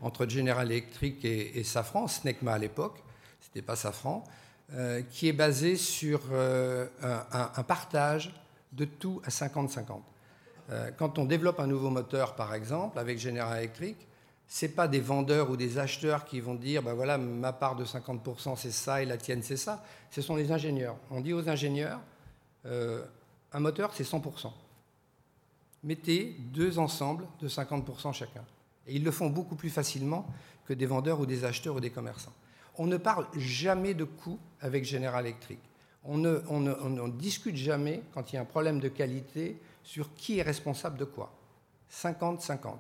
entre 0.03 0.27
General 0.27 0.70
Electric 0.70 1.25
et, 1.25 1.62
Safran, 1.64 2.09
SNECMA 2.09 2.53
à 2.53 2.59
l'époque, 2.59 3.03
c'était 3.40 3.62
pas 3.62 3.77
Safran, 3.77 4.25
euh, 4.73 5.03
qui 5.03 5.29
est 5.29 5.33
basée 5.33 5.77
sur 5.77 6.20
euh, 6.33 6.87
un, 7.03 7.62
partage 7.64 8.33
de 8.73 8.85
tout 8.85 9.20
à 9.25 9.29
50-50. 9.29 10.01
Euh, 10.70 10.90
quand 10.96 11.18
on 11.18 11.25
développe 11.25 11.59
un 11.61 11.66
nouveau 11.66 11.90
moteur, 11.90 12.37
par 12.37 12.55
exemple, 12.55 12.99
avec 12.99 13.18
General 13.18 13.59
Electric, 13.59 13.96
ce 14.46 14.66
n'est 14.66 14.73
pas 14.73 14.88
des 14.88 15.01
vendeurs 15.01 15.51
ou 15.51 15.57
des 15.57 15.79
acheteurs 15.79 16.25
qui 16.25 16.40
vont 16.40 16.55
dire 16.55 16.83
ben 16.83 16.94
voilà, 16.94 17.18
ma 17.18 17.53
part 17.53 17.77
de 17.77 17.85
50% 17.85 18.57
c'est 18.57 18.73
ça 18.73 19.01
et 19.01 19.07
la 19.07 19.16
tienne 19.16 19.42
c'est 19.44 19.57
ça. 19.57 19.85
Ce 20.11 20.23
sont 20.23 20.35
les 20.35 20.51
ingénieurs. 20.51 20.96
On 21.11 21.20
dit 21.20 21.33
aux 21.33 21.49
ingénieurs 21.49 22.01
un 22.64 23.61
moteur 23.61 23.92
c'est 23.94 24.03
100% 24.03 24.51
mettez 25.83 26.37
deux 26.38 26.79
ensembles 26.79 27.27
de 27.40 27.49
50% 27.49 28.12
chacun. 28.12 28.45
Et 28.87 28.97
ils 28.97 29.05
le 29.05 29.11
font 29.11 29.31
beaucoup 29.31 29.57
plus 29.57 29.71
facilement 29.71 30.27
que 30.66 30.73
des 30.73 30.87
vendeurs 30.87 31.21
ou 31.21 31.27
des 31.27 31.45
acheteurs 31.45 31.77
ou 31.77 31.81
des 31.81 31.90
commerçants. 31.90 32.33
On 32.77 32.87
ne 32.87 32.97
parle 32.97 33.27
jamais 33.37 33.95
de 33.95 34.05
coûts 34.05 34.38
avec 34.61 34.85
General 34.85 35.25
Electric. 35.25 35.59
On 36.05 36.16
ne, 36.19 37.11
discute 37.11 37.57
jamais, 37.57 38.03
quand 38.14 38.33
il 38.33 38.37
y 38.37 38.38
a 38.38 38.43
un 38.43 38.47
problème 38.47 38.81
de 38.81 38.88
qualité, 38.88 39.61
sur 39.83 40.14
qui 40.14 40.38
est 40.38 40.43
responsable 40.43 40.97
de 40.97 41.05
quoi. 41.05 41.33
50-50. 41.93 42.77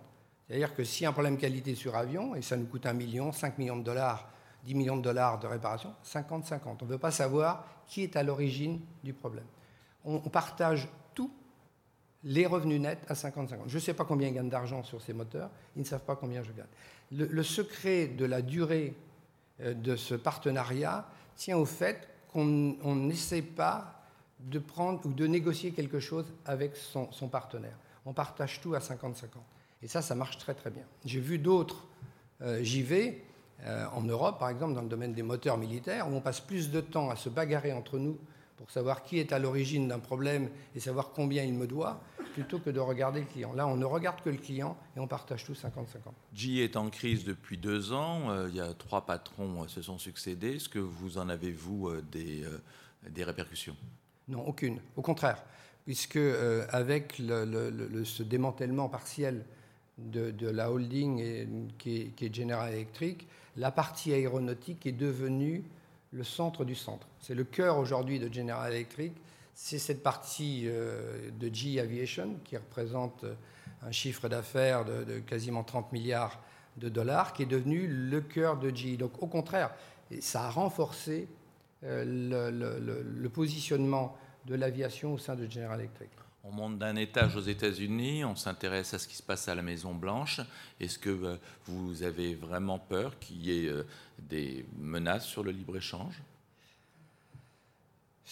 C'est-à-dire 0.46 0.74
que 0.74 0.84
s'il 0.84 1.02
y 1.02 1.06
a 1.06 1.10
un 1.10 1.12
problème 1.12 1.36
de 1.36 1.40
qualité 1.40 1.74
sur 1.74 1.96
avion, 1.96 2.34
et 2.34 2.42
ça 2.42 2.56
nous 2.56 2.66
coûte 2.66 2.86
un 2.86 2.92
million, 2.92 3.32
5 3.32 3.58
millions 3.58 3.76
de 3.76 3.82
dollars, 3.82 4.30
10 4.64 4.74
millions 4.74 4.96
de 4.96 5.02
dollars 5.02 5.38
de 5.38 5.46
réparation, 5.46 5.94
50-50. 6.04 6.58
On 6.80 6.84
ne 6.84 6.90
veut 6.90 6.98
pas 6.98 7.10
savoir 7.10 7.66
qui 7.86 8.02
est 8.02 8.16
à 8.16 8.22
l'origine 8.22 8.80
du 9.02 9.12
problème. 9.12 9.44
On 10.04 10.18
partage 10.20 10.88
les 12.24 12.46
revenus 12.46 12.80
nets 12.80 13.00
à 13.08 13.14
50-50. 13.14 13.56
Je 13.66 13.74
ne 13.74 13.80
sais 13.80 13.94
pas 13.94 14.04
combien 14.04 14.28
ils 14.28 14.34
gagnent 14.34 14.50
d'argent 14.50 14.82
sur 14.82 15.00
ces 15.00 15.12
moteurs, 15.12 15.50
ils 15.76 15.80
ne 15.80 15.86
savent 15.86 16.04
pas 16.04 16.16
combien 16.16 16.42
je 16.42 16.52
gagne. 16.52 16.66
Le, 17.12 17.42
secret 17.42 18.06
de 18.06 18.24
la 18.24 18.42
durée 18.42 18.94
euh, 19.60 19.74
de 19.74 19.96
ce 19.96 20.14
partenariat 20.14 21.06
tient 21.36 21.56
au 21.56 21.64
fait 21.64 22.08
qu'on 22.32 22.94
n'essaie 22.94 23.42
pas 23.42 24.04
de 24.38 24.58
prendre 24.58 25.04
ou 25.04 25.12
de 25.12 25.26
négocier 25.26 25.72
quelque 25.72 26.00
chose 26.00 26.26
avec 26.44 26.76
son, 26.76 27.06
partenaire. 27.28 27.76
On 28.06 28.12
partage 28.12 28.60
tout 28.60 28.74
à 28.74 28.78
50-50. 28.78 29.24
Et 29.82 29.88
ça, 29.88 30.02
ça 30.02 30.14
marche 30.14 30.38
très 30.38 30.54
très 30.54 30.70
bien. 30.70 30.84
J'ai 31.04 31.20
vu 31.20 31.38
d'autres 31.38 31.86
euh, 32.42 32.62
JV 32.62 33.24
euh, 33.64 33.86
en 33.92 34.02
Europe, 34.02 34.38
par 34.38 34.48
exemple, 34.48 34.74
dans 34.74 34.82
le 34.82 34.88
domaine 34.88 35.12
des 35.12 35.22
moteurs 35.22 35.58
militaires, 35.58 36.08
où 36.08 36.14
on 36.14 36.20
passe 36.20 36.40
plus 36.40 36.70
de 36.70 36.80
temps 36.80 37.10
à 37.10 37.16
se 37.16 37.28
bagarrer 37.28 37.72
entre 37.72 37.98
nous 37.98 38.18
pour 38.56 38.70
savoir 38.70 39.02
qui 39.02 39.18
est 39.18 39.32
à 39.32 39.38
l'origine 39.38 39.88
d'un 39.88 39.98
problème 39.98 40.50
et 40.76 40.80
savoir 40.80 41.12
combien 41.14 41.42
il 41.44 41.54
me 41.54 41.66
doit, 41.66 42.00
plutôt 42.32 42.58
que 42.58 42.70
de 42.70 42.80
regarder 42.80 43.20
le 43.20 43.26
client. 43.26 43.52
Là, 43.52 43.66
on 43.66 43.76
ne 43.76 43.84
regarde 43.84 44.20
que 44.22 44.30
le 44.30 44.36
client 44.36 44.76
et 44.96 45.00
on 45.00 45.06
partage 45.06 45.44
tout 45.44 45.52
50-50. 45.52 46.12
GE 46.34 46.58
est 46.58 46.76
en 46.76 46.90
crise 46.90 47.24
depuis 47.24 47.58
deux 47.58 47.92
ans. 47.92 48.30
Euh, 48.30 48.48
il 48.48 48.56
y 48.56 48.60
a 48.60 48.72
trois 48.74 49.06
patrons 49.06 49.62
euh, 49.62 49.68
se 49.68 49.82
sont 49.82 49.98
succédés. 49.98 50.56
Est-ce 50.56 50.68
que 50.68 50.78
vous 50.78 51.18
en 51.18 51.28
avez, 51.28 51.52
vous, 51.52 51.90
des, 52.12 52.44
des 53.08 53.24
répercussions? 53.24 53.76
Non, 54.28 54.46
aucune. 54.46 54.80
Au 54.96 55.02
contraire, 55.02 55.42
puisque 55.84 56.18
avec 56.70 57.18
le, 57.18 58.04
ce 58.04 58.22
démantèlement 58.22 58.88
partiel 58.88 59.44
de, 59.98 60.48
la 60.48 60.70
holding 60.70 61.68
qui, 61.78 62.12
est, 62.20 62.34
General 62.34 62.72
Electric, 62.72 63.26
la 63.56 63.70
partie 63.70 64.12
aéronautique 64.12 64.86
est 64.86 64.92
devenue 64.92 65.64
le 66.12 66.24
centre 66.24 66.64
du 66.64 66.74
centre. 66.74 67.06
C'est 67.20 67.34
le 67.34 67.44
cœur 67.44 67.78
aujourd'hui 67.78 68.18
de 68.18 68.32
General 68.32 68.72
Electric. 68.72 69.12
C'est 69.54 69.78
cette 69.78 70.02
partie 70.02 70.64
euh, 70.66 71.30
de 71.38 71.52
GE 71.52 71.78
Aviation 71.78 72.36
qui 72.44 72.56
représente 72.56 73.24
euh, 73.24 73.34
un 73.82 73.92
chiffre 73.92 74.28
d'affaires 74.28 74.84
de, 74.84 75.18
quasiment 75.20 75.64
30 75.64 75.92
milliards 75.92 76.40
de 76.76 76.88
dollars 76.88 77.32
qui 77.32 77.42
est 77.42 77.46
devenu 77.46 77.86
le 77.86 78.20
cœur 78.20 78.58
de 78.58 78.74
GE. 78.74 78.96
Donc 78.96 79.22
au 79.22 79.26
contraire, 79.26 79.72
ça 80.20 80.44
a 80.44 80.50
renforcé 80.50 81.28
euh, 81.84 82.04
le 82.04 83.28
positionnement 83.28 84.16
de 84.46 84.54
l'aviation 84.54 85.14
au 85.14 85.18
sein 85.18 85.34
de 85.34 85.48
General 85.48 85.78
Electric. 85.78 86.10
On 86.42 86.52
monte 86.52 86.78
d'un 86.78 86.96
étage 86.96 87.36
aux 87.36 87.42
États-Unis, 87.42 88.24
on 88.24 88.34
s'intéresse 88.34 88.94
à 88.94 88.98
ce 88.98 89.06
qui 89.06 89.14
se 89.14 89.22
passe 89.22 89.46
à 89.48 89.54
la 89.54 89.60
Maison 89.60 89.94
Blanche. 89.94 90.40
Est-ce 90.80 90.98
que 90.98 91.38
vous 91.66 92.02
avez 92.02 92.34
vraiment 92.34 92.78
peur 92.78 93.18
qu'il 93.18 93.44
y 93.44 93.66
ait 93.66 93.72
des 94.18 94.64
menaces 94.78 95.26
sur 95.26 95.44
le 95.44 95.50
libre-échange? 95.50 96.22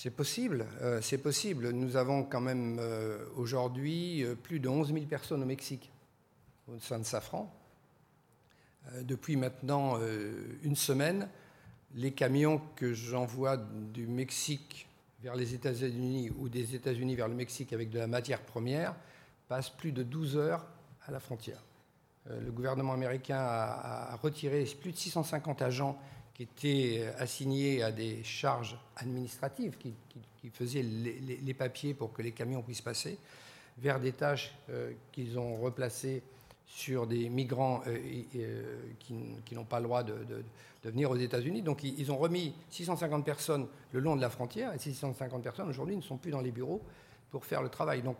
C'est 0.01 0.11
possible, 0.11 0.65
euh, 0.81 1.01
c'est 1.03 1.19
possible. 1.19 1.71
Nous 1.71 1.97
avons 1.97 2.23
quand 2.23 2.41
même 2.41 2.81
aujourd'hui 3.37 4.25
plus 4.45 4.61
de 4.61 4.69
11 4.69 4.93
000 4.93 5.07
personnes 5.07 5.43
au 5.43 5.47
Mexique, 5.47 5.91
au 6.69 6.79
sein 6.79 7.01
de 7.01 7.05
Safran. 7.05 7.53
depuis 9.03 9.35
maintenant 9.35 9.99
une 10.63 10.77
semaine, 10.77 11.29
les 11.97 12.13
camions 12.13 12.61
que 12.77 12.95
j'envoie 12.95 13.57
du 13.57 14.07
Mexique 14.07 14.89
vers 15.21 15.35
les 15.35 15.55
États-Unis 15.55 16.31
ou 16.39 16.49
des 16.49 16.77
États-Unis 16.77 17.17
vers 17.17 17.27
le 17.27 17.35
Mexique 17.35 17.73
avec 17.73 17.91
de 17.91 17.99
la 17.99 18.07
matière 18.07 18.43
première 18.43 18.95
passe 19.49 19.69
plus 19.69 19.91
de 19.91 20.05
12 20.05 20.37
heures 20.37 20.65
à 21.07 21.11
la 21.11 21.19
frontière. 21.19 21.63
Euh, 22.31 22.41
le 22.41 22.53
gouvernement 22.53 22.93
américain 22.93 23.39
a, 23.39 24.17
retiré 24.17 24.65
plus 24.81 24.93
de 24.93 24.97
650 24.97 25.63
agents 25.63 25.99
qui 26.39 26.45
étaient 26.45 27.01
euh, 27.01 27.13
assignés 27.19 27.83
à 27.83 27.91
des 27.91 28.23
charges 28.23 28.79
administratives, 28.97 29.77
qui, 29.77 29.95
faisaient 30.55 30.83
les, 30.83 31.55
papiers 31.55 31.93
pour 31.93 32.15
que 32.15 32.23
les 32.23 32.33
camions 32.33 32.63
puissent 32.63 32.81
passer, 32.81 33.19
vers 33.77 34.01
des 34.01 34.13
tâches 34.13 34.55
euh, 34.71 34.93
qu'ils 35.13 35.39
ont 35.39 35.57
replacées 35.57 36.23
sur 36.67 37.07
des 37.07 37.29
migrants 37.29 37.83
qui, 39.01 39.55
n'ont 39.55 39.65
pas 39.65 39.79
le 39.79 39.85
droit 39.85 40.03
de 40.03 40.45
venir 40.85 41.11
aux 41.11 41.17
États-Unis. 41.17 41.63
Donc 41.63 41.83
ils 41.83 42.11
ont 42.13 42.17
remis 42.17 42.55
650 42.71 43.25
personnes 43.25 43.67
le 43.93 44.01
long 44.01 44.17
de 44.17 44.21
la 44.21 44.31
frontière, 44.31 44.73
et 44.75 44.79
ces 44.79 44.91
650 44.91 45.43
personnes 45.43 45.69
aujourd'hui 45.69 45.97
ne 45.97 46.03
sont 46.03 46.19
plus 46.19 46.31
dans 46.31 46.41
les 46.41 46.51
bureaux 46.51 46.83
pour 47.31 47.45
faire 47.45 47.63
le 47.63 47.69
travail. 47.69 48.03
Donc 48.03 48.17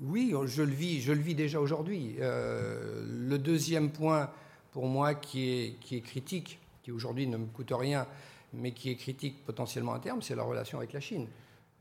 oui, 0.00 0.34
je 0.46 0.62
le 0.62 0.72
vis, 0.72 1.00
je 1.00 1.12
le 1.12 1.20
vis 1.20 1.34
déjà 1.34 1.60
aujourd'hui. 1.60 2.16
Euh, 2.20 3.04
le 3.06 3.38
deuxième 3.38 3.90
point 3.90 4.30
pour 4.72 4.86
moi 4.86 5.14
qui 5.14 5.76
est 5.90 6.00
critique, 6.00 6.58
aujourd'hui 6.90 7.26
ne 7.26 7.36
me 7.36 7.46
coûte 7.46 7.72
rien, 7.72 8.06
mais 8.52 8.72
qui 8.72 8.90
est 8.90 8.96
critique 8.96 9.44
potentiellement 9.44 9.94
à 9.94 10.00
terme, 10.00 10.22
c'est 10.22 10.34
la 10.34 10.42
relation 10.42 10.78
avec 10.78 10.92
la 10.92 11.00
Chine. 11.00 11.26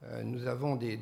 Euh, 0.03 0.23
nous 0.23 0.47
avons 0.47 0.75
des, 0.75 0.97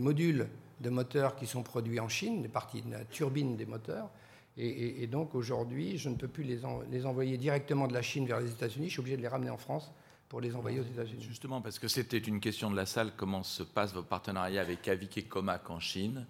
modules 0.00 0.48
de 0.80 0.90
moteurs 0.90 1.36
qui 1.36 1.46
sont 1.46 1.62
produits 1.62 2.00
en 2.00 2.08
Chine, 2.08 2.42
des 2.42 2.48
parties 2.48 2.82
de 2.82 2.90
la 2.90 3.04
turbine 3.04 3.56
des 3.56 3.66
moteurs, 3.66 4.10
et, 4.58 5.06
donc 5.06 5.34
aujourd'hui, 5.34 5.96
je 5.96 6.10
ne 6.10 6.14
peux 6.14 6.28
plus 6.28 6.44
les, 6.44 6.60
les, 6.90 7.06
envoyer 7.06 7.38
directement 7.38 7.88
de 7.88 7.94
la 7.94 8.02
Chine 8.02 8.26
vers 8.26 8.38
les 8.38 8.50
États-Unis, 8.50 8.88
je 8.88 8.92
suis 8.92 9.00
obligé 9.00 9.16
de 9.16 9.22
les 9.22 9.28
ramener 9.28 9.48
en 9.48 9.56
France 9.56 9.90
pour 10.28 10.42
les 10.42 10.54
envoyer 10.54 10.80
aux 10.80 10.84
États-Unis. 10.84 11.22
Justement, 11.22 11.62
parce 11.62 11.78
que 11.78 11.88
c'était 11.88 12.18
une 12.18 12.38
question 12.38 12.70
de 12.70 12.76
la 12.76 12.84
salle, 12.84 13.12
comment 13.16 13.42
se 13.42 13.62
passe 13.62 13.94
votre 13.94 14.08
partenariat 14.08 14.60
avec 14.60 14.86
Avic 14.88 15.16
et 15.16 15.22
Comac 15.24 15.70
en 15.70 15.80
Chine 15.80 16.26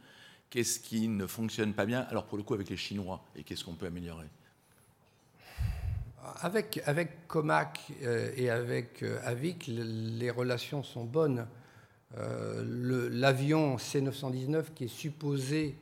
Qu'est-ce 0.51 0.81
qui 0.81 1.09
ne 1.09 1.27
fonctionne 1.27 1.73
pas 1.73 1.87
bien 1.87 2.01
Alors 2.11 2.27
pour 2.27 2.37
le 2.37 2.45
coup 2.45 2.53
avec 2.53 2.69
les 2.69 2.77
Chinois, 2.77 3.25
et 3.35 3.43
qu'est-ce 3.43 3.65
qu'on 3.65 3.75
peut 3.75 3.87
améliorer? 3.87 4.27
Avec, 6.41 7.27
Comac 7.27 7.81
euh, 8.03 8.31
et 8.37 8.51
avec 8.51 9.03
euh, 9.03 9.19
Avic, 9.25 9.67
les 9.67 10.31
relations 10.31 10.83
sont 10.83 11.05
bonnes. 11.05 11.47
Euh, 12.19 13.09
l'avion 13.11 13.77
C919 13.77 14.75
qui 14.75 14.85
est 14.85 14.89
supposé 14.89 15.77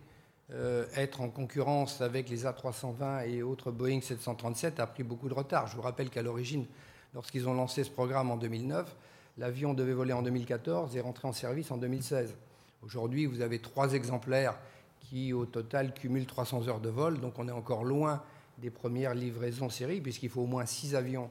être 0.97 1.21
en 1.21 1.29
concurrence 1.29 2.01
avec 2.01 2.29
les 2.29 2.45
A320 2.45 3.29
et 3.29 3.41
autres 3.41 3.71
Boeing 3.71 4.01
737 4.01 4.81
a 4.81 4.87
pris 4.89 5.05
beaucoup 5.05 5.29
de 5.29 5.35
retard. 5.35 5.69
Je 5.69 5.77
vous 5.77 5.83
rappelle 5.83 6.11
qu'à 6.11 6.23
l'origine, 6.23 6.67
lorsqu'ils 7.15 7.49
ont 7.49 7.55
lancé 7.55 7.85
ce 7.85 7.91
programme 7.93 8.33
en 8.33 8.37
2009, 8.37 8.97
l'avion 9.39 9.75
devait 9.75 9.93
voler 9.93 10.13
en 10.13 10.23
2014 10.23 10.97
et 10.97 11.01
rentrer 11.01 11.29
en 11.29 11.33
service 11.33 11.71
en 11.71 11.77
2016. 11.77 12.35
Aujourd'hui, 12.83 13.27
vous 13.27 13.43
avez 13.43 13.61
trois 13.61 13.93
exemplaires 13.93 14.59
qui, 14.99 15.33
au 15.33 15.47
total, 15.47 15.95
cumulent 15.95 16.27
300 16.27 16.67
heures 16.67 16.81
de 16.81 16.89
vol. 16.89 17.21
Donc, 17.21 17.39
on 17.39 17.47
est 17.47 17.53
encore 17.53 17.85
loin 17.85 18.21
des 18.61 18.71
premières 18.71 19.15
livraisons 19.15 19.71
série, 19.71 20.01
puisqu'il 20.01 20.29
faut 20.29 20.43
au 20.43 20.47
moins 20.47 20.67
six 20.67 20.95
avions 20.95 21.31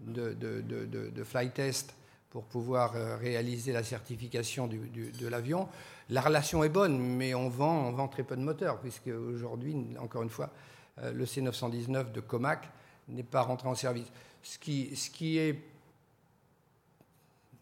de, 0.00 0.32
de, 0.32 0.62
de 0.86 1.24
flight 1.24 1.54
test 1.54 1.94
pour 2.30 2.44
pouvoir 2.44 2.94
euh, 2.94 3.16
réaliser 3.16 3.72
la 3.72 3.82
certification 3.82 4.68
de 4.68 5.26
l'avion. 5.26 5.68
La 6.08 6.20
relation 6.20 6.62
est 6.64 6.68
bonne, 6.68 6.98
mais 6.98 7.34
on 7.34 7.48
vend, 7.48 7.88
on 7.88 7.92
vend 7.92 8.08
très 8.08 8.22
peu 8.22 8.36
de 8.36 8.42
moteurs, 8.42 8.78
puisque 8.80 9.08
aujourd'hui, 9.08 9.76
encore 9.98 10.22
une 10.22 10.30
fois, 10.30 10.50
euh, 11.02 11.12
le 11.12 11.24
C919 11.24 12.12
de 12.12 12.20
Comac 12.20 12.68
n'est 13.08 13.24
pas 13.24 13.42
rentré 13.42 13.68
en 13.68 13.74
service. 13.74 14.06
Ce 14.42 14.58
qui, 14.58 14.94
ce 14.96 15.10
qui 15.10 15.38
est 15.38 15.60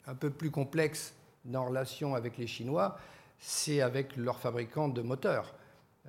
un 0.06 0.14
peu 0.14 0.30
plus 0.30 0.50
complexe 0.50 1.14
dans 1.44 1.64
relation 1.66 2.14
avec 2.14 2.36
les 2.36 2.46
Chinois, 2.46 2.98
c'est 3.40 3.80
avec 3.80 4.16
leurs 4.16 4.38
fabricants 4.38 4.88
de 4.88 5.00
moteurs. 5.00 5.54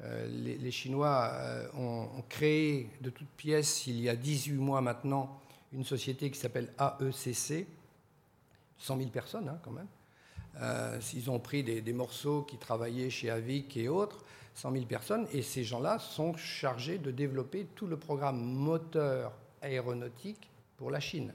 Euh, 0.02 0.28
les, 0.28 0.72
Chinois 0.72 1.34
ont, 1.74 2.08
ont, 2.18 2.24
créé 2.30 2.90
de 3.02 3.10
toutes 3.10 3.30
pièces, 3.30 3.86
il 3.88 4.00
y 4.00 4.10
a 4.10 4.16
18 4.16 4.54
mois 4.54 4.82
maintenant, 4.82 5.42
une 5.74 5.84
société 5.84 6.32
qui 6.32 6.40
s'appelle 6.40 6.72
AECC, 6.80 7.68
100 8.78 8.98
000 8.98 9.10
personnes 9.10 9.50
hein, 9.50 9.60
quand 9.64 9.72
même. 9.72 9.88
Euh, 10.62 11.00
ils 11.14 11.30
ont 11.30 11.40
pris 11.40 11.64
des, 11.64 11.94
morceaux 11.94 12.44
qui 12.44 12.58
travaillaient 12.58 13.10
chez 13.10 13.30
Avic 13.30 13.78
et 13.78 13.88
autres, 13.88 14.26
100 14.56 14.72
000 14.74 14.86
personnes, 14.86 15.28
et 15.32 15.42
ces 15.42 15.64
gens-là 15.64 16.00
sont 16.00 16.36
chargés 16.36 16.98
de 16.98 17.12
développer 17.12 17.68
tout 17.76 17.88
le 17.88 17.98
programme 17.98 18.42
moteur 18.42 19.32
aéronautique 19.62 20.50
pour 20.78 20.92
la 20.92 21.00
Chine. 21.00 21.34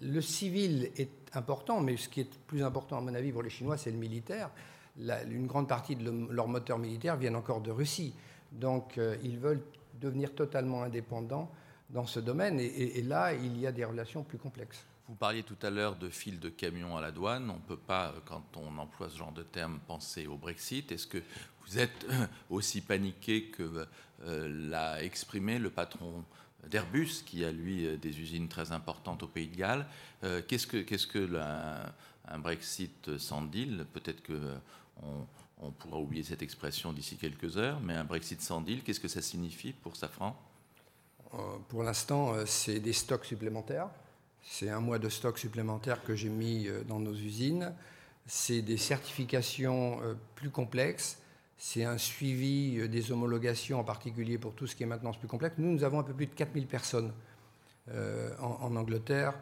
Le 0.00 0.20
civil 0.20 0.90
est 0.96 1.10
important, 1.34 1.80
mais 1.80 1.96
ce 1.96 2.08
qui 2.08 2.20
est 2.20 2.38
plus 2.46 2.62
important 2.62 2.98
à 2.98 3.00
mon 3.00 3.14
avis 3.14 3.32
pour 3.32 3.42
les 3.42 3.50
Chinois, 3.50 3.76
c'est 3.76 3.90
le 3.90 3.98
militaire. 3.98 4.50
Une 4.98 5.46
grande 5.46 5.68
partie 5.68 5.96
de 5.96 6.10
leurs 6.30 6.48
moteurs 6.48 6.78
militaires 6.78 7.16
viennent 7.16 7.36
encore 7.36 7.60
de 7.60 7.70
Russie. 7.70 8.14
Donc 8.52 8.98
euh, 8.98 9.16
ils 9.22 9.38
veulent 9.38 9.62
devenir 10.00 10.34
totalement 10.34 10.82
indépendants 10.82 11.50
dans 11.90 12.06
ce 12.06 12.18
domaine, 12.18 12.58
et 12.58 13.00
là, 13.02 13.32
il 13.32 13.60
y 13.60 13.66
a 13.66 13.70
des 13.70 13.84
relations 13.84 14.24
plus 14.24 14.38
complexes. 14.38 14.84
Vous 15.08 15.14
parliez 15.14 15.44
tout 15.44 15.56
à 15.62 15.70
l'heure 15.70 15.94
de 15.94 16.08
fil 16.08 16.40
de 16.40 16.48
camion 16.48 16.96
à 16.96 17.00
la 17.00 17.12
douane. 17.12 17.48
On 17.48 17.54
ne 17.54 17.60
peut 17.60 17.76
pas, 17.76 18.12
quand 18.24 18.42
on 18.56 18.76
emploie 18.78 19.08
ce 19.08 19.16
genre 19.16 19.30
de 19.30 19.44
terme, 19.44 19.78
penser 19.86 20.26
au 20.26 20.36
Brexit. 20.36 20.90
Est-ce 20.90 21.06
que 21.06 21.18
vous 21.64 21.78
êtes 21.78 22.06
aussi 22.50 22.80
paniqué 22.80 23.44
que 23.44 23.86
euh, 24.24 24.68
l'a 24.68 25.00
exprimé 25.00 25.60
le 25.60 25.70
patron 25.70 26.24
d'Airbus, 26.68 27.22
qui 27.24 27.44
a 27.44 27.52
lui 27.52 27.96
des 27.98 28.20
usines 28.20 28.48
très 28.48 28.72
importantes 28.72 29.22
au 29.22 29.28
Pays 29.28 29.46
de 29.46 29.56
Galles? 29.56 29.86
Euh, 30.24 30.42
Qu'est-ce 30.46 30.66
que, 30.66 30.78
qu'est-ce 30.78 31.06
que 31.06 31.38
un 32.28 32.38
Brexit 32.40 33.16
sans 33.18 33.42
deal? 33.42 33.86
Peut-être 33.92 34.24
que 34.24 34.56
on, 35.02 35.70
pourra 35.70 35.98
oublier 35.98 36.22
cette 36.22 36.42
expression 36.42 36.92
d'ici 36.92 37.16
quelques 37.16 37.56
heures, 37.56 37.80
mais 37.80 37.94
un 37.94 38.04
Brexit 38.04 38.40
sans 38.40 38.60
deal, 38.60 38.82
qu'est-ce 38.82 39.00
que 39.00 39.08
ça 39.08 39.22
signifie 39.22 39.72
pour 39.72 39.96
Safran? 39.96 40.36
Euh, 41.34 41.38
Pour 41.68 41.82
l'instant, 41.82 42.34
c'est 42.46 42.80
des 42.80 42.92
stocks 42.92 43.24
supplémentaires. 43.24 43.88
C'est 44.48 44.70
un 44.70 44.80
mois 44.80 44.98
de 44.98 45.08
stock 45.08 45.38
supplémentaire 45.38 46.02
que 46.04 46.14
j'ai 46.14 46.28
mis 46.28 46.68
euh, 46.68 46.82
dans 46.84 47.00
nos 47.00 47.12
usines. 47.12 47.74
C'est 48.26 48.62
des 48.62 48.76
certifications 48.76 50.00
euh, 50.02 50.14
plus 50.36 50.50
complexes. 50.50 51.18
C'est 51.58 51.84
un 51.84 51.98
suivi 51.98 52.78
euh, 52.78 52.88
des 52.88 53.10
homologations, 53.12 53.80
en 53.80 53.84
particulier 53.84 54.38
pour 54.38 54.54
tout 54.54 54.66
ce 54.66 54.76
qui 54.76 54.84
est 54.84 54.86
maintenance 54.86 55.18
plus 55.18 55.28
complexe. 55.28 55.56
Nous, 55.58 55.70
nous 55.72 55.84
avons 55.84 55.98
un 55.98 56.04
peu 56.04 56.14
plus 56.14 56.26
de 56.26 56.34
4000 56.34 56.66
personnes 56.66 57.12
en, 58.40 58.74
Angleterre. 58.74 59.34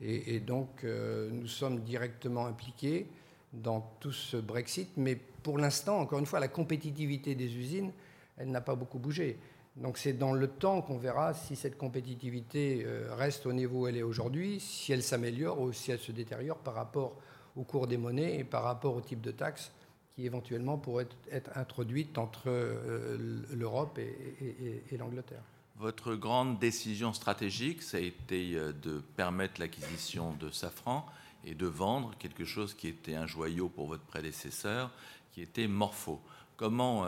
Et, 0.00 0.40
donc, 0.40 0.84
nous 0.84 1.46
sommes 1.46 1.80
directement 1.80 2.46
impliqués 2.46 3.06
dans 3.52 3.80
tout 4.00 4.12
ce 4.12 4.36
Brexit. 4.36 4.90
Mais 4.96 5.16
pour 5.16 5.58
l'instant, 5.58 5.98
encore 5.98 6.18
une 6.18 6.26
fois, 6.26 6.40
la 6.40 6.48
compétitivité 6.48 7.34
des 7.34 7.56
usines, 7.56 7.92
elle 8.36 8.50
n'a 8.50 8.60
pas 8.60 8.74
beaucoup 8.74 8.98
bougé. 8.98 9.38
Donc 9.76 9.98
c'est 9.98 10.12
dans 10.12 10.32
le 10.32 10.48
temps 10.48 10.82
qu'on 10.82 10.98
verra 10.98 11.32
si 11.32 11.56
cette 11.56 11.78
compétitivité 11.78 12.82
euh, 12.84 13.14
reste 13.14 13.46
au 13.46 13.52
niveau 13.52 13.82
où 13.82 13.86
elle 13.86 13.96
est 13.96 14.02
aujourd'hui, 14.02 14.60
si 14.60 14.92
elle 14.92 15.02
s'améliore 15.02 15.60
ou 15.60 15.72
si 15.72 15.90
elle 15.90 16.00
se 16.00 16.12
détériore 16.12 16.58
par 16.58 16.74
rapport 16.74 17.16
au 17.56 17.62
cours 17.62 17.86
des 17.86 17.96
monnaies 17.96 18.38
et 18.38 18.44
par 18.44 18.64
rapport 18.64 18.96
au 18.96 19.00
type 19.00 19.20
de 19.20 19.30
taxes 19.30 19.72
qui 20.14 20.26
éventuellement 20.26 20.76
pourraient 20.76 21.08
être 21.30 21.50
introduites 21.56 22.18
entre 22.18 22.48
euh, 22.48 23.16
l'Europe 23.52 23.98
et, 23.98 24.96
l'Angleterre. 24.96 25.42
Votre 25.78 26.14
grande 26.14 26.58
décision 26.58 27.12
stratégique, 27.12 27.82
ça 27.82 27.96
a 27.96 28.00
été 28.00 28.54
euh, 28.54 28.72
de 28.72 29.00
permettre 29.16 29.60
l'acquisition 29.60 30.32
de 30.34 30.50
Safran 30.50 31.06
et 31.44 31.54
de 31.54 31.66
vendre 31.66 32.14
quelque 32.18 32.44
chose 32.44 32.74
qui 32.74 32.88
était 32.88 33.14
un 33.14 33.26
joyau 33.26 33.68
pour 33.68 33.86
votre 33.86 34.04
prédécesseur, 34.04 34.90
qui 35.32 35.42
était 35.42 35.66
Morpho. 35.68 36.20
Comment 36.56 37.06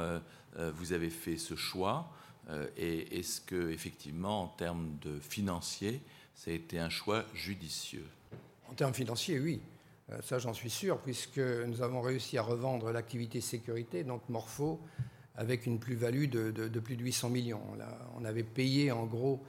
vous 0.56 0.92
avez 0.92 1.10
fait 1.10 1.36
ce 1.36 1.54
choix 1.56 2.10
euh, 2.50 2.66
et 2.76 3.18
est-ce 3.18 3.40
que, 3.40 3.70
effectivement, 3.70 4.42
en 4.42 4.48
termes 4.48 4.96
de 5.00 5.18
financiers, 5.20 6.00
ça 6.34 6.50
a 6.50 6.54
été 6.54 6.78
un 6.78 6.88
choix 6.88 7.24
judicieux? 7.34 8.06
En 8.68 8.74
termes 8.74 8.94
financiers, 8.94 9.38
oui. 9.38 9.60
Euh, 10.10 10.18
ça, 10.22 10.38
j'en 10.38 10.52
suis 10.52 10.70
sûr, 10.70 10.98
puisque 10.98 11.38
nous 11.38 11.82
avons 11.82 12.00
réussi 12.00 12.38
à 12.38 12.42
revendre 12.42 12.90
l'activité 12.90 13.40
sécurité, 13.40 14.02
donc 14.02 14.28
Morpho, 14.28 14.80
avec 15.36 15.66
une 15.66 15.78
plus-value 15.78 16.28
de, 16.28 16.78
plus 16.80 16.96
de 16.96 17.02
800 17.02 17.30
millions. 17.30 17.62
on 18.18 18.24
avait 18.24 18.42
payé 18.42 18.92
en 18.92 19.06
gros 19.06 19.42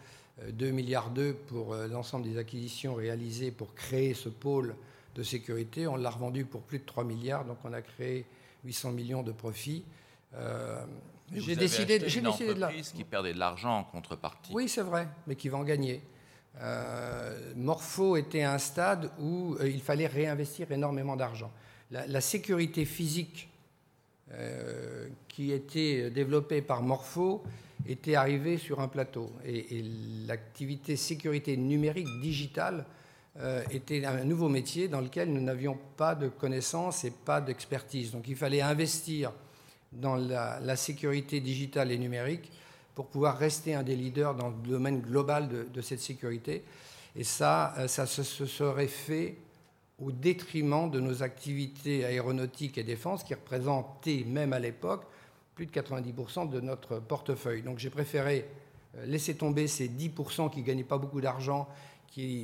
2 0.51 0.65
euh, 0.65 0.71
milliards 0.71 1.09
d'euros 1.09 1.37
pour 1.47 1.75
l'ensemble 1.75 2.25
des 2.25 2.37
acquisitions 2.37 2.95
réalisées 2.95 3.51
pour 3.51 3.73
créer 3.75 4.13
ce 4.13 4.29
pôle 4.29 4.75
de 5.15 5.23
sécurité. 5.23 5.87
On 5.87 5.95
l'a 5.95 6.09
revendu 6.09 6.45
pour 6.45 6.61
plus 6.61 6.79
de 6.79 6.85
3 6.85 7.03
milliards, 7.03 7.45
donc 7.45 7.57
on 7.63 7.73
a 7.73 7.81
créé 7.81 8.25
800 8.65 8.91
millions 8.91 9.23
de 9.23 9.31
profits. 9.31 9.83
J'ai 11.31 11.55
décidé, 11.55 12.01
j'ai 12.07 12.21
décidé 12.21 12.53
de 12.53 12.59
la. 12.59 12.71
qui 12.71 13.03
perdait 13.03 13.33
de 13.33 13.39
l'argent 13.39 13.79
en 13.79 13.83
contrepartie. 13.83 14.51
Oui, 14.53 14.67
c'est 14.67 14.81
vrai, 14.81 15.07
mais 15.27 15.35
qui 15.35 15.49
va 15.49 15.57
en 15.57 15.63
gagner. 15.63 16.01
Euh, 16.61 17.53
Morpho 17.55 18.15
était 18.15 18.43
à 18.43 18.53
un 18.53 18.57
stade 18.59 19.11
où 19.19 19.55
euh, 19.55 19.67
il 19.67 19.81
fallait 19.81 20.07
réinvestir 20.07 20.71
énormément 20.71 21.15
d'argent. 21.15 21.51
La, 21.91 22.21
sécurité 22.21 22.85
physique 22.85 23.49
euh, 24.31 25.07
qui 25.27 25.51
était 25.51 26.09
développée 26.09 26.63
par 26.63 26.81
Morpho 26.81 27.43
était 27.87 28.15
arrivée 28.15 28.57
sur 28.57 28.79
un 28.79 28.87
plateau. 28.87 29.31
Et, 29.45 29.83
l'activité 30.25 30.95
sécurité 30.95 31.57
numérique 31.57 32.07
digitale 32.21 32.85
était 33.71 34.05
un 34.05 34.23
nouveau 34.23 34.47
métier 34.47 34.87
dans 34.87 35.01
lequel 35.01 35.33
nous 35.33 35.41
n'avions 35.41 35.77
pas 35.97 36.13
de 36.13 36.27
connaissances 36.27 37.03
et 37.03 37.11
pas 37.11 37.41
d'expertise. 37.41 38.11
Donc 38.11 38.27
il 38.27 38.35
fallait 38.35 38.61
investir 38.61 39.31
dans 39.95 40.15
la, 40.15 40.75
sécurité 40.75 41.39
digitale 41.39 41.91
et 41.91 41.97
numérique 41.97 42.51
pour 42.95 43.07
pouvoir 43.07 43.37
rester 43.37 43.73
un 43.73 43.83
des 43.83 43.95
leaders 43.95 44.35
dans 44.35 44.49
le 44.49 44.69
domaine 44.69 45.01
global 45.01 45.49
de, 45.71 45.81
cette 45.81 45.99
sécurité. 45.99 46.63
Et 47.15 47.23
ça, 47.23 47.73
euh, 47.77 47.87
ça 47.87 48.05
se, 48.05 48.23
serait 48.23 48.87
fait 48.87 49.37
au 49.99 50.11
détriment 50.11 50.89
de 50.89 50.99
nos 50.99 51.21
activités 51.21 52.05
aéronautiques 52.05 52.77
et 52.77 52.83
défense 52.83 53.23
qui 53.23 53.33
représentaient, 53.33 54.23
même 54.25 54.53
à 54.53 54.59
l'époque, 54.59 55.03
plus 55.55 55.65
de 55.65 55.71
90% 55.71 56.49
de 56.49 56.59
notre 56.59 56.99
portefeuille. 56.99 57.61
Donc 57.61 57.79
j'ai 57.79 57.89
préféré 57.89 58.45
euh, 58.97 59.05
laisser 59.05 59.35
tomber 59.35 59.67
ces 59.67 59.87
10% 59.87 60.49
qui 60.49 60.61
ne 60.61 60.65
gagnaient 60.65 60.83
pas 60.83 60.97
beaucoup 60.97 61.21
d'argent, 61.21 61.67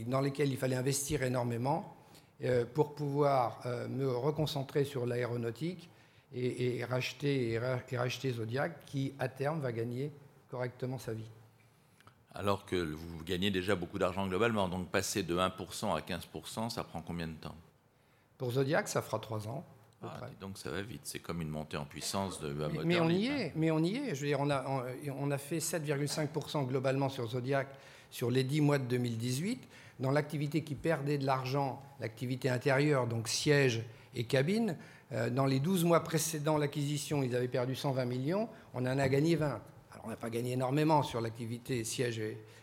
dans 0.07 0.21
lesquels 0.21 0.49
il 0.49 0.57
fallait 0.57 0.75
investir 0.75 1.21
énormément, 1.21 1.95
euh, 2.43 2.65
pour 2.73 2.95
pouvoir 2.95 3.61
me 3.89 4.09
reconcentrer 4.09 4.83
sur 4.83 5.05
l'aéronautique 5.05 5.91
et, 6.33 6.83
racheter, 6.85 7.51
et, 7.51 7.59
racheter 7.97 8.31
Zodiac, 8.31 8.85
qui 8.85 9.13
à 9.19 9.27
terme 9.27 9.59
va 9.61 9.71
gagner 9.71 10.11
correctement 10.49 10.97
sa 10.97 11.13
vie. 11.13 11.29
Alors 12.33 12.65
que 12.65 12.75
vous 12.75 13.23
gagnez 13.23 13.51
déjà 13.51 13.75
beaucoup 13.75 13.97
d'argent 13.97 14.27
globalement, 14.27 14.69
donc 14.69 14.89
passer 14.89 15.23
de 15.23 15.35
1% 15.35 15.95
à 15.95 15.99
15%, 15.99 16.69
ça 16.69 16.83
prend 16.83 17.01
combien 17.01 17.27
de 17.27 17.33
temps? 17.33 17.55
Pour 18.37 18.51
Zodiac, 18.51 18.87
ça 18.87 19.01
fera 19.01 19.19
3 19.19 19.47
ans. 19.47 19.65
Ah, 20.01 20.17
donc 20.39 20.57
ça 20.57 20.69
va 20.69 20.81
vite, 20.81 21.01
c'est 21.03 21.19
comme 21.19 21.41
une 21.41 21.49
montée 21.49 21.75
en 21.75 21.83
puissance 21.83 22.39
de 22.39 22.53
mais, 22.53 22.85
mais 22.85 22.99
on 23.01 23.09
y 23.09 23.27
est, 23.27 23.51
mais 23.55 23.69
on 23.69 23.79
y 23.79 23.97
est. 23.97 24.15
Je 24.15 24.21
veux 24.21 24.27
dire, 24.27 24.39
on 24.39 24.49
a, 24.49 24.85
on, 25.19 25.31
a 25.31 25.37
fait 25.37 25.57
7,5% 25.57 26.65
globalement 26.67 27.09
sur 27.09 27.27
Zodiac 27.27 27.67
sur 28.09 28.31
les 28.31 28.45
10 28.45 28.61
mois 28.61 28.77
de 28.77 28.85
2018. 28.85 29.67
Dans 29.99 30.11
l'activité 30.11 30.63
qui 30.63 30.75
perdait 30.75 31.17
de 31.17 31.25
l'argent, 31.25 31.81
l'activité 31.99 32.49
intérieure, 32.49 33.07
donc 33.07 33.27
siège 33.27 33.83
et 34.15 34.23
cabine, 34.23 34.77
euh, 35.11 35.29
dans 35.29 35.45
les 35.45 35.59
12 35.59 35.83
mois 35.83 36.01
précédant 36.01 36.57
l'acquisition, 36.57 37.21
ils 37.21 37.35
avaient 37.35 37.49
perdu 37.49 37.75
120 37.75 38.05
millions, 38.05 38.47
on 38.73 38.85
en 38.85 38.97
a 38.97 39.09
gagné 39.09 39.35
20. 39.35 39.47
Alors 39.47 39.61
on 40.05 40.09
n'a 40.09 40.15
pas 40.15 40.29
gagné 40.29 40.53
énormément 40.53 41.03
sur 41.03 41.19
l'activité 41.19 41.83
siège 41.83 42.21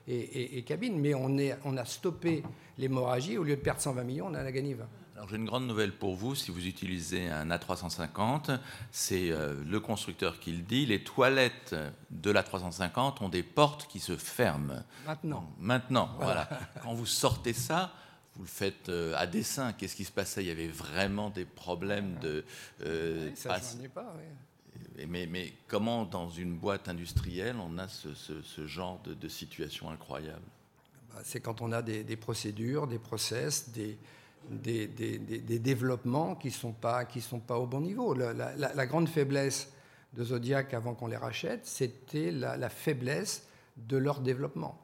et, 0.09 0.63
cabine, 0.63 0.99
mais 0.99 1.15
on, 1.15 1.37
est, 1.37 1.55
on 1.65 1.77
a 1.77 1.85
stoppé 1.85 2.43
l'hémorragie. 2.79 3.37
Au 3.37 3.43
lieu 3.43 3.57
de 3.57 3.61
perdre 3.61 3.81
120 3.81 4.05
millions, 4.05 4.27
on 4.27 4.31
en 4.31 4.35
a 4.35 4.53
gagné 4.53 4.73
20. 4.73 4.89
Alors 5.17 5.31
j'ai 5.31 5.37
une 5.37 5.47
grande 5.47 5.67
nouvelle 5.67 5.93
pour 5.93 6.15
vous, 6.15 6.35
si 6.35 6.51
vous 6.51 6.67
utilisez 6.67 7.31
un 7.31 7.49
A350, 7.49 8.59
c'est 8.91 9.31
euh, 9.31 9.55
le 9.65 9.81
constructeur 9.81 10.39
qui 10.39 10.53
le 10.53 10.61
dit, 10.61 10.85
les 10.85 11.03
toilettes 11.03 11.75
de 12.11 12.31
l'A350 12.31 13.25
ont 13.25 13.31
des 13.31 13.43
portes 13.43 13.87
qui 13.89 13.99
se 13.99 14.15
ferment. 14.19 14.85
Maintenant. 15.07 15.51
Maintenant, 15.59 16.11
voilà. 16.21 16.51
Quand 16.83 16.93
vous 16.93 17.07
sortez 17.07 17.55
ça, 17.55 17.95
vous 18.35 18.43
le 18.43 18.49
faites 18.49 18.91
euh, 18.91 19.15
à 19.17 19.27
dessein. 19.27 19.73
Qu'est-ce 19.73 19.97
qui 19.97 20.05
se 20.05 20.13
passait? 20.13 20.45
Il 20.45 20.49
y 20.49 20.51
avait 20.51 20.69
vraiment 20.69 21.31
des 21.31 21.47
problèmes 21.47 22.19
de. 22.21 22.45
Euh, 22.83 23.31
ça 23.35 23.59
ne 23.81 23.89
pas, 23.89 24.13
mais, 25.09 25.27
mais, 25.27 25.55
comment, 25.67 26.05
dans 26.05 26.29
une 26.29 26.55
boîte 26.59 26.89
industrielle, 26.89 27.57
on 27.59 27.79
a 27.79 27.89
ce, 27.89 28.67
genre 28.67 29.01
de, 29.03 29.29
situation 29.29 29.91
incroyable? 29.91 30.45
Bah, 31.15 31.23
C'est 31.25 31.41
quand 31.41 31.63
on 31.63 31.73
a 31.73 31.81
des, 31.81 32.17
procédures, 32.17 32.87
des 32.87 32.99
process, 32.99 33.71
des, 33.71 33.97
des, 34.51 35.59
développements 35.59 36.35
qui 36.35 36.49
ne 36.49 36.53
sont, 36.53 36.73
pas, 36.73 37.07
sont 37.21 37.41
pas 37.41 37.59
au 37.59 37.67
bon 37.67 37.81
niveau. 37.81 38.15
La, 38.15 38.87
grande 38.87 39.09
faiblesse 39.09 39.73
de 40.15 40.25
Zodiac 40.25 40.75
avant 40.75 40.95
qu'on 40.95 41.07
les 41.07 41.17
rachète, 41.17 41.67
c'était 41.67 42.31
la, 42.31 42.69
faiblesse 42.69 43.47
de 43.77 43.97
leur 43.97 44.21
développement. 44.21 44.81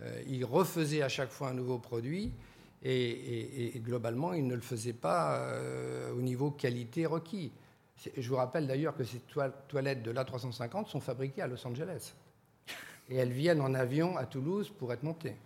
Euh, 0.00 0.22
ils 0.26 0.44
refaisaient 0.44 1.02
à 1.02 1.08
chaque 1.08 1.30
fois 1.30 1.48
un 1.48 1.54
nouveau 1.54 1.78
produit 1.78 2.32
et, 2.82 3.80
globalement, 3.84 4.32
il 4.32 4.46
ne 4.46 4.54
le 4.54 4.60
faisait 4.60 4.92
pas 4.92 5.36
euh, 5.36 6.12
au 6.12 6.20
niveau 6.20 6.50
qualité 6.50 7.06
requis. 7.06 7.52
Je 8.16 8.28
vous 8.28 8.36
rappelle 8.36 8.66
d'ailleurs 8.66 8.96
que 8.96 9.04
ces 9.04 9.20
toilettes 9.68 10.02
de 10.02 10.10
l'A350 10.10 10.88
sont 10.88 11.00
fabriquées 11.00 11.42
à 11.42 11.46
Los 11.46 11.64
Angeles. 11.66 12.14
Et 13.08 13.16
elles 13.16 13.32
viennent 13.32 13.60
en 13.60 13.74
avion 13.74 14.16
à 14.16 14.26
Toulouse 14.26 14.72
pour 14.76 14.92
être 14.92 15.04
montées. 15.04 15.36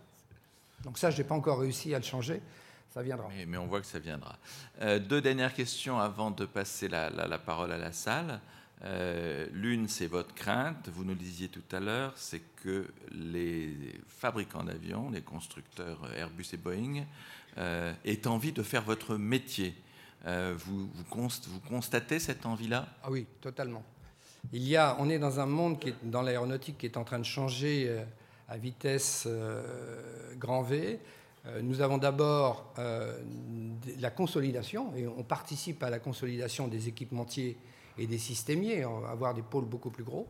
Donc 0.85 0.99
ça, 0.99 1.11
je 1.11 1.19
n'ai 1.19 1.25
pas 1.29 1.35
encore 1.35 1.59
réussi 1.59 1.95
à 1.95 1.99
le 1.99 2.05
changer. 2.05 2.41
Ça 2.97 3.03
viendra. 3.03 3.29
Mais, 3.47 3.59
on 3.59 3.67
voit 3.67 3.83
que 3.83 3.87
ça 3.87 3.99
viendra. 3.99 4.39
Euh, 4.81 4.99
deux 4.99 5.21
dernières 5.21 5.53
questions 5.53 5.99
avant 5.99 6.31
de 6.31 6.47
passer 6.47 6.89
la, 6.89 7.39
parole 7.39 7.71
à 7.71 7.77
la 7.77 7.93
salle. 7.93 8.41
Euh, 8.85 9.47
l'une, 9.53 9.87
c'est 9.87 10.07
votre 10.07 10.35
crainte. 10.35 10.89
Vous 10.89 11.05
nous 11.05 11.11
le 11.11 11.17
disiez 11.17 11.49
tout 11.49 11.77
à 11.77 11.79
l'heure, 11.79 12.15
c'est 12.17 12.41
que 12.63 12.87
les 13.13 13.77
fabricants 14.09 14.65
d'avions, 14.65 15.11
les 15.11 15.21
constructeurs 15.21 16.11
Airbus 16.17 16.47
et 16.55 16.57
Boeing, 16.57 17.05
euh, 17.59 17.93
aient 18.07 18.27
envie 18.27 18.53
de 18.53 18.63
faire 18.63 18.83
votre 18.83 19.17
métier. 19.17 19.75
Vous, 20.25 20.89
vous, 20.89 21.61
constatez 21.69 22.19
cette 22.19 22.47
envie-là? 22.47 22.89
Ah 23.05 23.11
oui, 23.11 23.27
totalement. 23.43 23.85
Il 24.55 24.67
y 24.67 24.75
a, 24.75 24.97
on 24.99 25.11
est 25.11 25.19
dans 25.19 25.39
un 25.39 25.47
monde 25.47 25.79
qui 25.79 25.91
est, 25.91 25.95
dans 26.03 26.23
l'aéronautique 26.23 26.79
qui 26.79 26.87
est 26.87 26.97
en 26.97 27.05
train 27.05 27.19
de 27.19 27.25
changer 27.25 27.95
à 28.49 28.57
vitesse 28.57 29.29
grand 30.39 30.63
V. 30.63 30.99
Nous 31.63 31.81
avons 31.81 31.99
d'abord 31.99 32.75
la 33.99 34.11
consolidation, 34.11 34.93
et 34.97 35.07
on 35.07 35.23
participe 35.23 35.83
à 35.83 35.91
la 35.91 35.99
consolidation 35.99 36.69
des 36.69 36.89
équipementiers 36.89 37.57
et 37.99 38.07
des 38.07 38.19
systémiers, 38.19 38.83
avoir 38.83 39.35
des 39.35 39.43
pôles 39.43 39.65
beaucoup 39.65 39.91
plus 39.91 40.05
gros. 40.05 40.29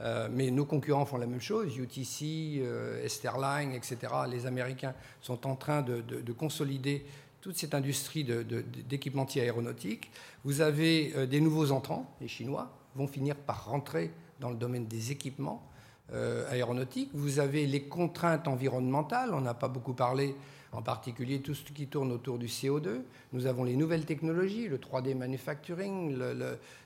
Euh, 0.00 0.28
mais 0.32 0.50
nos 0.50 0.64
concurrents 0.64 1.04
font 1.04 1.18
la 1.18 1.26
même 1.26 1.40
chose, 1.40 1.76
UTC, 1.76 2.60
euh, 2.62 3.04
Esterline, 3.04 3.72
etc. 3.72 3.98
Les 4.30 4.46
Américains 4.46 4.94
sont 5.20 5.46
en 5.46 5.56
train 5.56 5.82
de, 5.82 6.32
consolider 6.32 7.04
toute 7.40 7.56
cette 7.56 7.74
industrie 7.74 8.24
d'équipementiers 8.24 9.42
aéronautiques. 9.42 10.10
Vous 10.44 10.60
avez 10.60 11.12
euh, 11.16 11.26
des 11.26 11.40
nouveaux 11.40 11.70
entrants, 11.70 12.14
les 12.20 12.28
Chinois 12.28 12.70
vont 12.94 13.06
finir 13.06 13.36
par 13.36 13.66
rentrer 13.66 14.10
dans 14.40 14.50
le 14.50 14.56
domaine 14.56 14.86
des 14.86 15.12
équipements 15.12 15.69
aéronautiques. 16.50 17.10
Vous 17.14 17.38
avez 17.38 17.66
les 17.66 17.82
contraintes 17.82 18.48
environnementales, 18.48 19.32
on 19.32 19.40
n'a 19.40 19.54
pas 19.54 19.68
beaucoup 19.68 19.94
parlé 19.94 20.34
en 20.72 20.82
particulier 20.82 21.40
tout 21.40 21.54
ce 21.54 21.64
qui 21.64 21.86
tourne 21.86 22.12
autour 22.12 22.38
du 22.38 22.46
CO2. 22.46 23.02
Nous 23.32 23.46
avons 23.46 23.64
les 23.64 23.76
nouvelles 23.76 24.04
technologies, 24.04 24.68
le 24.68 24.78
3D 24.78 25.16
manufacturing, 25.16 26.18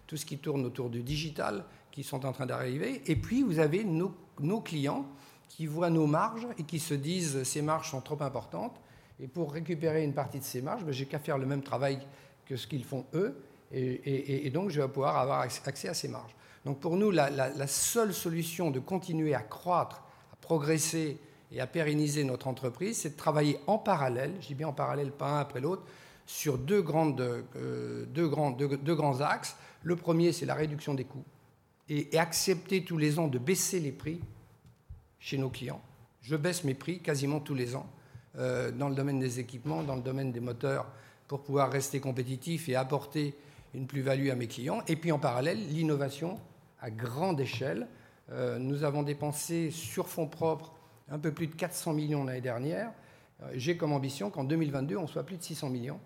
tout 0.06 0.16
ce 0.16 0.24
qui 0.24 0.38
tourne 0.38 0.64
autour 0.64 0.90
du 0.90 1.02
digital 1.02 1.64
qui 1.90 2.02
sont 2.02 2.26
en 2.26 2.32
train 2.32 2.46
d'arriver. 2.46 3.02
Et 3.06 3.16
puis, 3.16 3.42
vous 3.42 3.58
avez 3.58 3.84
nos, 3.84 4.12
clients 4.60 5.06
qui 5.48 5.66
voient 5.66 5.90
nos 5.90 6.06
marges 6.06 6.46
et 6.58 6.64
qui 6.64 6.80
se 6.80 6.94
disent 6.94 7.44
ces 7.44 7.62
marges 7.62 7.90
sont 7.90 8.00
trop 8.00 8.20
importantes. 8.22 8.80
Et 9.20 9.28
pour 9.28 9.52
récupérer 9.52 10.02
une 10.02 10.14
partie 10.14 10.40
de 10.40 10.44
ces 10.44 10.60
marges, 10.60 10.84
ben, 10.84 10.92
j'ai 10.92 11.06
qu'à 11.06 11.20
faire 11.20 11.38
le 11.38 11.46
même 11.46 11.62
travail 11.62 12.00
que 12.46 12.56
ce 12.56 12.66
qu'ils 12.66 12.84
font 12.84 13.04
eux. 13.14 13.36
Et, 13.72 14.50
donc, 14.50 14.70
je 14.70 14.80
vais 14.80 14.88
pouvoir 14.88 15.16
avoir 15.16 15.40
accès 15.40 15.88
à 15.88 15.94
ces 15.94 16.08
marges. 16.08 16.34
Donc 16.64 16.80
pour 16.80 16.96
nous, 16.96 17.10
la, 17.10 17.66
seule 17.66 18.14
solution 18.14 18.70
de 18.70 18.80
continuer 18.80 19.34
à 19.34 19.40
croître, 19.40 20.02
à 20.32 20.36
progresser 20.36 21.18
et 21.52 21.60
à 21.60 21.66
pérenniser 21.66 22.24
notre 22.24 22.48
entreprise, 22.48 22.98
c'est 22.98 23.10
de 23.10 23.16
travailler 23.16 23.58
en 23.66 23.78
parallèle, 23.78 24.32
je 24.40 24.48
dis 24.48 24.54
bien 24.54 24.68
en 24.68 24.72
parallèle, 24.72 25.10
pas 25.10 25.28
un 25.28 25.40
après 25.40 25.60
l'autre, 25.60 25.82
sur 26.26 26.56
deux, 26.56 26.82
euh, 27.18 28.06
grands 28.16 29.20
axes. 29.20 29.56
Le 29.82 29.96
premier, 29.96 30.32
c'est 30.32 30.46
la 30.46 30.54
réduction 30.54 30.94
des 30.94 31.04
coûts 31.04 31.24
et, 31.88 32.16
accepter 32.18 32.82
tous 32.84 32.96
les 32.96 33.18
ans 33.18 33.28
de 33.28 33.38
baisser 33.38 33.80
les 33.80 33.92
prix 33.92 34.20
chez 35.18 35.38
nos 35.38 35.50
clients. 35.50 35.82
Je 36.22 36.36
baisse 36.36 36.64
mes 36.64 36.74
prix 36.74 37.00
quasiment 37.00 37.40
tous 37.40 37.54
les 37.54 37.76
ans 37.76 37.86
euh, 38.38 38.70
dans 38.70 38.88
le 38.88 38.94
domaine 38.94 39.20
des 39.20 39.38
équipements, 39.40 39.82
dans 39.82 39.96
le 39.96 40.02
domaine 40.02 40.32
des 40.32 40.40
moteurs, 40.40 40.86
pour 41.28 41.42
pouvoir 41.42 41.70
rester 41.70 42.00
compétitif 42.00 42.68
et 42.68 42.76
apporter 42.76 43.34
une 43.74 43.86
plus-value 43.86 44.30
à 44.30 44.34
mes 44.34 44.46
clients. 44.46 44.82
Et 44.88 44.96
puis 44.96 45.12
en 45.12 45.18
parallèle, 45.18 45.58
l'innovation 45.68 46.38
à 46.84 46.90
grande 46.90 47.40
échelle. 47.40 47.88
Euh, 48.30 48.58
nous 48.58 48.84
avons 48.84 49.02
dépensé 49.02 49.70
sur 49.70 50.06
fonds 50.06 50.28
propres 50.28 50.74
un 51.10 51.18
peu 51.18 51.32
plus 51.32 51.46
de 51.46 51.54
400 51.54 51.94
millions 51.94 52.24
l'année 52.24 52.40
dernière. 52.42 52.92
J'ai 53.54 53.76
comme 53.76 53.92
ambition 53.92 54.30
qu'en 54.30 54.44
2022, 54.44 54.96
on 54.96 55.06
soit 55.06 55.24
plus 55.24 55.36
de 55.36 55.42
600 55.42 55.70
millions. 55.70 56.00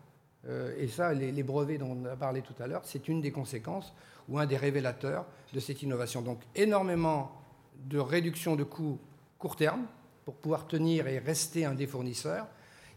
Euh, 0.46 0.74
et 0.78 0.88
ça, 0.88 1.12
les, 1.12 1.42
brevets 1.42 1.78
dont 1.78 1.96
on 2.00 2.04
a 2.04 2.16
parlé 2.16 2.42
tout 2.42 2.54
à 2.60 2.66
l'heure, 2.66 2.82
c'est 2.84 3.08
une 3.08 3.20
des 3.20 3.32
conséquences 3.32 3.92
ou 4.28 4.38
un 4.38 4.46
des 4.46 4.56
révélateurs 4.56 5.26
de 5.52 5.60
cette 5.60 5.82
innovation. 5.82 6.22
Donc 6.22 6.40
énormément 6.54 7.32
de 7.76 7.98
réduction 7.98 8.56
de 8.56 8.64
coûts 8.64 8.98
court 9.38 9.56
terme 9.56 9.86
pour 10.24 10.34
pouvoir 10.34 10.66
tenir 10.66 11.06
et 11.06 11.18
rester 11.18 11.64
un 11.64 11.74
des 11.74 11.86
fournisseurs, 11.86 12.46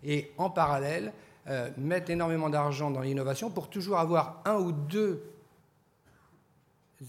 et 0.03 0.31
en 0.37 0.49
parallèle, 0.49 1.13
euh, 1.47 1.69
mettre 1.77 2.11
énormément 2.11 2.49
d'argent 2.49 2.91
dans 2.91 3.01
l'innovation 3.01 3.49
pour 3.49 3.69
toujours 3.69 3.97
avoir 3.97 4.41
un 4.45 4.55
ou 4.55 4.71
deux 4.71 5.30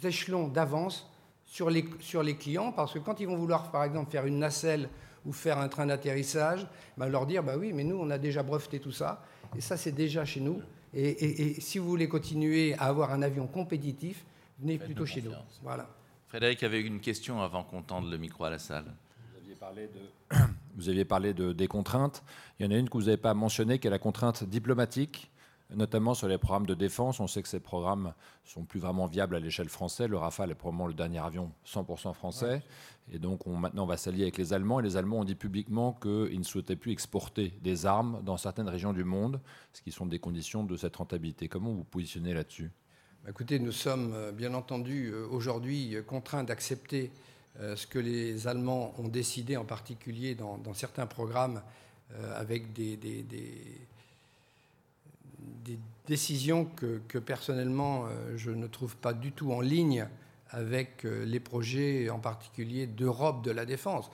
échelons 0.05 0.49
d'avance 0.49 1.11
sur 1.45 1.69
les, 1.71 1.85
sur 2.01 2.23
les 2.23 2.37
clients, 2.37 2.73
parce 2.73 2.95
que 2.95 2.99
quand 2.99 3.21
ils 3.21 3.27
vont 3.27 3.37
vouloir, 3.37 3.71
par 3.71 3.85
exemple, 3.85 4.11
faire 4.11 4.27
une 4.27 4.39
nacelle 4.39 4.89
ou 5.27 5.33
faire 5.33 5.59
un 5.59 5.69
train 5.69 5.87
d'atterrissage, 5.87 6.67
ben 6.97 7.09
leur 7.09 7.27
dire, 7.27 7.43
bah 7.43 7.55
oui, 7.59 7.73
mais 7.73 7.85
nous, 7.85 7.97
on 7.97 8.11
a 8.11 8.19
déjà 8.19 8.43
breveté 8.43 8.81
tout 8.81 8.93
ça, 8.93 9.23
et 9.57 9.61
ça, 9.61 9.77
c'est 9.77 9.93
déjà 9.93 10.25
chez 10.25 10.41
nous. 10.41 10.63
Et, 10.95 11.61
si 11.61 11.79
vous 11.79 11.89
voulez 11.89 12.09
continuer 12.09 12.75
à 12.75 12.85
avoir 12.85 13.13
un 13.13 13.23
avion 13.23 13.47
compétitif, 13.47 14.25
venez 14.59 14.79
plutôt 14.79 15.07
chez 15.07 15.23
nous. 15.23 15.33
Voilà. 15.63 15.89
Frédéric 16.29 16.63
avait 16.63 16.81
une 16.81 17.01
question 17.01 17.41
avant 17.43 17.63
qu'on 17.63 17.83
tende 17.83 18.11
le 18.11 18.17
micro 18.17 18.45
à 18.45 18.51
la 18.51 18.59
salle. 18.59 18.87
Vous 19.31 19.39
aviez 19.39 19.55
parlé, 19.55 19.89
de, 19.89 20.37
vous 20.77 20.89
aviez 20.89 21.05
parlé 21.05 21.35
de, 21.35 21.53
des 21.53 21.67
contraintes. 21.67 22.23
Il 22.59 22.67
y 22.67 22.69
en 22.69 22.73
a 22.73 22.79
une 22.79 22.89
que 22.89 22.97
vous 22.97 23.05
n'avez 23.05 23.17
pas 23.17 23.35
mentionnée, 23.35 23.79
qui 23.79 23.87
est 23.87 23.91
la 23.91 23.99
contrainte 23.99 24.45
diplomatique 24.45 25.31
notamment 25.75 26.15
sur 26.15 26.29
les 26.29 26.39
programmes 26.39 26.67
de 26.67 26.75
défense. 26.75 27.21
On 27.21 27.27
sait 27.27 27.43
que 27.43 27.49
ces 27.49 27.61
programmes 27.61 28.15
sont 28.45 28.65
plus 28.65 28.81
vraiment 28.81 29.07
viables 29.07 29.37
à 29.37 29.41
l'échelle 29.41 29.69
française. 29.69 30.09
Le 30.09 30.17
Rafale 30.17 30.51
est 30.51 30.55
probablement 30.55 30.87
le 30.87 30.95
dernier 30.95 31.19
avion 31.19 31.53
100% 31.67 32.15
français. 32.15 32.63
Et 33.13 33.19
donc 33.19 33.47
on, 33.47 33.57
maintenant, 33.57 33.85
on 33.85 33.87
va 33.87 33.97
s'allier 33.97 34.23
avec 34.23 34.39
les 34.39 34.53
Allemands. 34.53 34.81
Et 34.81 34.83
les 34.83 34.97
Allemands 34.97 35.21
ont 35.21 35.25
dit 35.25 35.35
publiquement 35.35 35.93
qu'ils 35.93 36.39
ne 36.39 36.45
souhaitaient 36.45 36.77
plus 36.77 36.93
exporter 36.93 37.53
des 37.63 37.87
armes 37.87 38.23
dans 38.25 38.37
certaines 38.37 38.69
régions 38.69 38.93
du 38.93 39.05
monde, 39.05 39.41
ce 39.73 39.83
qui 39.83 39.93
sont 39.93 40.07
des 40.07 40.19
conditions 40.19 40.65
de 40.65 40.77
cette 40.77 40.97
rentabilité. 40.97 41.49
Comment 41.49 41.71
vous 41.71 41.79
vous 41.79 41.85
positionnez 41.85 42.35
là-dessus? 42.35 42.71
Bah, 43.25 43.31
Écoutez, 43.31 43.59
nous 43.59 43.73
sommes 43.73 44.13
euh, 44.15 44.33
bien 44.33 44.55
entendu 44.55 45.11
euh, 45.13 45.27
aujourd'hui 45.29 45.95
euh, 45.95 46.03
contraints 46.03 46.45
d'accepter 46.45 47.11
ce 47.77 47.87
que 47.87 47.99
les 47.99 48.47
Allemands 48.49 48.95
ont 48.97 49.09
décidé, 49.09 49.59
en 49.59 49.67
particulier 49.67 50.35
dans, 50.35 50.73
certains 50.73 51.05
programmes, 51.05 51.61
avec 52.35 52.73
des 52.73 52.97
des 52.97 53.27
décisions 56.07 56.65
que, 56.65 57.19
personnellement 57.19 58.07
euh, 58.07 58.37
je 58.37 58.51
ne 58.51 58.67
trouve 58.67 58.97
pas 58.97 59.13
du 59.13 59.33
tout 59.33 59.53
en 59.53 59.61
ligne 59.61 60.07
avec 60.51 61.05
euh, 61.05 61.25
les 61.25 61.41
projets 61.41 62.11
en 62.11 62.19
particulier 62.19 62.87
d'Europe 62.87 63.45
de 63.45 63.51
la 63.51 63.65
défense. 63.65 64.11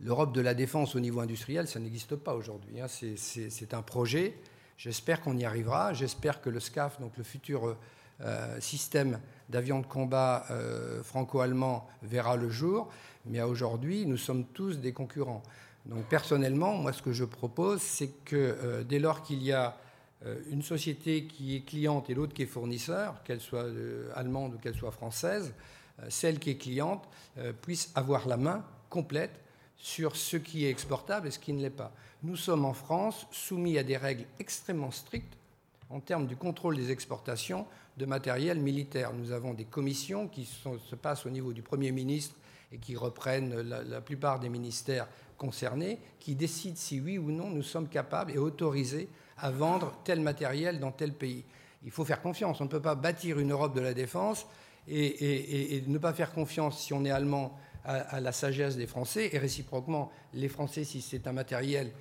L'Europe 0.00 0.32
de 0.32 0.40
la 0.40 0.54
défense 0.54 0.94
au 0.94 1.00
niveau 1.00 1.20
industriel, 1.20 1.66
ça 1.66 1.80
n'existe 1.80 2.16
pas 2.16 2.34
aujourd'hui. 2.34 2.80
Hein. 2.80 2.86
C'est 2.88 3.74
un 3.74 3.82
projet. 3.82 4.34
J'espère 4.76 5.20
qu'on 5.20 5.36
y 5.36 5.44
arrivera. 5.44 5.92
J'espère 5.92 6.40
que 6.40 6.50
le 6.50 6.60
SCAF, 6.60 7.00
donc 7.00 7.16
le 7.16 7.24
futur 7.24 7.76
euh, 8.20 8.60
système 8.60 9.18
d'avions 9.48 9.80
de 9.80 9.86
combat 9.86 10.46
franco-allemand, 11.02 11.88
verra 12.02 12.36
le 12.36 12.48
jour. 12.48 12.88
Mais 13.26 13.42
aujourd'hui, 13.42 14.06
nous 14.06 14.18
sommes 14.18 14.44
tous 14.44 14.78
des 14.78 14.92
concurrents. 14.92 15.42
Donc 15.86 16.04
personnellement, 16.04 16.74
moi, 16.74 16.92
ce 16.92 17.02
que 17.02 17.12
je 17.12 17.24
propose, 17.24 17.80
c'est 17.80 18.12
que 18.24 18.84
dès 18.88 19.00
lors 19.00 19.22
qu'il 19.22 19.42
y 19.42 19.52
a 19.52 19.76
une 20.50 20.62
société 20.62 21.24
qui 21.24 21.56
est 21.56 21.60
cliente 21.60 22.10
et 22.10 22.14
l'autre 22.14 22.34
qui 22.34 22.42
est 22.42 22.46
fournisseur, 22.46 23.22
qu'elle 23.22 23.40
soit 23.40 23.64
euh, 23.64 24.10
allemande 24.14 24.54
ou 24.54 24.58
qu'elle 24.58 24.74
soit 24.74 24.90
française, 24.90 25.54
euh, 26.00 26.06
celle 26.08 26.38
qui 26.38 26.50
est 26.50 26.56
cliente 26.56 27.08
puisse 27.62 27.92
avoir 27.94 28.26
la 28.26 28.36
main 28.36 28.64
complète 28.90 29.40
sur 29.76 30.16
ce 30.16 30.36
qui 30.36 30.64
est 30.64 30.70
exportable 30.70 31.28
et 31.28 31.30
ce 31.30 31.38
qui 31.38 31.52
ne 31.52 31.62
l'est 31.62 31.70
pas. 31.70 31.92
Nous 32.24 32.34
sommes 32.34 32.64
en 32.64 32.74
France 32.74 33.28
soumis 33.30 33.78
à 33.78 33.84
des 33.84 33.96
règles 33.96 34.24
extrêmement 34.40 34.90
strictes 34.90 35.36
en 35.88 36.00
termes 36.00 36.26
du 36.26 36.36
contrôle 36.36 36.76
des 36.76 36.90
exportations 36.90 37.64
de 37.96 38.04
matériel 38.04 38.58
militaire. 38.58 39.12
Nous 39.12 39.30
avons 39.30 39.54
des 39.54 39.64
commissions 39.64 40.26
qui 40.26 40.44
se 40.44 40.96
passent 40.96 41.26
au 41.26 41.30
niveau 41.30 41.52
du 41.52 41.62
Premier 41.62 41.92
ministre 41.92 42.34
et 42.72 42.78
qui 42.78 42.96
reprennent 42.96 43.60
la, 43.60 44.00
plupart 44.00 44.40
des 44.40 44.48
ministères 44.48 45.08
concernés, 45.38 46.00
qui 46.18 46.34
décident 46.34 46.76
si 46.76 47.00
oui 47.00 47.18
ou 47.18 47.30
non 47.30 47.48
nous 47.50 47.62
sommes 47.62 47.88
capables 47.88 48.32
et 48.32 48.38
autorisés 48.38 49.08
à 49.40 49.50
vendre 49.50 49.94
tel 50.04 50.20
matériel 50.20 50.80
dans 50.80 50.92
tel 50.92 51.12
pays. 51.12 51.44
Il 51.84 51.90
faut 51.90 52.04
faire 52.04 52.20
confiance. 52.20 52.60
On 52.60 52.64
ne 52.64 52.68
peut 52.68 52.82
pas 52.82 52.94
bâtir 52.94 53.38
une 53.38 53.52
Europe 53.52 53.74
de 53.74 53.80
la 53.80 53.94
défense 53.94 54.46
et, 54.88 55.82
ne 55.86 55.98
pas 55.98 56.12
faire 56.12 56.32
confiance, 56.32 56.80
si 56.80 56.92
on 56.92 57.04
est 57.04 57.10
allemand, 57.10 57.56
à, 57.84 58.20
la 58.20 58.32
sagesse 58.32 58.76
des 58.76 58.86
Français, 58.86 59.30
et 59.32 59.38
réciproquement, 59.38 60.10
les 60.34 60.48
Français, 60.48 60.84
si 60.84 61.00
c'est 61.00 61.26
un 61.26 61.32
matériel 61.32 61.92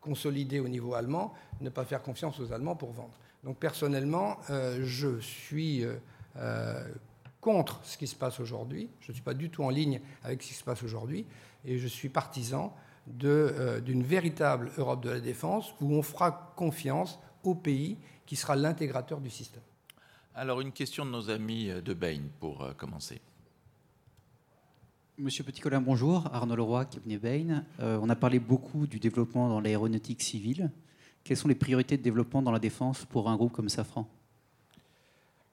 consolidé 0.00 0.60
au 0.60 0.68
niveau 0.68 0.94
allemand, 0.94 1.32
ne 1.60 1.70
pas 1.70 1.84
faire 1.84 2.02
confiance 2.02 2.38
aux 2.38 2.52
Allemands 2.52 2.76
pour 2.76 2.92
vendre. 2.92 3.18
Donc 3.42 3.58
personnellement, 3.58 4.38
euh, 4.50 4.80
je 4.84 5.18
suis 5.20 5.84
euh, 5.84 5.96
euh, 6.36 6.86
contre 7.40 7.80
ce 7.84 7.96
qui 7.96 8.06
se 8.06 8.14
passe 8.14 8.38
aujourd'hui. 8.38 8.90
Je 9.00 9.10
ne 9.10 9.14
suis 9.14 9.22
pas 9.22 9.34
du 9.34 9.50
tout 9.50 9.64
en 9.64 9.70
ligne 9.70 10.00
avec 10.22 10.42
ce 10.42 10.48
qui 10.48 10.54
se 10.54 10.64
passe 10.64 10.82
aujourd'hui, 10.82 11.26
et 11.64 11.78
je 11.78 11.88
suis 11.88 12.10
partisan 12.10 12.74
euh, 13.22 13.80
d'une 13.80 14.02
véritable 14.02 14.70
Europe 14.78 15.04
de 15.04 15.10
la 15.10 15.20
défense 15.20 15.74
où 15.80 15.92
on 15.94 16.02
fera 16.02 16.54
confiance 16.56 17.18
au 17.42 17.54
pays 17.54 17.98
qui 18.24 18.34
sera 18.34 18.56
l'intégrateur 18.56 19.20
du 19.20 19.28
système. 19.28 19.62
Alors 20.34 20.62
une 20.62 20.72
question 20.72 21.04
de 21.04 21.10
nos 21.10 21.28
amis 21.28 21.68
de 21.84 21.94
Bain 21.94 22.22
pour 22.40 22.62
euh, 22.62 22.72
commencer. 22.72 23.20
Monsieur 25.18 25.44
Petit-Colin, 25.44 25.82
bonjour. 25.82 26.30
Arnaud 26.32 26.56
Leroy, 26.56 26.86
cabinet 26.86 27.18
Bain. 27.18 27.64
Euh, 27.80 27.98
on 28.00 28.08
a 28.08 28.16
parlé 28.16 28.38
beaucoup 28.38 28.86
du 28.86 28.98
développement 28.98 29.50
dans 29.50 29.60
l'aéronautique 29.60 30.22
civile. 30.22 30.70
Quelles 31.24 31.36
sont 31.36 31.48
les 31.48 31.54
priorités 31.54 31.98
de 31.98 32.02
développement 32.02 32.40
dans 32.40 32.52
la 32.52 32.58
défense 32.58 33.04
pour 33.04 33.28
un 33.28 33.36
groupe 33.36 33.52
comme 33.52 33.68
Safran? 33.68 34.08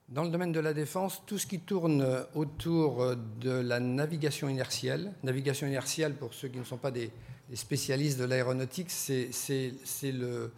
Dans 0.07 0.23
le 0.23 0.29
domaine 0.29 0.51
de 0.51 0.59
la 0.59 0.73
défense, 0.73 1.21
tout 1.25 1.37
ce 1.37 1.47
qui 1.47 1.59
tourne 1.59 2.05
autour 2.33 3.15
de 3.39 3.51
la 3.51 3.79
navigation 3.79 4.49
inertielle, 4.49 5.13
navigation 5.23 5.67
inertielle 5.67 6.15
pour 6.15 6.33
ceux 6.33 6.49
qui 6.49 6.57
ne 6.57 6.65
sont 6.65 6.77
pas 6.77 6.91
des, 6.91 7.11
les 7.51 7.57
spécialistes 7.57 8.17
de 8.17 8.23
l'aéronautique, 8.23 8.89
c'est 8.89 9.29
le, 10.03 10.51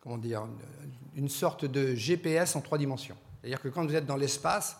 comment 0.00 0.18
dire, 0.18 0.46
une 1.14 1.28
sorte 1.28 1.64
de 1.64 1.94
GPS 1.94 2.56
en 2.56 2.60
trois 2.60 2.76
dimensions. 2.76 3.16
C'est-à-dire 3.40 3.62
que 3.62 3.68
quand 3.68 3.86
vous 3.86 3.94
êtes 3.94 4.04
dans 4.04 4.16
l'espace, 4.16 4.78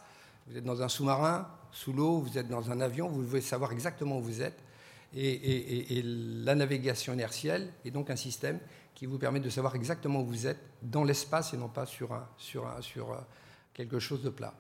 vous 0.49 0.59
êtes 0.59 0.65
dans 0.65 0.83
un 0.83 0.89
sous-marin, 0.89 1.49
sous 1.71 1.93
l'eau, 1.93 2.19
vous 2.19 2.37
êtes 2.37 2.49
dans 2.49 2.73
un 2.73 2.81
avion, 2.81 3.09
vous 3.09 3.23
devez 3.23 3.41
savoir 3.41 3.71
exactement 3.71 4.19
où 4.19 4.23
vous 4.23 4.43
êtes. 4.43 4.59
Et, 5.15 6.03
la 6.05 6.57
navigation 6.57 7.13
inertielle 7.13 7.73
est 7.85 7.93
donc 7.93 8.11
un 8.11 8.17
système 8.17 8.59
qui 8.97 9.07
vous 9.07 9.19
permet 9.19 9.39
de 9.39 9.49
savoir 9.49 9.77
exactement 9.77 10.23
où 10.23 10.27
vous 10.27 10.49
êtes 10.49 10.59
dans 10.83 11.05
l'espace 11.05 11.55
et 11.55 11.57
non 11.57 11.69
pas 11.69 11.87
sur, 11.87 12.13
un, 12.13 12.27
sur, 12.37 12.67
un, 12.67 12.83
sur 12.83 13.17
quelque 13.73 14.01
chose 14.01 14.23
de 14.23 14.31
plat. 14.31 14.55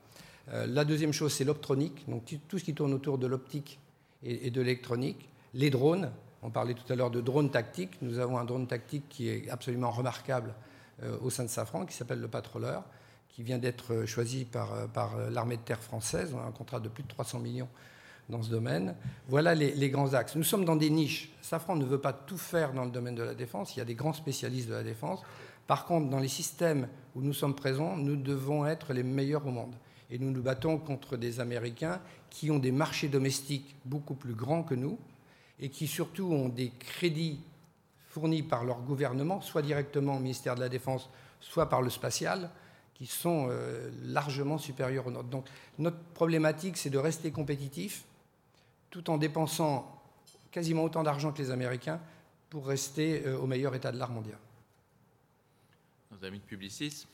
Euh, 0.52 0.66
la 0.66 0.84
deuxième 0.84 1.12
chose, 1.12 1.32
c'est 1.32 1.44
l'optronique, 1.44 2.08
donc 2.08 2.22
tout 2.46 2.58
ce 2.58 2.64
qui 2.64 2.74
tourne 2.74 2.94
autour 2.94 3.18
de 3.18 3.26
l'optique 3.26 3.80
et, 4.26 4.50
de 4.50 4.60
l'électronique. 4.60 5.28
Les 5.54 5.70
drones, 5.70 6.10
on 6.42 6.50
parlait 6.50 6.74
tout 6.74 6.90
à 6.92 6.96
l'heure 6.96 7.10
de 7.10 7.20
drones 7.20 7.50
tactiques. 7.50 8.00
Nous 8.02 8.18
avons 8.18 8.38
un 8.38 8.44
drone 8.44 8.66
tactique 8.66 9.04
qui 9.08 9.28
est 9.28 9.48
absolument 9.50 9.90
remarquable 9.90 10.54
euh, 11.02 11.16
au 11.22 11.30
sein 11.30 11.44
de 11.44 11.48
Safran, 11.48 11.86
qui 11.86 11.94
s'appelle 11.94 12.20
le 12.20 12.28
Patroleur, 12.28 12.84
qui 13.28 13.42
vient 13.42 13.58
d'être 13.58 14.04
choisi 14.06 14.44
par, 14.44 14.74
euh, 14.74 14.86
par 14.86 15.16
l'armée 15.30 15.56
de 15.56 15.62
terre 15.62 15.82
française. 15.82 16.34
On 16.34 16.40
a 16.40 16.44
un 16.44 16.52
contrat 16.52 16.80
de 16.80 16.88
plus 16.88 17.02
de 17.02 17.08
300 17.08 17.38
millions 17.38 17.68
dans 18.28 18.42
ce 18.42 18.50
domaine. 18.50 18.96
Voilà 19.28 19.54
les, 19.54 19.72
les, 19.74 19.88
grands 19.88 20.14
axes. 20.14 20.34
Nous 20.34 20.42
sommes 20.42 20.64
dans 20.64 20.76
des 20.76 20.90
niches. 20.90 21.30
Safran 21.42 21.76
ne 21.76 21.84
veut 21.84 22.00
pas 22.00 22.12
tout 22.12 22.38
faire 22.38 22.72
dans 22.72 22.84
le 22.84 22.90
domaine 22.90 23.14
de 23.14 23.22
la 23.22 23.34
défense. 23.34 23.76
Il 23.76 23.78
y 23.78 23.82
a 23.82 23.84
des 23.84 23.94
grands 23.94 24.12
spécialistes 24.12 24.68
de 24.68 24.74
la 24.74 24.82
défense. 24.82 25.22
Par 25.66 25.84
contre, 25.84 26.10
dans 26.10 26.20
les 26.20 26.28
systèmes 26.28 26.88
où 27.14 27.22
nous 27.22 27.32
sommes 27.32 27.54
présents, 27.54 27.96
nous 27.96 28.16
devons 28.16 28.66
être 28.66 28.92
les 28.92 29.02
meilleurs 29.02 29.46
au 29.46 29.50
monde. 29.50 29.74
Et 30.10 30.18
nous 30.18 30.30
nous 30.30 30.42
battons 30.42 30.78
contre 30.78 31.16
des 31.16 31.40
Américains 31.40 32.00
qui 32.30 32.50
ont 32.50 32.58
des 32.58 32.72
marchés 32.72 33.08
domestiques 33.08 33.74
beaucoup 33.84 34.14
plus 34.14 34.34
grands 34.34 34.62
que 34.62 34.74
nous 34.74 34.98
et 35.58 35.68
qui 35.68 35.86
surtout 35.86 36.26
ont 36.26 36.48
des 36.48 36.70
crédits 36.70 37.40
fournis 38.10 38.42
par 38.42 38.64
leur 38.64 38.80
gouvernement, 38.80 39.40
soit 39.40 39.62
directement 39.62 40.16
au 40.16 40.20
ministère 40.20 40.54
de 40.54 40.60
la 40.60 40.68
Défense, 40.68 41.10
soit 41.40 41.68
par 41.68 41.82
le 41.82 41.90
spatial, 41.90 42.50
qui 42.94 43.06
sont 43.06 43.48
euh, 43.50 43.90
largement 44.04 44.56
supérieurs 44.56 45.06
aux 45.06 45.10
nôtres. 45.10 45.28
Donc 45.28 45.46
notre 45.78 45.98
problématique, 46.14 46.78
c'est 46.78 46.88
de 46.90 46.98
rester 46.98 47.30
compétitif 47.30 48.04
tout 48.90 49.10
en 49.10 49.18
dépensant 49.18 50.00
quasiment 50.50 50.84
autant 50.84 51.02
d'argent 51.02 51.32
que 51.32 51.42
les 51.42 51.50
Américains 51.50 52.00
pour 52.48 52.66
rester 52.66 53.26
euh, 53.26 53.38
au 53.38 53.46
meilleur 53.46 53.74
état 53.74 53.92
de 53.92 53.98
l'art 53.98 54.10
mondial. 54.10 54.38
Nos 56.10 56.24
amis 56.24 56.38
de 56.38 56.44
Publicis 56.44 57.06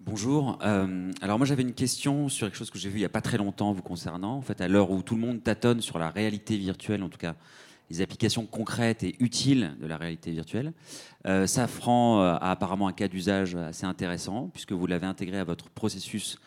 Bonjour. 0.00 0.58
Euh, 0.62 1.10
alors 1.22 1.38
moi 1.38 1.46
j'avais 1.46 1.62
une 1.62 1.72
question 1.72 2.28
sur 2.28 2.46
quelque 2.46 2.56
chose 2.56 2.70
que 2.70 2.78
j'ai 2.78 2.88
vu 2.88 2.96
il 2.96 3.00
n'y 3.00 3.06
a 3.06 3.10
pas 3.10 3.22
très 3.22 3.38
longtemps 3.38 3.72
vous 3.72 3.82
concernant. 3.82 4.36
En 4.36 4.42
fait, 4.42 4.60
à 4.60 4.68
l'heure 4.68 4.90
où 4.90 5.02
tout 5.02 5.14
le 5.14 5.20
monde 5.20 5.42
tâtonne 5.42 5.80
sur 5.80 5.98
la 5.98 6.10
réalité 6.10 6.56
virtuelle, 6.56 7.02
en 7.02 7.08
tout 7.08 7.18
cas 7.18 7.34
les 7.90 8.02
applications 8.02 8.44
concrètes 8.46 9.02
et 9.02 9.14
utiles 9.18 9.76
de 9.80 9.86
la 9.86 9.96
réalité 9.96 10.30
virtuelle, 10.30 10.72
euh, 11.26 11.46
Safran 11.46 12.20
euh, 12.20 12.34
a 12.34 12.50
apparemment 12.50 12.88
un 12.88 12.92
cas 12.92 13.08
d'usage 13.08 13.54
assez 13.54 13.86
intéressant 13.86 14.50
puisque 14.52 14.72
vous 14.72 14.86
l'avez 14.86 15.06
intégré 15.06 15.38
à 15.38 15.44
votre 15.44 15.70
processus 15.70 16.38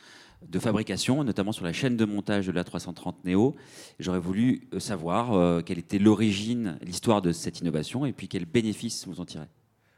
de 0.48 0.60
fabrication, 0.60 1.24
notamment 1.24 1.52
sur 1.52 1.66
la 1.66 1.74
chaîne 1.74 1.98
de 1.98 2.06
montage 2.06 2.46
de 2.46 2.52
l'A330 2.52 3.16
Neo. 3.26 3.56
J'aurais 4.00 4.20
voulu 4.20 4.68
savoir 4.78 5.64
quelle 5.64 5.80
était 5.80 5.98
l'origine, 5.98 6.78
l'histoire 6.84 7.24
de 7.24 7.32
cette 7.32 7.60
innovation 7.60 8.06
et 8.06 8.14
puis 8.14 8.28
quels 8.28 8.46
bénéfices 8.46 9.08
vous 9.08 9.20
en 9.20 9.26
tirez. 9.26 9.48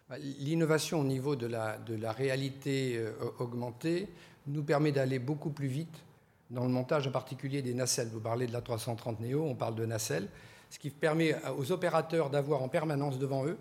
Bah, 0.09 0.17
l'innovation 0.17 1.01
au 1.01 1.03
niveau 1.03 1.35
de 1.35 1.45
la, 1.45 2.11
réalité 2.11 2.97
euh, 2.97 3.11
augmentée 3.37 4.09
nous 4.47 4.63
permet 4.63 4.91
d'aller 4.91 5.19
beaucoup 5.19 5.51
plus 5.51 5.67
vite 5.67 6.03
dans 6.49 6.63
le 6.63 6.71
montage 6.71 7.05
en 7.05 7.11
particulier 7.11 7.61
des 7.61 7.75
nacelles. 7.75 8.09
Vous 8.11 8.19
parlez 8.19 8.47
de 8.47 8.51
la 8.51 8.61
330 8.61 9.19
Neo, 9.19 9.43
on 9.43 9.53
parle 9.53 9.75
de 9.75 9.85
nacelles, 9.85 10.27
ce 10.71 10.79
qui 10.79 10.89
permet 10.89 11.35
aux 11.59 11.71
opérateurs 11.71 12.31
d'avoir 12.31 12.63
en 12.63 12.69
permanence 12.69 13.19
devant 13.19 13.45
eux 13.45 13.57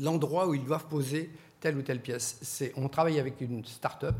l'endroit 0.00 0.48
où 0.48 0.54
ils 0.54 0.64
doivent 0.64 0.86
poser 0.86 1.30
telle 1.60 1.76
ou 1.76 1.82
telle 1.82 2.00
pièce. 2.00 2.64
On 2.76 2.88
travaille 2.88 3.20
avec 3.20 3.38
une 3.42 3.62
start-up 3.66 4.16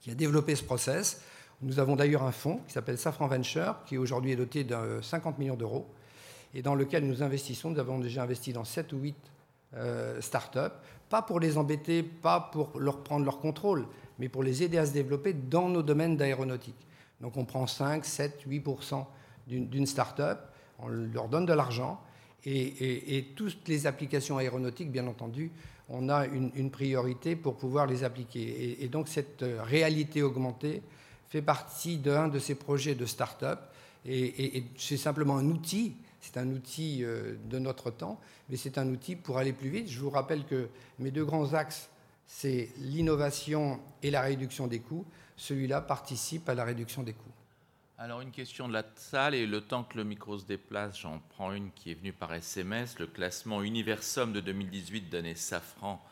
qui 0.00 0.12
a 0.12 0.14
développé 0.14 0.54
ce 0.54 0.62
process. 0.62 1.22
Nous 1.60 1.80
avons 1.80 1.96
d'ailleurs 1.96 2.22
un 2.22 2.32
fonds 2.32 2.60
qui 2.68 2.72
s'appelle 2.72 2.98
Safran 2.98 3.26
Venture, 3.26 3.78
qui 3.84 3.98
aujourd'hui 3.98 4.30
est 4.30 4.36
doté 4.36 4.62
de 4.62 5.00
50 5.02 5.40
millions 5.40 5.56
d'euros, 5.56 5.88
et 6.54 6.62
dans 6.62 6.76
lequel 6.76 7.04
nous 7.04 7.24
investissons. 7.24 7.70
Nous 7.70 7.80
avons 7.80 7.98
déjà 7.98 8.22
investi 8.22 8.52
dans 8.52 8.64
7 8.64 8.92
ou 8.92 8.98
8 8.98 9.16
euh, 9.74 10.20
start-up, 10.20 10.74
pas 11.08 11.22
pour 11.22 11.40
les 11.40 11.56
embêter, 11.56 12.02
pas 12.02 12.40
pour 12.52 12.78
leur 12.78 13.02
prendre 13.02 13.24
leur 13.24 13.38
contrôle, 13.38 13.86
mais 14.18 14.28
pour 14.28 14.42
les 14.42 14.62
aider 14.62 14.78
à 14.78 14.84
se 14.84 14.92
développer 14.92 15.32
dans 15.32 15.68
nos 15.68 15.82
domaines 15.82 16.16
d'aéronautique. 16.16 16.86
Donc 17.20 17.36
on 17.36 17.44
prend 17.44 17.66
5, 17.66 18.04
7, 18.04 18.46
8% 18.46 19.04
d'une 19.46 19.86
start-up, 19.86 20.40
on 20.78 20.88
leur 20.88 21.28
donne 21.28 21.46
de 21.46 21.52
l'argent, 21.52 22.00
et, 22.44 23.28
toutes 23.36 23.68
les 23.68 23.86
applications 23.86 24.36
aéronautiques, 24.36 24.90
bien 24.90 25.06
entendu, 25.06 25.52
on 25.88 26.08
a 26.08 26.26
une, 26.26 26.70
priorité 26.70 27.36
pour 27.36 27.56
pouvoir 27.56 27.86
les 27.86 28.04
appliquer. 28.04 28.82
Et, 28.82 28.88
donc 28.88 29.08
cette 29.08 29.42
euh, 29.42 29.62
réalité 29.62 30.22
augmentée 30.22 30.82
fait 31.28 31.42
partie 31.42 31.98
d'un 31.98 32.28
de 32.28 32.38
ces 32.38 32.56
projets 32.56 32.94
de 32.94 33.06
start-up, 33.06 33.60
et 34.04 34.64
c'est 34.76 34.96
simplement 34.96 35.38
un 35.38 35.46
outil 35.46 35.94
c'est 36.22 36.38
un 36.38 36.48
outil 36.50 37.04
euh, 37.04 37.34
de 37.50 37.58
notre 37.58 37.90
temps, 37.90 38.18
mais 38.48 38.56
c'est 38.56 38.78
un 38.78 38.88
outil 38.88 39.16
pour 39.16 39.38
aller 39.38 39.52
plus 39.52 39.68
vite. 39.68 39.90
Je 39.90 39.98
vous 39.98 40.08
rappelle 40.08 40.44
que 40.46 40.68
mes 41.00 41.10
deux 41.10 41.24
grands 41.24 41.52
axes, 41.52 41.90
c'est 42.26 42.70
l'innovation 42.78 43.80
et 44.02 44.10
la 44.10 44.22
réduction 44.22 44.68
des 44.68 44.78
coûts. 44.78 45.04
Celui-là 45.36 45.80
participe 45.80 46.48
à 46.48 46.54
la 46.54 46.64
réduction 46.64 47.02
des 47.02 47.12
coûts. 47.12 47.32
Alors 47.98 48.20
une 48.20 48.30
question 48.30 48.68
de 48.68 48.72
la 48.72 48.84
salle 48.94 49.34
et 49.34 49.46
le 49.46 49.60
temps 49.60 49.82
que 49.82 49.96
le 49.96 50.04
micro 50.04 50.38
se 50.38 50.44
déplace, 50.44 51.00
j'en 51.00 51.20
prends 51.30 51.52
une 51.52 51.70
qui 51.72 51.90
est 51.90 51.94
venue 51.94 52.12
par 52.12 52.32
SMS. 52.32 52.98
Le 53.00 53.08
classement 53.08 53.62
Universum 53.62 54.32
de 54.32 54.40
2018 54.40 55.10
donnait 55.10 55.34
Safran 55.34 56.02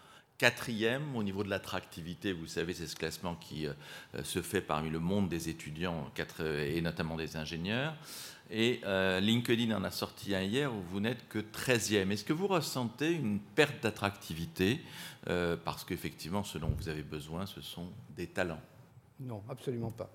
quatrième 0.41 1.14
au 1.16 1.22
niveau 1.22 1.45
de 1.45 1.51
l'attractivité. 1.51 2.32
Vous 2.32 2.47
savez, 2.47 2.72
c'est 2.72 2.86
ce 2.86 2.97
classement 2.97 3.34
qui 3.34 3.66
euh, 3.66 3.74
se 4.24 4.41
fait 4.41 4.62
parmi 4.62 4.88
le 4.88 4.99
monde 4.99 5.28
des 5.28 5.51
étudiants 5.51 6.11
et 6.41 6.80
notamment 6.80 7.16
des 7.16 7.36
ingénieurs. 7.36 7.95
Et 8.51 8.80
euh, 8.84 9.20
LinkedIn 9.20 9.76
en 9.76 9.84
a 9.84 9.91
sorti 9.91 10.34
un 10.34 10.41
hier 10.41 10.74
où 10.74 10.80
vous 10.80 10.99
n'êtes 10.99 11.28
que 11.28 11.41
13e. 11.41 12.11
Est-ce 12.11 12.24
que 12.24 12.32
vous 12.32 12.47
ressentez 12.47 13.12
une 13.12 13.38
perte 13.38 13.82
d'attractivité? 13.82 14.80
Euh, 15.28 15.59
Parce 15.62 15.84
qu'effectivement, 15.84 16.43
ce 16.43 16.57
dont 16.57 16.72
vous 16.74 16.88
avez 16.88 17.03
besoin, 17.03 17.45
ce 17.45 17.61
sont 17.61 17.88
des 18.16 18.26
talents. 18.26 18.62
Non, 19.20 19.43
absolument 19.51 19.91
pas. 19.91 20.11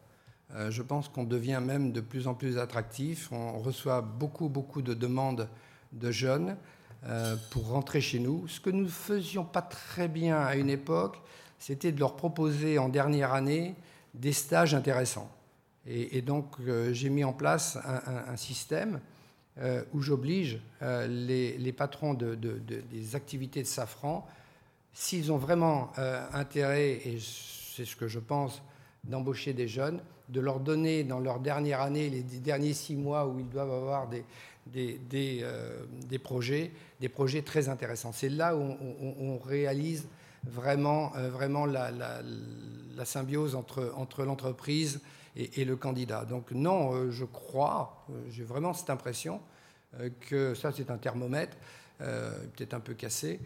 Euh, 0.55 0.71
je 0.71 0.81
pense 0.81 1.07
qu'on 1.07 1.23
devient 1.23 1.61
même 1.63 1.91
de 1.91 2.01
plus 2.01 2.27
en 2.27 2.33
plus 2.33 2.57
attractif. 2.57 3.31
On 3.31 3.59
reçoit 3.59 4.01
beaucoup, 4.01 4.49
beaucoup 4.49 4.81
de 4.81 4.95
demandes 4.95 5.47
de 5.93 6.09
jeunes 6.09 6.57
pour 7.51 7.67
rentrer 7.69 8.01
chez 8.01 8.19
nous. 8.19 8.47
Ce 8.47 8.59
que 8.59 8.69
nous 8.69 8.83
ne 8.83 8.89
faisions 8.89 9.45
pas 9.45 9.61
très 9.61 10.07
bien 10.07 10.39
à 10.39 10.55
une 10.55 10.69
époque, 10.69 11.21
c'était 11.59 11.91
de 11.91 11.99
leur 11.99 12.15
proposer 12.15 12.77
en 12.77 12.89
dernière 12.89 13.33
année 13.33 13.75
des 14.13 14.33
stages 14.33 14.73
intéressants. 14.73 15.29
Et, 15.87 16.21
donc, 16.21 16.55
euh, 16.61 16.93
j'ai 16.93 17.09
mis 17.09 17.23
en 17.23 17.33
place 17.33 17.77
un, 17.85 18.35
système 18.37 18.99
euh, 19.59 19.83
où 19.93 20.01
j'oblige 20.01 20.59
euh, 20.81 21.05
les, 21.07 21.71
patrons 21.71 22.15
des 22.15 23.15
activités 23.15 23.61
de 23.61 23.67
Safran, 23.67 24.27
s'ils 24.93 25.31
ont 25.31 25.37
vraiment 25.37 25.91
intérêt, 26.33 26.91
et 27.05 27.19
c'est 27.19 27.85
ce 27.85 27.95
que 27.95 28.07
je 28.07 28.19
pense, 28.19 28.63
d'embaucher 29.03 29.53
des 29.53 29.67
jeunes, 29.67 29.99
de 30.29 30.39
leur 30.39 30.59
donner 30.59 31.03
dans 31.03 31.19
leur 31.19 31.39
dernière 31.39 31.81
année, 31.81 32.09
les 32.09 32.23
derniers 32.23 32.73
six 32.73 32.95
mois 32.95 33.27
où 33.27 33.39
ils 33.39 33.49
doivent 33.49 33.73
avoir 33.73 34.07
des, 34.07 34.23
des, 34.67 36.19
projets, 36.23 36.71
des 36.99 37.09
projets 37.09 37.41
très 37.41 37.69
intéressants. 37.69 38.11
C'est 38.11 38.29
là 38.29 38.55
où 38.55 38.75
on, 39.19 39.37
réalise 39.37 40.07
vraiment, 40.43 41.11
vraiment 41.15 41.65
la, 41.65 41.91
la, 41.91 43.05
symbiose 43.05 43.55
entre, 43.55 43.93
entre 43.95 44.23
l'entreprise 44.23 45.01
et, 45.35 45.65
le 45.65 45.75
candidat. 45.75 46.25
Donc 46.25 46.51
non, 46.51 46.93
euh, 46.93 47.11
je 47.11 47.25
crois, 47.25 48.05
euh, 48.09 48.13
j'ai 48.29 48.43
vraiment 48.43 48.73
cette 48.73 48.89
impression 48.89 49.41
euh, 49.99 50.09
que 50.21 50.53
ça 50.53 50.71
c'est 50.71 50.89
un 50.89 50.97
thermomètre, 50.97 51.57
peut-être 51.97 52.73
un 52.73 52.81
peu 52.81 52.93
cassé. 52.93 53.39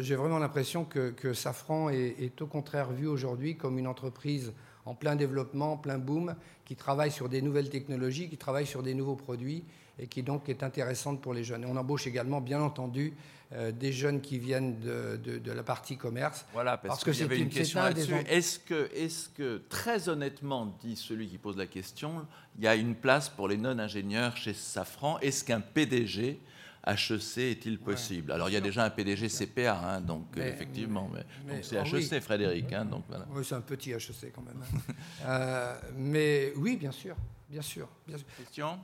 j'ai 0.00 0.14
vraiment 0.14 0.38
l'impression 0.38 0.86
que, 0.86 1.34
Safran 1.34 1.90
est, 1.90 2.16
est, 2.18 2.40
au 2.40 2.46
contraire 2.46 2.90
vu 2.90 3.06
aujourd'hui 3.06 3.58
comme 3.58 3.78
une 3.78 3.86
entreprise 3.86 4.54
en 4.86 4.94
plein 4.94 5.14
développement, 5.14 5.76
plein 5.76 5.98
boom, 5.98 6.36
qui 6.64 6.74
travaille 6.74 7.10
sur 7.10 7.28
des 7.28 7.42
nouvelles 7.42 7.68
technologies, 7.68 8.30
qui 8.30 8.38
travaille 8.38 8.66
sur 8.66 8.82
des 8.82 8.94
nouveaux 8.94 9.14
produits 9.14 9.62
et 9.98 10.06
qui 10.06 10.22
donc 10.22 10.48
est 10.48 10.62
intéressante 10.62 11.20
pour 11.20 11.34
les 11.34 11.44
jeunes. 11.44 11.62
Et 11.62 11.66
on 11.66 11.76
embauche 11.76 12.06
également, 12.06 12.40
bien 12.40 12.60
entendu, 12.60 13.14
euh, 13.52 13.70
des 13.70 13.92
jeunes 13.92 14.20
qui 14.20 14.38
viennent 14.38 14.80
de, 14.80 15.52
la 15.52 15.62
partie 15.62 15.96
commerce. 15.96 16.44
Voilà, 16.52 16.76
parce, 16.76 17.04
que 17.04 17.12
c'est 17.12 17.24
une, 17.36 17.48
question 17.48 17.80
là-dessus. 17.80 18.14
Est-ce 18.28 18.58
que, 18.58 18.90
est 18.94 19.32
que, 19.34 19.62
très 19.68 20.08
honnêtement, 20.08 20.74
dit 20.82 20.96
celui 20.96 21.28
qui 21.28 21.38
pose 21.38 21.56
la 21.56 21.66
question, 21.66 22.26
il 22.58 22.64
y 22.64 22.66
a 22.66 22.74
une 22.74 22.94
place 22.96 23.28
pour 23.28 23.46
les 23.46 23.56
non-ingénieurs 23.56 24.36
chez 24.36 24.54
Safran? 24.54 25.20
Est-ce 25.20 25.44
qu'un 25.44 25.60
PDG 25.60 26.40
HEC 26.86 27.38
est-il 27.38 27.78
possible? 27.78 28.32
Alors 28.32 28.48
il 28.48 28.54
y 28.54 28.56
a 28.56 28.60
déjà 28.60 28.84
un 28.84 28.90
PDG 28.90 29.28
CPA, 29.28 29.78
hein, 29.78 30.00
donc 30.00 30.36
effectivement, 30.36 31.08
mais, 31.46 31.62
c'est 31.62 31.76
HEC, 31.76 32.12
oh 32.12 32.20
Frédéric. 32.20 32.72
Hein, 32.72 32.86
donc, 32.86 33.04
voilà. 33.08 33.26
Oui, 33.30 33.44
c'est 33.44 33.54
un 33.54 33.60
petit 33.60 33.92
HEC 33.92 34.32
quand 34.34 34.42
même. 34.42 34.62
Hein. 34.62 34.92
Euh, 35.26 35.74
mais 35.96 36.52
oui, 36.56 36.76
bien 36.76 36.92
sûr, 36.92 37.14
bien 37.48 37.62
sûr, 37.62 37.88
bien 38.06 38.18
sûr. 38.18 38.26
Question? 38.36 38.78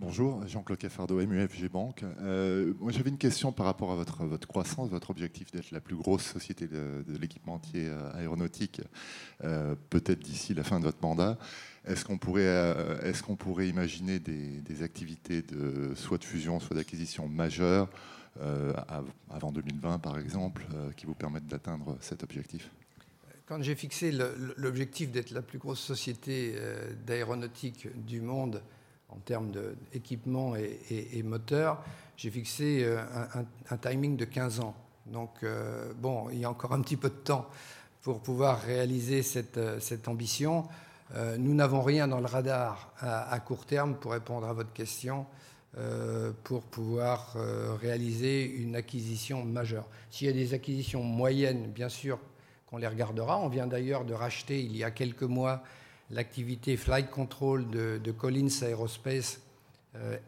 Bonjour, 0.00 0.46
Jean-Claude 0.48 0.78
Caffardo, 0.78 1.16
MUFG 1.16 1.68
Banque. 1.68 2.04
Euh, 2.22 2.72
moi, 2.80 2.90
j'avais 2.90 3.10
une 3.10 3.18
question 3.18 3.52
par 3.52 3.66
rapport 3.66 3.92
à 3.92 3.96
votre, 3.96 4.24
votre 4.24 4.48
croissance, 4.48 4.88
votre 4.88 5.10
objectif 5.10 5.52
d'être 5.52 5.70
la 5.72 5.80
plus 5.82 5.94
grosse 5.94 6.22
société 6.22 6.66
de, 6.66 7.04
l'équipementier 7.20 7.86
euh, 7.86 8.10
aéronautique, 8.14 8.80
euh, 9.44 9.74
peut-être 9.90 10.20
d'ici 10.20 10.54
la 10.54 10.64
fin 10.64 10.80
de 10.80 10.86
votre 10.86 11.02
mandat. 11.02 11.36
Est-ce 11.84 12.06
qu'on 12.06 12.16
pourrait, 12.16 12.44
est 13.02 13.20
qu'on 13.20 13.36
pourrait 13.36 13.68
imaginer 13.68 14.18
des, 14.18 14.82
activités 14.82 15.42
de, 15.42 15.92
soit 15.94 16.16
de 16.16 16.24
fusion, 16.24 16.60
soit 16.60 16.76
d'acquisition 16.76 17.28
majeures 17.28 17.90
avant 19.28 19.52
2020, 19.52 19.98
par 19.98 20.18
exemple, 20.18 20.66
qui 20.96 21.04
vous 21.04 21.14
permettent 21.14 21.46
d'atteindre 21.46 21.98
cet 22.00 22.22
objectif? 22.22 22.70
Quand 23.50 23.60
j'ai 23.62 23.74
fixé 23.74 24.12
l'objectif 24.58 25.10
d'être 25.10 25.32
la 25.32 25.42
plus 25.42 25.58
grosse 25.58 25.80
société 25.80 26.54
d'aéronautique 27.04 27.88
du 28.06 28.20
monde 28.20 28.62
en 29.08 29.16
termes 29.16 29.50
d'équipement 29.92 30.54
et, 30.54 30.78
et, 30.88 31.24
moteur, 31.24 31.82
j'ai 32.16 32.30
fixé 32.30 32.84
euh, 32.84 33.02
un, 33.70 33.76
timing 33.76 34.16
de 34.16 34.24
15 34.24 34.60
ans. 34.60 34.76
Donc, 35.06 35.42
euh, 35.42 35.92
bon, 35.96 36.30
il 36.30 36.38
y 36.38 36.44
a 36.44 36.50
encore 36.50 36.72
un 36.74 36.80
petit 36.80 36.96
peu 36.96 37.08
de 37.08 37.14
temps 37.14 37.50
pour 38.02 38.20
pouvoir 38.20 38.60
réaliser 38.60 39.22
euh, 39.56 39.80
cette 39.80 40.06
ambition. 40.06 40.68
nous 41.38 41.54
n'avons 41.54 41.82
rien 41.82 42.06
dans 42.06 42.20
le 42.20 42.26
radar 42.26 42.94
à, 43.00 43.40
court 43.40 43.66
terme 43.66 43.96
pour 43.96 44.12
répondre 44.12 44.46
à 44.46 44.52
votre 44.52 44.72
question, 44.72 45.26
pour 46.44 46.62
pouvoir 46.62 47.34
réaliser 47.80 48.44
une 48.44 48.76
acquisition 48.76 49.44
majeure. 49.44 49.88
S'il 50.08 50.28
y 50.28 50.30
a 50.30 50.32
des 50.32 50.54
acquisitions 50.54 51.02
moyennes, 51.02 51.72
bien 51.72 51.88
sûr 51.88 52.20
qu'on 52.70 52.78
les 52.78 52.86
regardera. 52.86 53.38
On 53.38 53.48
vient 53.48 53.66
d'ailleurs 53.66 54.04
de 54.04 54.14
racheter 54.14 54.60
il 54.62 54.76
y 54.76 54.84
a 54.84 54.90
quelques 54.90 55.22
mois 55.22 55.62
l'activité 56.10 56.76
flight 56.76 57.10
control 57.10 57.68
de, 57.68 58.12
Collins 58.12 58.48
Aerospace 58.62 59.40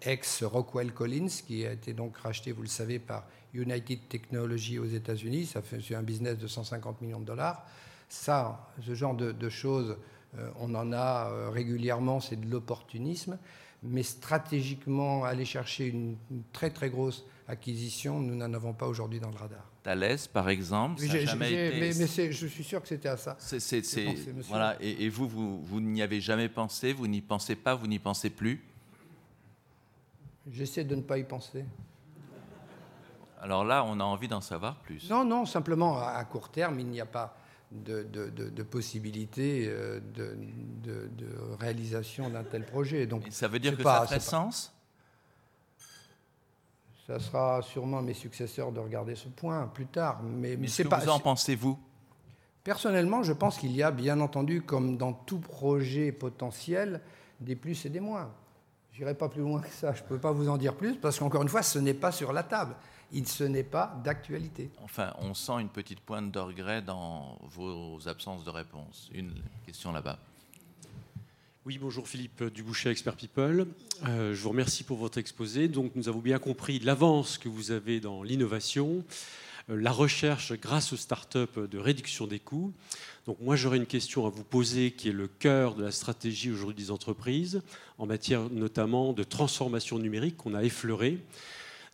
ex-Rockwell 0.03 0.93
Collins, 0.93 1.29
qui 1.47 1.67
a 1.67 1.73
été 1.73 1.93
donc 1.93 2.17
racheté, 2.19 2.53
vous 2.53 2.63
le 2.63 2.69
savez, 2.69 2.99
par 2.99 3.25
United 3.55 4.09
Technology 4.09 4.79
aux 4.79 4.87
États-Unis. 4.87 5.47
Ça 5.47 5.63
fait 5.63 5.95
un 5.95 6.03
business 6.03 6.39
de 6.39 6.47
150 6.47 7.01
millions 7.01 7.21
de 7.21 7.25
dollars. 7.25 7.67
Ça, 8.09 8.69
ce 8.85 8.95
genre 8.95 9.15
de, 9.15 9.49
choses, 9.49 9.97
on 10.59 10.75
en 10.75 10.93
a 10.93 11.51
régulièrement, 11.51 12.21
c'est 12.21 12.41
de 12.41 12.51
l'opportunisme. 12.51 13.39
Mais 13.83 14.03
stratégiquement, 14.03 15.25
aller 15.25 15.45
chercher 15.45 15.89
une, 15.89 16.17
très 16.53 16.71
très 16.71 16.91
grosse 16.91 17.25
acquisition, 17.49 18.21
nous 18.21 18.35
n'en 18.35 18.53
avons 18.55 18.73
pas 18.73 18.87
aujourd'hui 18.87 19.19
dans 19.19 19.31
le 19.31 19.37
radar. 19.37 19.72
Thales, 19.83 20.17
par 20.33 20.49
exemple, 20.49 21.01
ça 21.01 21.19
jamais 21.25 21.53
été... 21.53 21.81
Mais, 21.81 21.93
mais 21.99 22.33
je 22.33 22.47
suis 22.47 22.65
sûr 22.65 22.81
que 22.81 22.89
c'était 22.89 23.09
à 23.09 23.17
ça. 23.17 23.37
C'est, 23.39 23.83
voilà. 24.49 24.77
Et, 24.81 25.09
vous, 25.09 25.29
vous, 25.29 25.63
vous 25.63 25.81
n'y 25.81 26.03
avez 26.03 26.21
jamais 26.21 26.49
pensé, 26.49 26.93
vous 26.93 27.09
n'y 27.09 27.21
pensez 27.21 27.57
pas, 27.57 27.75
vous 27.75 27.87
n'y 27.87 27.99
pensez 27.99 28.31
plus? 28.31 28.63
J'essaie 30.51 30.85
de 30.85 30.95
ne 30.95 31.03
pas 31.03 31.19
y 31.19 31.25
penser. 31.25 31.65
Alors 33.41 33.65
là, 33.65 33.85
on 33.85 33.99
a 33.99 34.05
envie 34.05 34.29
d'en 34.29 34.41
savoir 34.41 34.77
plus. 34.77 35.11
Non, 35.11 35.25
non, 35.25 35.47
simplement 35.47 35.99
à 35.99 36.25
court 36.25 36.49
terme, 36.49 36.79
il 36.79 36.87
n'y 36.87 37.01
a 37.01 37.07
pas 37.07 37.37
de, 37.73 38.03
de, 38.05 38.29
de, 38.29 38.63
possibilité 38.63 39.67
euh, 39.67 40.01
de, 40.15 40.37
réalisation 41.59 42.31
d'un 42.31 42.45
tel 42.45 42.65
projet. 42.65 43.07
Donc, 43.07 43.27
ça 43.31 43.49
veut 43.49 43.59
dire 43.59 43.77
que 43.77 43.83
ça 43.83 44.07
fait 44.07 44.21
sens? 44.21 44.73
Ça 47.13 47.21
sera 47.21 47.61
sûrement 47.61 48.01
mes 48.01 48.15
successeurs 48.15 48.73
de 48.73 48.81
regarder 48.81 49.15
ce 49.15 49.29
point 49.29 49.67
plus 49.67 49.85
tard. 49.87 50.23
Mais, 50.23 50.57
mais 50.57 50.67
c'est 50.67 50.85
pas. 50.85 50.99
Vous 50.99 51.11
en 51.11 51.21
pensez-vous 51.21 51.79
Personnellement, 52.65 53.23
je 53.23 53.35
pense 53.35 53.59
qu'il 53.59 53.73
y 53.73 53.83
a, 53.83 53.91
bien 53.91 54.19
entendu, 54.21 54.63
comme 54.63 54.97
dans 54.97 55.13
tout 55.13 55.41
projet 55.41 56.11
potentiel, 56.11 57.03
des 57.39 57.55
plus 57.55 57.85
et 57.85 57.91
des 57.91 58.01
moins. 58.01 58.31
Je 58.93 59.01
n'irai 59.01 59.15
pas 59.15 59.29
plus 59.29 59.43
loin 59.43 59.61
que 59.61 59.69
ça. 59.69 59.93
Je 59.93 60.03
ne 60.03 60.07
peux 60.07 60.19
pas 60.19 60.33
vous 60.33 60.49
en 60.49 60.57
dire 60.57 60.75
plus 60.75 60.95
parce 60.95 61.19
qu'encore 61.19 61.43
une 61.43 61.51
fois, 61.51 61.63
ce 61.63 61.79
n'est 61.79 61.93
pas 61.93 62.13
sur 62.13 62.33
la 62.33 62.45
table 62.45 62.77
il, 63.13 63.29
ce 63.29 63.45
n'est 63.45 63.63
pas 63.63 63.95
d'actualité. 64.03 64.71
Enfin, 64.83 65.13
on 65.19 65.35
sent 65.35 65.61
une 65.61 65.69
petite 65.69 66.01
pointe 66.01 66.33
de 66.33 66.39
regret 66.39 66.81
dans 66.81 67.39
vos 67.43 67.99
absences 68.09 68.43
de 68.43 68.49
réponse. 68.49 69.11
Une 69.13 69.35
question 69.67 69.93
là-bas. 69.93 70.19
Oui, 71.65 71.79
bonjour 71.81 72.09
Philippe 72.09 72.43
Dubouchet, 72.43 72.91
Expert 72.91 73.15
People. 73.15 73.69
Euh, 74.09 74.35
je 74.35 74.41
vous 74.41 74.49
remercie 74.49 74.83
pour 74.83 74.97
votre 74.97 75.19
exposé. 75.19 75.69
Donc, 75.69 75.93
nous 75.95 76.09
avons 76.09 76.19
bien 76.19 76.41
compris 76.41 76.81
l'avance 76.81 77.39
que 77.39 77.49
vous 77.49 77.71
avez 77.71 78.01
dans 78.01 78.25
l'innovation, 78.25 79.05
euh, 79.71 79.81
la 79.81 79.93
recherche 79.93 80.55
grâce 80.55 80.93
aux 80.93 80.97
startups 80.97 81.69
de 81.71 81.79
réduction 81.79 82.27
des 82.27 82.41
coûts. 82.41 82.73
Donc, 83.27 83.39
moi, 83.41 83.55
j'aurais 83.55 83.77
une 83.77 83.87
question 83.87 84.27
à 84.27 84.29
vous 84.29 84.43
poser 84.43 84.91
qui 84.91 85.11
est 85.11 85.13
le 85.13 85.29
cœur 85.29 85.77
de 85.77 85.85
la 85.85 85.93
stratégie 85.93 86.51
aujourd'hui 86.51 86.75
des 86.75 86.91
entreprises, 86.91 87.63
en 87.97 88.07
matière 88.07 88.51
notamment 88.51 89.13
de 89.13 89.23
transformation 89.23 90.01
numérique 90.01 90.39
qu'on 90.39 90.55
a 90.55 90.65
effleuré. 90.65 91.21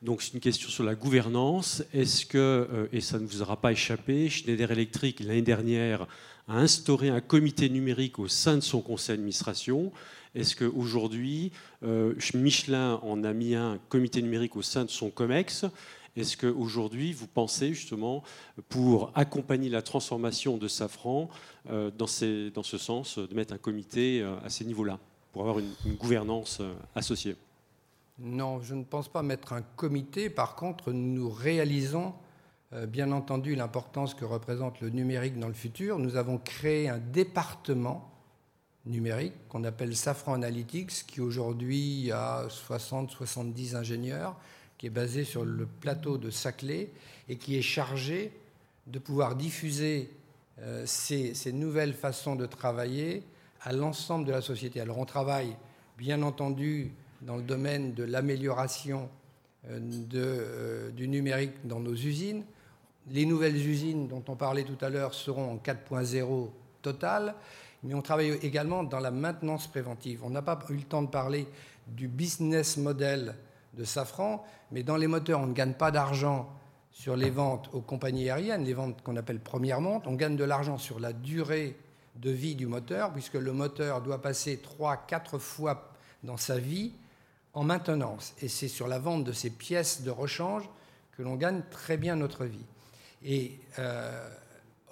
Donc 0.00 0.22
c'est 0.22 0.34
une 0.34 0.40
question 0.40 0.68
sur 0.68 0.84
la 0.84 0.94
gouvernance. 0.94 1.82
Est-ce 1.92 2.24
que, 2.24 2.38
euh, 2.38 2.86
et 2.92 3.00
ça 3.00 3.18
ne 3.18 3.26
vous 3.26 3.42
aura 3.42 3.60
pas 3.60 3.72
échappé, 3.72 4.30
Schneider 4.30 4.70
Electric 4.70 5.18
l'année 5.18 5.42
dernière 5.42 6.06
a 6.48 6.56
instauré 6.56 7.08
un 7.08 7.20
comité 7.20 7.68
numérique 7.68 8.18
au 8.18 8.28
sein 8.28 8.56
de 8.56 8.62
son 8.62 8.80
conseil 8.80 9.16
d'administration. 9.16 9.92
Est-ce 10.34 10.56
qu'aujourd'hui, 10.56 11.52
euh, 11.82 12.14
Michelin 12.34 13.00
en 13.02 13.22
a 13.24 13.32
mis 13.32 13.54
un 13.54 13.78
comité 13.88 14.22
numérique 14.22 14.56
au 14.56 14.62
sein 14.62 14.84
de 14.84 14.90
son 14.90 15.10
COMEX? 15.10 15.66
Est-ce 16.16 16.36
qu'aujourd'hui, 16.36 17.12
vous 17.12 17.26
pensez 17.28 17.74
justement, 17.74 18.24
pour 18.68 19.12
accompagner 19.14 19.68
la 19.68 19.82
transformation 19.82 20.56
de 20.56 20.66
Safran, 20.66 21.28
euh, 21.70 21.90
dans, 21.90 22.06
ce 22.06 22.78
sens, 22.78 23.18
de 23.18 23.34
mettre 23.34 23.54
un 23.54 23.58
comité 23.58 24.22
à 24.44 24.50
ces 24.50 24.64
niveaux-là, 24.64 24.98
pour 25.32 25.42
avoir 25.42 25.58
une 25.58 25.94
gouvernance 25.94 26.60
associée? 26.94 27.36
Non, 28.18 28.60
je 28.60 28.74
ne 28.74 28.82
pense 28.82 29.08
pas 29.08 29.22
mettre 29.22 29.52
un 29.52 29.62
comité. 29.62 30.28
Par 30.28 30.56
contre, 30.56 30.90
nous 30.92 31.30
réalisons 31.30 32.08
euh, 32.08 32.27
bien 32.88 33.12
entendu 33.12 33.54
l'importance 33.54 34.14
que 34.14 34.24
représente 34.24 34.80
le 34.80 34.90
numérique 34.90 35.38
dans 35.38 35.48
le 35.48 35.54
futur. 35.54 35.98
Nous 35.98 36.16
avons 36.16 36.38
créé 36.38 36.88
un 36.88 36.98
département 36.98 38.10
numérique 38.88 39.34
qu'on 39.48 39.64
appelle 39.64 39.96
Safran 39.96 40.34
Analytics, 40.34 41.06
qui 41.06 41.20
aujourd'hui 41.20 42.10
a 42.12 42.46
60-70 42.48 43.76
ingénieurs, 43.76 44.36
qui 44.76 44.86
est 44.86 44.90
basé 44.90 45.24
sur 45.24 45.44
le 45.44 45.66
plateau 45.66 46.18
de 46.18 46.30
Saclay 46.30 46.90
et 47.28 47.36
qui 47.36 47.56
est 47.56 47.62
chargé 47.62 48.32
de 48.86 48.98
pouvoir 48.98 49.36
diffuser 49.36 50.10
euh, 50.60 50.84
ces, 50.86 51.52
nouvelles 51.52 51.94
façons 51.94 52.36
de 52.36 52.46
travailler 52.46 53.22
à 53.62 53.72
l'ensemble 53.72 54.24
de 54.24 54.32
la 54.32 54.40
société. 54.40 54.80
Alors 54.80 54.98
on 54.98 55.04
travaille 55.04 55.56
bien 55.98 56.22
entendu 56.22 56.92
dans 57.22 57.36
le 57.36 57.42
domaine 57.42 57.92
de 57.94 58.04
l'amélioration 58.04 59.08
euh, 59.68 59.80
euh, 60.14 60.90
du 60.90 61.08
numérique 61.08 61.54
dans 61.64 61.80
nos 61.80 61.94
usines. 61.94 62.44
Les 63.10 63.24
nouvelles 63.24 63.56
usines 63.56 64.06
dont 64.06 64.22
on 64.28 64.36
parlait 64.36 64.64
tout 64.64 64.82
à 64.84 64.90
l'heure 64.90 65.14
seront 65.14 65.52
en 65.52 65.56
4.0 65.56 66.50
total, 66.82 67.34
mais 67.82 67.94
on 67.94 68.02
travaille 68.02 68.32
également 68.42 68.84
dans 68.84 69.00
la 69.00 69.10
maintenance 69.10 69.66
préventive. 69.66 70.20
On 70.24 70.30
n'a 70.30 70.42
pas 70.42 70.58
eu 70.68 70.74
le 70.74 70.82
temps 70.82 71.02
de 71.02 71.08
parler 71.08 71.46
du 71.86 72.08
business 72.08 72.76
model 72.76 73.34
de 73.74 73.84
Safran, 73.84 74.44
mais 74.72 74.82
dans 74.82 74.96
les 74.96 75.06
moteurs, 75.06 75.40
on 75.40 75.46
ne 75.46 75.54
gagne 75.54 75.72
pas 75.72 75.90
d'argent 75.90 76.50
sur 76.90 77.16
les 77.16 77.30
ventes 77.30 77.70
aux 77.72 77.80
compagnies 77.80 78.28
aériennes, 78.28 78.64
les 78.64 78.74
ventes 78.74 79.02
qu'on 79.02 79.16
appelle 79.16 79.40
première 79.40 79.80
monte. 79.80 80.06
On 80.06 80.14
gagne 80.14 80.36
de 80.36 80.44
l'argent 80.44 80.78
sur 80.78 81.00
la 81.00 81.12
durée 81.12 81.76
de 82.16 82.30
vie 82.30 82.56
du 82.56 82.66
moteur, 82.66 83.12
puisque 83.12 83.34
le 83.34 83.52
moteur 83.52 84.02
doit 84.02 84.20
passer 84.20 84.60
3-4 84.80 85.38
fois 85.38 85.92
dans 86.24 86.36
sa 86.36 86.58
vie 86.58 86.92
en 87.54 87.62
maintenance. 87.62 88.34
Et 88.42 88.48
c'est 88.48 88.68
sur 88.68 88.88
la 88.88 88.98
vente 88.98 89.24
de 89.24 89.32
ces 89.32 89.50
pièces 89.50 90.02
de 90.02 90.10
rechange 90.10 90.68
que 91.16 91.22
l'on 91.22 91.36
gagne 91.36 91.62
très 91.70 91.96
bien 91.96 92.16
notre 92.16 92.44
vie. 92.44 92.64
Et 93.24 93.52
euh, 93.78 94.28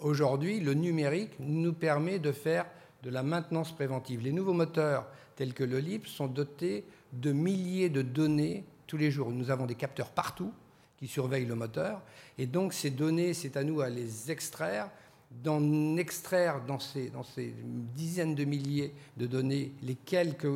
aujourd'hui, 0.00 0.60
le 0.60 0.74
numérique 0.74 1.32
nous 1.38 1.72
permet 1.72 2.18
de 2.18 2.32
faire 2.32 2.66
de 3.02 3.10
la 3.10 3.22
maintenance 3.22 3.72
préventive. 3.72 4.20
Les 4.22 4.32
nouveaux 4.32 4.52
moteurs 4.52 5.06
tels 5.36 5.54
que 5.54 5.64
le 5.64 5.78
LIP 5.78 6.06
sont 6.06 6.26
dotés 6.26 6.84
de 7.12 7.32
milliers 7.32 7.88
de 7.88 8.02
données 8.02 8.64
tous 8.86 8.96
les 8.96 9.10
jours. 9.10 9.30
Nous 9.30 9.50
avons 9.50 9.66
des 9.66 9.74
capteurs 9.74 10.10
partout 10.10 10.52
qui 10.96 11.06
surveillent 11.06 11.46
le 11.46 11.54
moteur. 11.54 12.02
Et 12.38 12.46
donc 12.46 12.72
ces 12.72 12.90
données, 12.90 13.34
c'est 13.34 13.56
à 13.56 13.64
nous 13.64 13.80
à 13.80 13.88
les 13.88 14.30
extraire, 14.30 14.90
d'en 15.30 15.96
extraire 15.96 16.64
dans 16.66 16.78
ces, 16.78 17.10
dans 17.10 17.22
ces 17.22 17.54
dizaines 17.94 18.34
de 18.34 18.44
milliers 18.44 18.94
de 19.16 19.26
données 19.26 19.72
les 19.82 19.94
quelques 19.94 20.46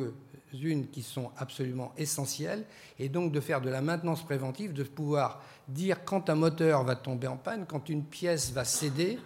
unes 0.53 0.87
qui 0.87 1.01
sont 1.01 1.31
absolument 1.37 1.93
essentielles, 1.97 2.65
et 2.99 3.09
donc 3.09 3.31
de 3.31 3.39
faire 3.39 3.61
de 3.61 3.69
la 3.69 3.81
maintenance 3.81 4.23
préventive, 4.23 4.73
de 4.73 4.83
pouvoir 4.83 5.41
dire 5.67 6.03
quand 6.05 6.29
un 6.29 6.35
moteur 6.35 6.83
va 6.83 6.95
tomber 6.95 7.27
en 7.27 7.37
panne, 7.37 7.65
quand 7.67 7.89
une 7.89 8.03
pièce 8.03 8.51
va 8.51 8.65
céder, 8.65 9.19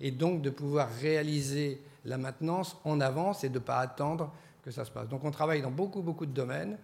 et 0.00 0.10
donc 0.10 0.42
de 0.42 0.50
pouvoir 0.50 0.88
réaliser 1.00 1.80
la 2.04 2.18
maintenance 2.18 2.76
en 2.84 3.00
avance 3.00 3.44
et 3.44 3.48
de 3.48 3.54
ne 3.54 3.64
pas 3.64 3.78
attendre 3.78 4.32
que 4.62 4.70
ça 4.70 4.84
se 4.84 4.90
passe. 4.90 5.08
Donc 5.08 5.24
on 5.24 5.30
travaille 5.30 5.62
dans 5.62 5.70
beaucoup, 5.70 6.02
beaucoup 6.02 6.26
de 6.26 6.32
domaines 6.32 6.76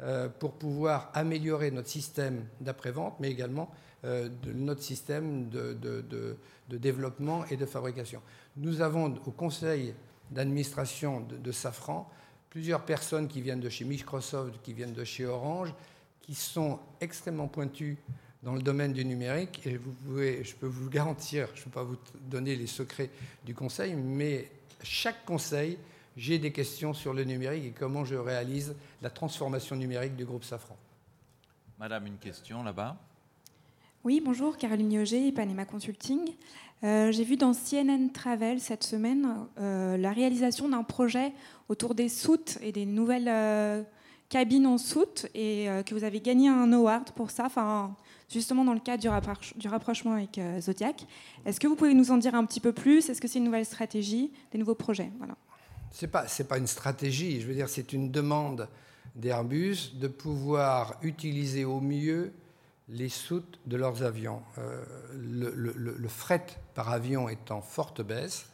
euh, 0.00 0.28
pour 0.28 0.52
pouvoir 0.52 1.10
améliorer 1.14 1.70
notre 1.70 1.88
système 1.88 2.44
d'après-vente, 2.60 3.16
mais 3.20 3.30
également 3.30 3.70
euh, 4.04 4.28
notre 4.54 4.82
système 4.82 5.48
de, 5.48 5.74
de, 5.74 6.36
développement 6.68 7.44
et 7.46 7.56
de 7.56 7.66
fabrication. 7.66 8.22
Nous 8.56 8.80
avons 8.80 9.14
au 9.26 9.30
conseil 9.32 9.94
d'administration 10.30 11.20
de 11.28 11.52
Safran 11.52 12.08
plusieurs 12.50 12.84
personnes 12.84 13.28
qui 13.28 13.40
viennent 13.40 13.60
de 13.60 13.68
chez 13.68 13.84
Microsoft, 13.84 14.60
qui 14.62 14.72
viennent 14.72 14.92
de 14.92 15.04
chez 15.04 15.24
Orange, 15.24 15.72
qui 16.20 16.34
sont 16.34 16.78
extrêmement 17.00 17.48
pointues 17.48 17.96
dans 18.42 18.54
le 18.54 18.62
domaine 18.62 18.92
du 18.92 19.04
numérique. 19.04 19.66
Et 19.66 19.76
vous 19.76 19.92
pouvez, 19.92 20.44
je 20.44 20.54
peux 20.54 20.66
vous 20.66 20.90
garantir, 20.90 21.48
je 21.54 21.60
ne 21.60 21.64
peux 21.64 21.70
pas 21.70 21.84
vous 21.84 21.96
donner 22.28 22.56
les 22.56 22.66
secrets 22.66 23.10
du 23.44 23.54
conseil, 23.54 23.94
mais 23.94 24.50
chaque 24.82 25.24
conseil, 25.24 25.78
j'ai 26.16 26.38
des 26.38 26.52
questions 26.52 26.92
sur 26.92 27.14
le 27.14 27.24
numérique 27.24 27.64
et 27.64 27.70
comment 27.70 28.04
je 28.04 28.16
réalise 28.16 28.74
la 29.00 29.10
transformation 29.10 29.76
numérique 29.76 30.16
du 30.16 30.24
groupe 30.24 30.44
Safran. 30.44 30.76
Madame, 31.78 32.06
une 32.06 32.18
question 32.18 32.62
là-bas. 32.62 32.96
Oui, 34.02 34.22
bonjour, 34.24 34.56
Caroline 34.56 34.92
Yoger, 34.92 35.28
Ipanema 35.28 35.66
Consulting. 35.66 36.34
Euh, 36.82 37.12
j'ai 37.12 37.24
vu 37.24 37.36
dans 37.36 37.52
CNN 37.52 38.08
Travel 38.08 38.58
cette 38.60 38.84
semaine 38.84 39.28
euh, 39.58 39.98
la 39.98 40.12
réalisation 40.12 40.68
d'un 40.68 40.82
projet 40.82 41.32
autour 41.68 41.94
des 41.94 42.08
soutes 42.08 42.56
et 42.62 42.72
des 42.72 42.86
nouvelles 42.86 43.28
euh, 43.28 43.82
cabines 44.30 44.66
en 44.66 44.78
soute 44.78 45.26
et 45.34 45.66
que 45.84 45.94
vous 45.94 46.04
avez 46.04 46.20
gagné 46.20 46.48
un 46.48 46.72
award 46.72 47.10
pour 47.10 47.32
ça, 47.32 47.46
enfin, 47.46 47.96
justement 48.28 48.64
dans 48.64 48.74
le 48.74 48.80
cadre 48.80 49.02
du, 49.02 49.68
rapprochement 49.68 50.12
avec 50.12 50.40
Zodiac. 50.60 51.04
Est-ce 51.44 51.58
que 51.58 51.66
vous 51.66 51.74
pouvez 51.74 51.94
nous 51.94 52.12
en 52.12 52.16
dire 52.16 52.36
un 52.36 52.44
petit 52.44 52.60
peu 52.60 52.72
plus? 52.72 53.10
Est-ce 53.10 53.20
que 53.20 53.26
c'est 53.26 53.40
une 53.40 53.44
nouvelle 53.44 53.66
stratégie, 53.66 54.30
des 54.52 54.58
nouveaux 54.58 54.76
projets? 54.76 55.10
Voilà. 55.18 55.34
Ce 55.90 56.06
n'est 56.06 56.10
pas, 56.12 56.26
pas 56.48 56.58
une 56.58 56.68
stratégie, 56.68 57.40
je 57.40 57.48
veux 57.48 57.54
dire, 57.54 57.68
c'est 57.68 57.92
une 57.92 58.12
demande 58.12 58.68
d'Airbus 59.16 59.94
de 59.94 60.06
pouvoir 60.06 60.96
utiliser 61.02 61.64
au 61.64 61.80
mieux 61.80 62.32
les 62.90 63.08
soutes 63.08 63.58
de 63.66 63.76
leurs 63.76 64.02
avions. 64.02 64.42
Euh, 64.58 64.84
le, 65.14 66.08
fret 66.08 66.46
par 66.74 66.90
avion 66.90 67.28
est 67.28 67.50
en 67.50 67.62
forte 67.62 68.02
baisse. 68.02 68.46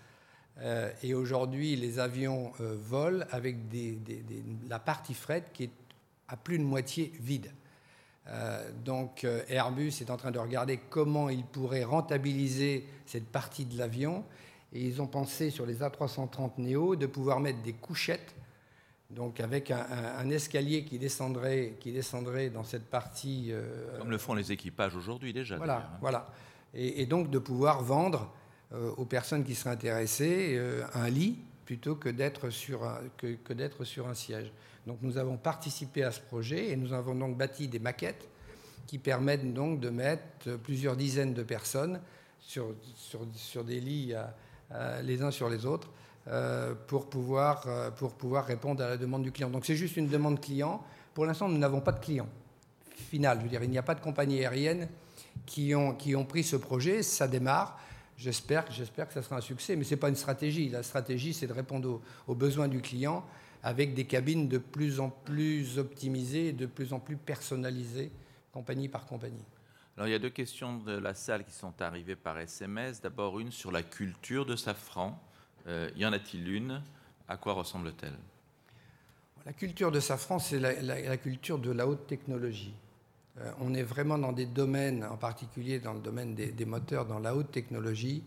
Euh, 0.58 0.90
et 1.02 1.14
aujourd'hui, 1.14 1.76
les 1.76 1.98
avions 1.98 2.52
euh, 2.60 2.76
volent 2.78 3.24
avec 3.30 3.56
la 4.68 4.78
partie 4.78 5.14
fret 5.14 5.44
qui 5.52 5.64
est 5.64 5.70
à 6.28 6.36
plus 6.36 6.58
de 6.58 6.64
moitié 6.64 7.12
vide. 7.20 7.50
Donc 8.84 9.24
Airbus 9.48 9.92
est 10.00 10.10
en 10.10 10.16
train 10.16 10.32
de 10.32 10.38
regarder 10.40 10.80
comment 10.90 11.28
il 11.28 11.44
pourrait 11.44 11.84
rentabiliser 11.84 12.84
cette 13.06 13.28
partie 13.28 13.64
de 13.64 13.78
l'avion. 13.78 14.24
Et 14.72 14.82
ils 14.84 15.00
ont 15.00 15.06
pensé 15.06 15.50
sur 15.50 15.64
les 15.64 15.76
A330 15.76 16.54
Neo 16.58 16.96
de 16.96 17.06
pouvoir 17.06 17.38
mettre 17.38 17.62
des 17.62 17.74
couchettes, 17.74 18.34
donc 19.10 19.40
avec 19.40 19.70
un, 19.70 20.28
escalier 20.30 20.84
qui 20.84 20.98
descendrait, 20.98 21.76
qui 21.78 21.92
descendrait 21.92 22.50
dans 22.50 22.64
cette 22.64 22.86
partie. 22.86 23.48
Euh, 23.50 23.98
Comme 23.98 24.10
le 24.10 24.18
font 24.18 24.34
les 24.34 24.50
équipages 24.50 24.96
aujourd'hui 24.96 25.32
déjà. 25.32 25.56
Voilà, 25.56 25.76
hein. 25.76 25.98
voilà. 26.00 26.26
Et, 26.74 27.06
donc 27.06 27.30
de 27.30 27.38
pouvoir 27.38 27.82
vendre 27.82 28.32
aux 28.96 29.04
personnes 29.04 29.44
qui 29.44 29.54
seraient 29.54 29.70
intéressées 29.70 30.60
un 30.92 31.08
lit 31.08 31.38
plutôt 31.64 31.94
que 31.94 32.08
d'être 32.08 32.50
sur, 32.50 32.80
que, 33.16 33.34
que 33.36 33.52
d'être 33.52 33.84
sur 33.84 34.08
un 34.08 34.14
siège. 34.14 34.52
Donc 34.86 34.98
nous 35.02 35.16
avons 35.18 35.36
participé 35.36 36.02
à 36.02 36.10
ce 36.10 36.20
projet 36.20 36.70
et 36.70 36.76
nous 36.76 36.92
avons 36.92 37.14
donc 37.14 37.36
bâti 37.36 37.68
des 37.68 37.78
maquettes 37.78 38.28
qui 38.86 38.98
permettent 38.98 39.52
donc 39.52 39.80
de 39.80 39.90
mettre 39.90 40.56
plusieurs 40.62 40.96
dizaines 40.96 41.32
de 41.32 41.42
personnes 41.42 42.00
sur, 42.40 42.74
sur, 43.34 43.64
des 43.64 43.80
lits 43.80 44.14
les 45.02 45.22
uns 45.22 45.30
sur 45.30 45.48
les 45.48 45.66
autres 45.66 45.88
euh, 45.88 45.92
pour, 46.86 47.08
pouvoir, 47.08 47.64
euh, 47.66 47.90
pour 47.90 48.14
pouvoir 48.14 48.46
répondre 48.46 48.82
à 48.82 48.88
la 48.88 48.96
demande 48.96 49.22
du 49.22 49.32
client. 49.32 49.50
Donc 49.50 49.64
c'est 49.64 49.76
juste 49.76 49.96
une 49.96 50.08
demande 50.08 50.40
client. 50.40 50.82
Pour 51.14 51.26
l'instant, 51.26 51.48
nous 51.48 51.58
n'avons 51.58 51.80
pas 51.80 51.92
de 51.92 52.00
client 52.00 52.28
final. 52.96 53.38
Je 53.38 53.44
veux 53.44 53.48
dire, 53.48 53.62
il 53.62 53.70
n'y 53.70 53.78
a 53.78 53.82
pas 53.82 53.94
de 53.94 54.00
compagnie 54.00 54.40
aérienne 54.40 54.88
qui 55.44 55.74
ont, 55.74 55.94
qui 55.94 56.16
ont 56.16 56.24
pris 56.24 56.42
ce 56.42 56.56
projet. 56.56 57.02
Ça 57.02 57.28
démarre. 57.28 57.78
J'espère, 58.16 58.64
j'espère 58.70 59.06
que 59.06 59.14
ça 59.14 59.22
sera 59.22 59.36
un 59.36 59.42
succès, 59.42 59.76
mais 59.76 59.84
ce 59.84 59.90
n'est 59.90 60.00
pas 60.00 60.08
une 60.08 60.16
stratégie. 60.16 60.68
La 60.70 60.82
stratégie, 60.82 61.34
c'est 61.34 61.46
de 61.46 61.52
répondre 61.52 62.00
aux 62.26 62.34
besoins 62.34 62.66
du 62.66 62.80
client 62.80 63.24
avec 63.62 63.94
des 63.94 64.04
cabines 64.04 64.48
de 64.48 64.58
plus 64.58 65.00
en 65.00 65.10
plus 65.10 65.78
optimisées 65.78 66.48
et 66.48 66.52
de 66.52 66.66
plus 66.66 66.92
en 66.92 67.00
plus 67.00 67.16
personnalisées, 67.16 68.10
compagnie 68.52 68.88
par 68.88 69.06
compagnie. 69.06 69.44
Alors, 69.96 70.08
il 70.08 70.12
y 70.12 70.14
a 70.14 70.18
deux 70.18 70.30
questions 70.30 70.78
de 70.78 70.92
la 70.92 71.14
salle 71.14 71.44
qui 71.44 71.52
sont 71.52 71.72
arrivées 71.80 72.16
par 72.16 72.38
SMS. 72.38 73.00
D'abord, 73.00 73.40
une 73.40 73.50
sur 73.50 73.72
la 73.72 73.82
culture 73.82 74.46
de 74.46 74.54
Safran. 74.54 75.18
Euh, 75.68 75.90
y 75.96 76.06
en 76.06 76.12
a-t-il 76.12 76.48
une? 76.48 76.82
À 77.28 77.36
quoi 77.36 77.54
ressemble-t-elle? 77.54 78.16
La 79.44 79.52
culture 79.52 79.92
de 79.92 80.00
Safran, 80.00 80.38
c'est 80.38 80.58
la, 80.58 81.16
culture 81.16 81.58
de 81.58 81.70
la 81.70 81.86
haute 81.86 82.06
technologie. 82.06 82.74
Euh, 83.38 83.50
on 83.60 83.74
est 83.74 83.82
vraiment 83.82 84.18
dans 84.18 84.32
des 84.32 84.46
domaines, 84.46 85.04
en 85.04 85.16
particulier 85.16 85.78
dans 85.78 85.92
le 85.92 86.00
domaine 86.00 86.34
des, 86.34 86.64
moteurs, 86.64 87.06
dans 87.06 87.18
la 87.18 87.34
haute 87.34 87.52
technologie. 87.52 88.22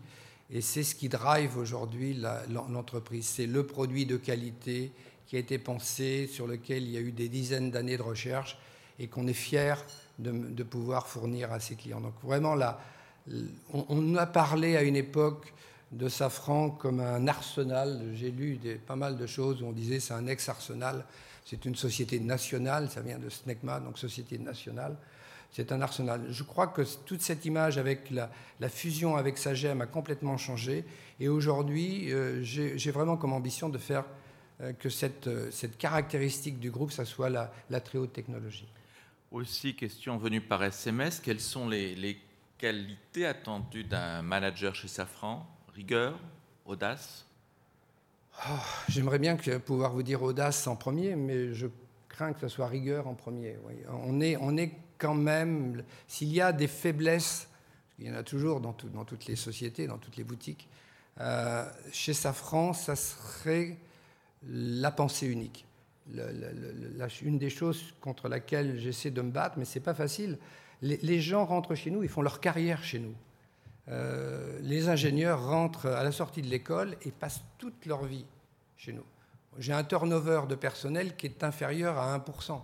Et 0.50 0.60
c'est 0.60 0.82
ce 0.82 0.94
qui 0.94 1.08
drive 1.08 1.56
aujourd'hui 1.56 2.18
l'entreprise. 2.48 3.26
C'est 3.26 3.46
le 3.46 3.66
produit 3.66 4.06
de 4.06 4.16
qualité, 4.16 4.92
qui 5.26 5.36
a 5.36 5.38
été 5.38 5.58
pensé, 5.58 6.26
sur 6.26 6.46
lequel 6.46 6.82
il 6.82 6.90
y 6.90 6.96
a 6.96 7.00
eu 7.00 7.12
des 7.12 7.28
dizaines 7.28 7.70
d'années 7.70 7.96
de 7.96 8.02
recherche 8.02 8.58
et 8.98 9.06
qu'on 9.06 9.26
est 9.26 9.32
fier 9.32 9.84
de, 10.18 10.62
pouvoir 10.62 11.06
fournir 11.06 11.52
à 11.52 11.60
ses 11.60 11.76
clients. 11.76 12.00
Donc 12.00 12.14
vraiment, 12.22 12.54
là, 12.54 12.80
on, 13.72 14.16
a 14.16 14.26
parlé 14.26 14.76
à 14.76 14.82
une 14.82 14.96
époque 14.96 15.52
de 15.92 16.08
Safran 16.08 16.70
comme 16.70 17.00
un 17.00 17.26
arsenal. 17.26 18.02
J'ai 18.14 18.30
lu 18.30 18.56
des, 18.56 18.76
pas 18.76 18.96
mal 18.96 19.16
de 19.16 19.26
choses 19.26 19.62
où 19.62 19.66
on 19.66 19.72
disait 19.72 20.00
c'est 20.00 20.14
un 20.14 20.26
ex-arsenal. 20.26 21.04
C'est 21.44 21.64
une 21.64 21.74
société 21.74 22.20
nationale, 22.20 22.90
ça 22.90 23.00
vient 23.00 23.18
de 23.18 23.28
SNECMA, 23.28 23.80
donc 23.80 23.98
société 23.98 24.38
nationale. 24.38 24.96
C'est 25.50 25.72
un 25.72 25.80
arsenal. 25.80 26.26
Je 26.30 26.44
crois 26.44 26.68
que 26.68 26.82
toute 27.04 27.22
cette 27.22 27.44
image 27.44 27.76
avec 27.76 28.10
la, 28.10 28.30
fusion 28.68 29.16
avec 29.16 29.36
Sagem 29.36 29.80
a 29.80 29.86
complètement 29.86 30.36
changé. 30.36 30.84
Et 31.18 31.28
aujourd'hui, 31.28 32.12
euh, 32.12 32.42
j'ai 32.42 32.90
vraiment 32.92 33.16
comme 33.16 33.32
ambition 33.32 33.68
de 33.68 33.78
faire 33.78 34.04
euh, 34.60 34.72
que 34.72 34.88
cette, 34.88 35.26
euh, 35.26 35.50
cette, 35.50 35.76
caractéristique 35.76 36.60
du 36.60 36.70
groupe, 36.70 36.92
ça 36.92 37.04
soit 37.04 37.30
la, 37.30 37.80
très 37.80 37.98
haute 37.98 38.12
technologie. 38.12 38.68
Aussi, 39.32 39.74
question 39.74 40.18
venue 40.18 40.40
par 40.40 40.62
SMS, 40.62 41.18
quelles 41.18 41.40
sont 41.40 41.68
les, 41.68 42.18
qualités 42.58 43.24
attendues 43.24 43.84
d'un 43.84 44.20
manager 44.20 44.74
chez 44.74 44.86
Safran? 44.86 45.46
Rigueur 45.80 46.20
Audace? 46.66 47.24
Oh, 48.46 48.52
J'aimerais 48.90 49.18
bien 49.18 49.38
pouvoir 49.64 49.94
vous 49.94 50.02
dire 50.02 50.22
audace 50.22 50.66
en 50.66 50.76
premier, 50.76 51.16
mais 51.16 51.54
je 51.54 51.68
crains 52.06 52.34
que 52.34 52.40
ce 52.40 52.48
soit 52.48 52.66
rigueur 52.66 53.08
en 53.08 53.14
premier. 53.14 53.56
On, 53.88 54.20
est, 54.20 54.36
on 54.36 54.58
est 54.58 54.72
quand 54.98 55.14
même, 55.14 55.82
s'il 56.06 56.34
y 56.34 56.42
a 56.42 56.52
des 56.52 56.66
faiblesses, 56.66 57.48
il 57.98 58.08
y 58.08 58.10
en 58.10 58.14
a 58.14 58.22
toujours 58.22 58.60
dans, 58.60 58.76
dans 58.92 59.06
toutes 59.06 59.24
les 59.24 59.36
sociétés, 59.36 59.86
dans 59.86 59.96
toutes 59.96 60.18
les 60.18 60.22
boutiques, 60.22 60.68
euh, 61.18 61.64
chez 61.92 62.12
Safran, 62.12 62.74
ça 62.74 62.94
serait 62.94 63.78
la 64.46 64.90
pensée 64.90 65.28
unique. 65.28 65.64
une 67.22 67.38
des 67.38 67.50
choses 67.50 67.94
contre 68.02 68.28
laquelle 68.28 68.78
j'essaie 68.78 69.10
de 69.10 69.22
me 69.22 69.30
battre, 69.30 69.56
mais 69.56 69.64
c'est 69.64 69.80
pas 69.80 69.94
facile. 69.94 70.36
Les, 70.82 71.20
gens 71.22 71.46
rentrent 71.46 71.74
chez 71.74 71.90
nous, 71.90 72.02
ils 72.02 72.10
font 72.10 72.20
leur 72.20 72.38
carrière 72.38 72.84
chez 72.84 72.98
nous. 72.98 73.14
Euh, 73.90 74.58
les 74.62 74.88
ingénieurs 74.88 75.44
rentrent 75.44 75.86
à 75.86 76.04
la 76.04 76.12
sortie 76.12 76.42
de 76.42 76.46
l'école 76.46 76.96
et 77.02 77.10
passent 77.10 77.42
toute 77.58 77.86
leur 77.86 78.04
vie 78.04 78.24
chez 78.76 78.92
nous. 78.92 79.04
J'ai 79.58 79.72
un 79.72 79.82
turnover 79.82 80.42
de 80.48 80.54
personnel 80.54 81.16
qui 81.16 81.26
est 81.26 81.42
inférieur 81.42 81.98
à 81.98 82.16
1%. 82.16 82.60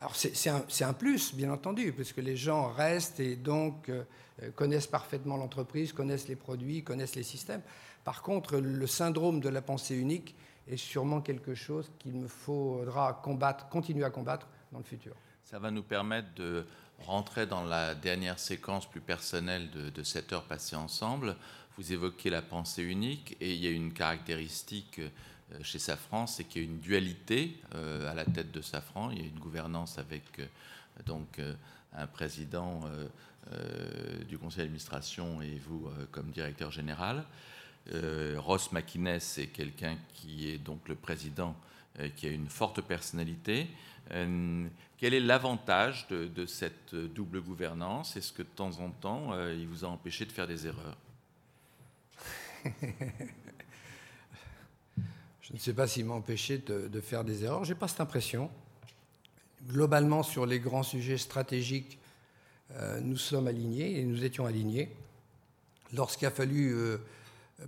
Alors 0.00 0.14
c'est 0.14 0.84
un, 0.84 0.92
plus, 0.92 1.34
bien 1.34 1.50
entendu, 1.50 1.92
puisque 1.92 2.18
les 2.18 2.36
gens 2.36 2.68
restent 2.68 3.20
et 3.20 3.34
donc 3.36 3.88
euh, 3.88 4.04
connaissent 4.54 4.86
parfaitement 4.86 5.36
l'entreprise, 5.36 5.92
connaissent 5.92 6.28
les 6.28 6.36
produits, 6.36 6.82
connaissent 6.82 7.16
les 7.16 7.22
systèmes. 7.22 7.62
Par 8.04 8.22
contre, 8.22 8.58
le 8.58 8.86
syndrome 8.86 9.40
de 9.40 9.48
la 9.48 9.62
pensée 9.62 9.96
unique 9.96 10.34
est 10.68 10.76
sûrement 10.76 11.20
quelque 11.20 11.54
chose 11.54 11.90
qu'il 11.98 12.12
me 12.14 12.28
faudra 12.28 13.20
combattre, 13.22 13.68
continuer 13.68 14.04
à 14.04 14.10
combattre 14.10 14.48
dans 14.72 14.78
le 14.78 14.84
futur. 14.84 15.14
Ça 15.42 15.58
va 15.58 15.70
nous 15.70 15.82
permettre 15.82 16.34
de 16.34 16.66
rentrer 17.04 17.46
dans 17.46 17.64
la 17.64 17.94
dernière 17.94 18.38
séquence 18.38 18.86
plus 18.86 19.00
personnelle 19.00 19.70
de, 19.70 20.02
cette 20.02 20.32
heure 20.32 20.44
passée 20.44 20.76
ensemble. 20.76 21.36
Vous 21.76 21.92
évoquez 21.92 22.30
la 22.30 22.42
pensée 22.42 22.82
unique 22.82 23.36
et 23.40 23.54
il 23.54 23.60
y 23.60 23.66
a 23.66 23.70
une 23.70 23.92
caractéristique 23.92 24.98
euh, 24.98 25.58
chez 25.62 25.78
Safran, 25.78 26.26
c'est 26.26 26.44
qu'il 26.44 26.62
y 26.62 26.64
a 26.64 26.68
une 26.68 26.80
dualité 26.80 27.60
euh, 27.74 28.10
à 28.10 28.14
la 28.14 28.24
tête 28.24 28.50
de 28.50 28.60
Safran. 28.60 29.10
Il 29.10 29.18
y 29.18 29.22
a 29.22 29.26
une 29.26 29.38
gouvernance 29.38 29.98
avec 29.98 30.24
euh, 30.38 30.46
donc 31.04 31.40
un 31.92 32.06
président 32.06 32.80
du 34.28 34.38
conseil 34.38 34.64
d'administration 34.64 35.42
et 35.42 35.60
vous 35.66 35.88
comme 36.10 36.30
directeur 36.30 36.70
général. 36.70 37.24
Ross 38.36 38.72
McInnes 38.72 39.06
est 39.06 39.52
quelqu'un 39.52 39.96
qui 40.14 40.50
est 40.50 40.58
donc 40.58 40.88
le 40.88 40.94
président, 40.94 41.54
qui 42.16 42.26
a 42.26 42.30
une 42.30 42.48
forte 42.48 42.80
personnalité. 42.82 43.68
Euh, 44.12 44.66
quel 44.98 45.14
est 45.14 45.20
l'avantage 45.20 46.06
de, 46.08 46.46
cette 46.46 46.94
double 46.94 47.40
gouvernance? 47.42 48.16
Est-ce 48.16 48.32
que 48.32 48.42
de 48.42 48.48
temps 48.48 48.80
en 48.80 48.90
temps, 48.90 49.38
il 49.50 49.66
vous 49.66 49.84
a 49.84 49.88
empêché 49.88 50.24
de 50.24 50.32
faire 50.32 50.46
des 50.46 50.66
erreurs? 50.66 50.96
Je 55.42 55.52
ne 55.52 55.58
sais 55.58 55.74
pas 55.74 55.86
s'il 55.86 56.06
m'a 56.06 56.14
empêché 56.14 56.58
de, 56.58 57.00
faire 57.00 57.24
des 57.24 57.44
erreurs. 57.44 57.64
Je 57.64 57.72
n'ai 57.72 57.78
pas 57.78 57.88
cette 57.88 58.00
impression. 58.00 58.50
Globalement, 59.68 60.22
sur 60.22 60.46
les 60.46 60.60
grands 60.60 60.82
sujets 60.82 61.18
stratégiques, 61.18 61.98
nous 63.02 63.18
sommes 63.18 63.46
alignés 63.46 64.00
et 64.00 64.04
nous 64.04 64.24
étions 64.24 64.46
alignés. 64.46 64.90
Lorsqu'il 65.92 66.26
a 66.26 66.30
fallu 66.30 66.74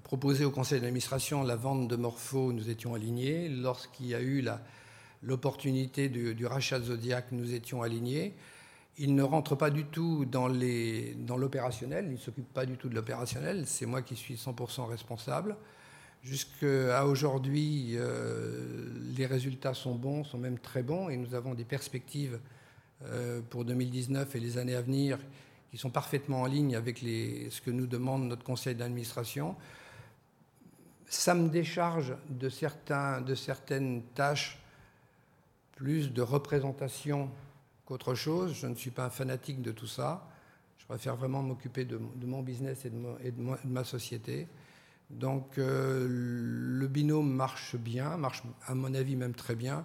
proposé 0.04 0.44
au 0.44 0.50
conseil 0.50 0.80
d'administration 0.80 1.42
la 1.42 1.56
vente 1.56 1.88
de 1.88 1.96
Morpho, 1.96 2.52
nous 2.52 2.70
étions 2.70 2.94
alignés. 2.94 3.48
Lorsqu'il 3.48 4.06
y 4.06 4.14
a 4.14 4.20
eu 4.20 4.44
l'opportunité 5.22 6.08
du, 6.08 6.46
rachat 6.46 6.78
de 6.78 6.84
Zodiac, 6.84 7.32
nous 7.32 7.54
étions 7.54 7.82
alignés. 7.82 8.34
Il 8.98 9.14
ne 9.14 9.22
rentre 9.22 9.54
pas 9.54 9.70
du 9.70 9.84
tout 9.84 10.24
dans 10.24 10.48
l'opérationnel, 10.48 12.06
il 12.06 12.12
ne 12.12 12.18
s'occupe 12.18 12.52
pas 12.52 12.66
du 12.66 12.76
tout 12.76 12.88
de 12.88 12.94
l'opérationnel, 12.94 13.64
c'est 13.66 13.86
moi 13.86 14.02
qui 14.02 14.16
suis 14.16 14.34
100% 14.34 14.86
responsable. 14.86 15.56
Jusqu'à 16.24 17.06
aujourd'hui, 17.06 17.92
euh, 17.94 18.88
les 19.16 19.24
résultats 19.24 19.72
sont 19.72 19.94
bons, 19.94 20.24
sont 20.24 20.36
même 20.36 20.58
très 20.58 20.82
bons, 20.82 21.08
et 21.10 21.16
nous 21.16 21.34
avons 21.34 21.54
des 21.54 21.64
perspectives 21.64 22.40
euh, 23.04 23.40
pour 23.48 23.64
2019 23.64 24.34
et 24.34 24.40
les 24.40 24.58
années 24.58 24.74
à 24.74 24.82
venir 24.82 25.18
qui 25.70 25.76
sont 25.76 25.90
parfaitement 25.90 26.42
en 26.42 26.46
ligne 26.46 26.76
avec 26.76 26.98
ce 26.98 27.60
que 27.60 27.70
nous 27.70 27.86
demande 27.86 28.24
notre 28.24 28.44
conseil 28.44 28.74
d'administration. 28.74 29.56
Ça 31.06 31.34
me 31.34 31.48
décharge 31.48 32.14
de, 32.28 32.48
certaines 32.48 34.02
tâches, 34.14 34.58
plus 35.72 36.12
de 36.12 36.22
représentation 36.22 37.30
qu'autre 37.84 38.14
chose. 38.14 38.54
Je 38.54 38.66
ne 38.66 38.74
suis 38.74 38.90
pas 38.90 39.06
un 39.06 39.10
fanatique 39.10 39.62
de 39.62 39.72
tout 39.72 39.86
ça. 39.86 40.28
Je 40.78 40.86
préfère 40.86 41.16
vraiment 41.16 41.42
m'occuper 41.42 41.84
de, 41.84 42.00
mon 42.24 42.42
business 42.42 42.84
et 42.84 42.90
de, 42.90 42.98
et 43.22 43.30
de, 43.30 43.42
ma, 43.64 43.84
société. 43.84 44.48
Donc 45.10 45.58
euh, 45.58 46.06
le 46.08 46.86
binôme 46.86 47.30
marche 47.30 47.76
bien, 47.76 48.16
marche 48.16 48.42
à 48.66 48.74
mon 48.74 48.92
avis 48.94 49.16
même 49.16 49.34
très 49.34 49.54
bien. 49.54 49.84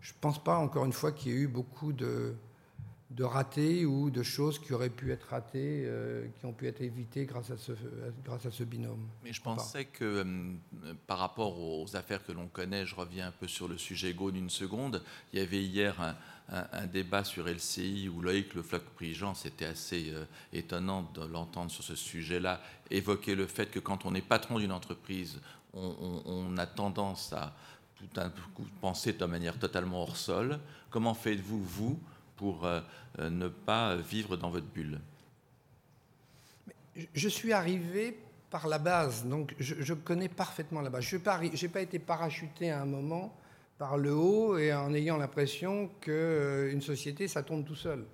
Je 0.00 0.12
ne 0.12 0.18
pense 0.20 0.42
pas, 0.42 0.56
encore 0.56 0.86
une 0.86 0.92
fois, 0.92 1.12
qu'il 1.12 1.32
y 1.32 1.34
ait 1.34 1.38
eu 1.40 1.48
beaucoup 1.48 1.92
de, 1.92 2.34
de 3.10 3.24
ratés 3.24 3.84
ou 3.84 4.10
de 4.10 4.22
choses 4.22 4.60
qui 4.60 4.72
auraient 4.72 4.88
pu 4.88 5.10
être 5.10 5.28
ratées, 5.30 5.82
euh, 5.84 6.28
qui 6.38 6.46
ont 6.46 6.52
pu 6.52 6.68
être 6.68 6.80
évitées 6.80 7.26
grâce 7.26 7.50
à 7.50 7.56
ce, 7.56 7.72
grâce 8.24 8.46
à 8.46 8.52
ce 8.52 8.62
binôme. 8.62 9.08
Mais 9.24 9.32
je 9.32 9.42
pensais 9.42 9.86
que 9.86 10.04
euh, 10.04 10.94
par 11.08 11.18
rapport 11.18 11.58
aux 11.58 11.96
affaires 11.96 12.24
que 12.24 12.30
l'on 12.30 12.46
connaît, 12.46 12.86
je 12.86 12.94
reviens 12.94 13.28
un 13.28 13.32
peu 13.32 13.48
sur 13.48 13.66
le 13.66 13.78
sujet 13.78 14.14
Gaune 14.14 14.36
une 14.36 14.50
seconde, 14.50 15.02
il 15.32 15.40
y 15.40 15.42
avait 15.42 15.62
hier 15.62 16.00
un, 16.00 16.86
débat 16.86 17.22
sur 17.22 17.46
LCI 17.46 18.08
où 18.08 18.20
Loïc 18.20 18.54
Le 18.54 18.62
Floch-Prigent, 18.62 19.34
c'était 19.34 19.66
assez 19.66 20.10
euh, 20.10 20.24
étonnant 20.52 21.08
de 21.14 21.24
l'entendre 21.24 21.70
sur 21.70 21.84
ce 21.84 21.94
sujet-là, 21.94 22.60
évoquer 22.90 23.34
le 23.36 23.46
fait 23.46 23.70
que 23.70 23.78
quand 23.78 24.04
on 24.04 24.14
est 24.14 24.20
patron 24.20 24.58
d'une 24.58 24.72
entreprise, 24.72 25.40
on, 25.74 26.22
on 26.24 26.56
a 26.58 26.66
tendance 26.66 27.32
à 27.32 27.54
tout 27.94 28.20
un 28.20 28.30
coup 28.54 28.66
penser 28.80 29.12
de 29.12 29.24
manière 29.26 29.58
totalement 29.58 30.02
hors 30.02 30.16
sol. 30.16 30.58
Comment 30.90 31.14
faites-vous, 31.14 31.62
vous, 31.62 32.00
pour 32.40 32.64
euh, 32.64 32.80
euh, 33.18 33.28
ne 33.28 33.48
pas 33.48 33.96
vivre 33.96 34.38
dans 34.38 34.48
votre 34.48 34.66
bulle 34.66 34.98
Je 37.12 37.28
suis 37.28 37.52
arrivé 37.52 38.16
par 38.48 38.66
la 38.66 38.78
base, 38.78 39.26
donc 39.26 39.54
je, 39.60 39.92
connais 39.92 40.30
parfaitement 40.30 40.80
la 40.80 40.88
base. 40.88 41.04
Je 41.04 41.16
n'ai 41.16 41.68
pas 41.68 41.82
été 41.82 41.98
parachuté 41.98 42.70
à 42.70 42.80
un 42.80 42.86
moment 42.86 43.36
par 43.76 43.98
le 43.98 44.14
haut 44.14 44.56
et 44.56 44.72
en 44.72 44.92
ayant 44.94 45.18
l'impression 45.18 45.90
qu'une 46.00 46.12
euh, 46.14 46.80
société, 46.80 47.28
ça 47.28 47.42
tombe 47.42 47.64
tout 47.64 47.76
seul. 47.76 48.06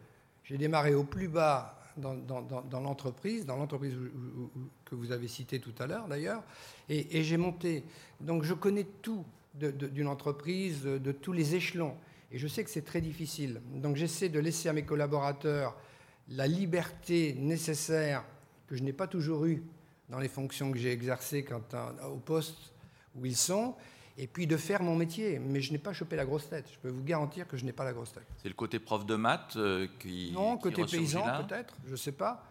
J'ai 0.42 0.58
démarré 0.58 0.94
au 0.94 1.04
plus 1.04 1.28
bas 1.28 1.78
dans, 1.96 2.16
l'entreprise, 2.80 3.46
dans 3.46 3.56
l'entreprise 3.56 3.96
que 4.84 4.94
vous 4.96 5.12
avez 5.12 5.28
citée 5.28 5.60
tout 5.60 5.74
à 5.78 5.86
l'heure 5.86 6.08
d'ailleurs, 6.08 6.42
et, 6.88 7.16
et 7.16 7.22
j'ai 7.22 7.36
monté. 7.36 7.84
Donc 8.20 8.42
je 8.42 8.54
connais 8.54 8.86
tout 9.02 9.24
d'une 9.54 10.08
entreprise, 10.08 10.82
de 10.82 11.12
tous 11.12 11.32
les 11.32 11.54
échelons. 11.54 11.94
Et 12.32 12.38
je 12.38 12.46
sais 12.48 12.64
que 12.64 12.70
c'est 12.70 12.84
très 12.84 13.00
difficile. 13.00 13.60
Donc 13.74 13.96
j'essaie 13.96 14.28
de 14.28 14.38
laisser 14.38 14.68
à 14.68 14.72
mes 14.72 14.84
collaborateurs 14.84 15.76
la 16.28 16.46
liberté 16.46 17.34
nécessaire 17.38 18.24
que 18.66 18.76
je 18.76 18.82
n'ai 18.82 18.92
pas 18.92 19.06
toujours 19.06 19.46
eue 19.46 19.62
dans 20.08 20.18
les 20.18 20.28
fonctions 20.28 20.72
que 20.72 20.78
j'ai 20.78 20.92
exercées 20.92 21.44
quand, 21.44 21.74
au 22.04 22.16
poste 22.16 22.72
où 23.14 23.24
ils 23.26 23.36
sont, 23.36 23.74
et 24.18 24.26
puis 24.26 24.46
de 24.46 24.56
faire 24.56 24.82
mon 24.82 24.96
métier. 24.96 25.38
Mais 25.38 25.60
je 25.60 25.72
n'ai 25.72 25.78
pas 25.78 25.92
chopé 25.92 26.16
la 26.16 26.24
grosse 26.24 26.48
tête. 26.48 26.68
Je 26.72 26.78
peux 26.78 26.88
vous 26.88 27.04
garantir 27.04 27.46
que 27.46 27.56
je 27.56 27.64
n'ai 27.64 27.72
pas 27.72 27.84
la 27.84 27.92
grosse 27.92 28.12
tête. 28.12 28.26
C'est 28.38 28.48
le 28.48 28.54
côté 28.54 28.78
prof 28.78 29.06
de 29.06 29.14
maths 29.14 29.56
euh, 29.56 29.86
qui... 29.98 30.32
Non, 30.32 30.56
côté 30.58 30.84
paysan 30.84 31.22
peut-être, 31.44 31.76
je 31.86 31.92
ne 31.92 31.96
sais 31.96 32.12
pas. 32.12 32.44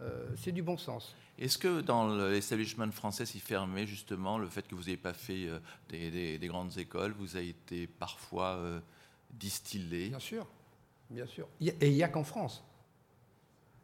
Euh, 0.00 0.28
c'est 0.36 0.52
du 0.52 0.62
bon 0.62 0.76
sens. 0.76 1.14
Est-ce 1.38 1.56
que 1.56 1.80
dans 1.80 2.14
l'establishment 2.14 2.90
français 2.90 3.24
si 3.24 3.40
fermé, 3.40 3.86
justement, 3.86 4.38
le 4.38 4.48
fait 4.48 4.66
que 4.66 4.74
vous 4.74 4.84
n'ayez 4.84 4.96
pas 4.96 5.12
fait 5.12 5.46
euh, 5.46 5.58
des, 5.88 6.48
grandes 6.48 6.76
écoles 6.78 7.14
vous 7.18 7.36
a 7.36 7.40
été 7.40 7.86
parfois 7.86 8.60
distillé. 9.30 10.08
Bien 10.08 10.18
sûr, 10.18 10.46
bien 11.10 11.26
sûr. 11.26 11.48
Et 11.60 11.88
il 11.88 11.94
n'y 11.94 12.02
a 12.02 12.08
qu'en 12.08 12.24
France. 12.24 12.64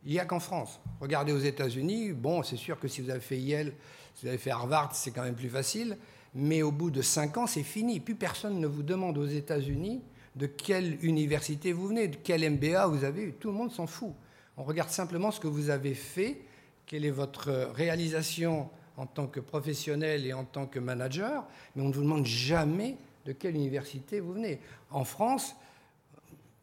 Il 0.04 0.12
n'y 0.12 0.18
a 0.18 0.24
qu'en 0.24 0.40
France. 0.40 0.80
Regardez 1.00 1.32
aux 1.32 1.38
États-Unis, 1.38 2.12
bon, 2.12 2.42
c'est 2.42 2.56
sûr 2.56 2.78
que 2.78 2.88
si 2.88 3.00
vous 3.00 3.10
avez 3.10 3.20
fait 3.20 3.38
Yale, 3.38 3.72
si 4.14 4.22
vous 4.22 4.28
avez 4.28 4.38
fait 4.38 4.50
Harvard, 4.50 4.94
c'est 4.94 5.10
quand 5.10 5.22
même 5.22 5.34
plus 5.34 5.48
facile, 5.48 5.96
mais 6.34 6.62
au 6.62 6.72
bout 6.72 6.90
de 6.90 7.00
cinq 7.00 7.36
ans, 7.38 7.46
c'est 7.46 7.62
fini. 7.62 8.00
Plus 8.00 8.14
personne 8.14 8.60
ne 8.60 8.66
vous 8.66 8.82
demande 8.82 9.16
aux 9.16 9.26
États-Unis 9.26 10.02
de 10.36 10.46
quelle 10.46 11.02
université 11.04 11.72
vous 11.72 11.88
venez, 11.88 12.08
de 12.08 12.16
quel 12.22 12.48
MBA 12.50 12.86
vous 12.88 13.04
avez 13.04 13.22
eu. 13.22 13.32
Tout 13.32 13.48
le 13.48 13.54
monde 13.54 13.72
s'en 13.72 13.86
fout. 13.86 14.12
On 14.56 14.64
regarde 14.64 14.90
simplement 14.90 15.30
ce 15.30 15.40
que 15.40 15.46
vous 15.46 15.70
avez 15.70 15.94
fait, 15.94 16.42
quelle 16.86 17.04
est 17.04 17.10
votre 17.10 17.50
réalisation 17.74 18.68
en 18.96 19.06
tant 19.06 19.26
que 19.26 19.40
professionnel 19.40 20.26
et 20.26 20.32
en 20.32 20.44
tant 20.44 20.66
que 20.66 20.78
manager, 20.78 21.44
mais 21.74 21.82
on 21.82 21.88
ne 21.88 21.92
vous 21.92 22.02
demande 22.02 22.26
jamais 22.26 22.96
de 23.24 23.32
quelle 23.32 23.54
université 23.54 24.20
vous 24.20 24.34
venez? 24.34 24.60
En 24.90 25.04
France, 25.04 25.54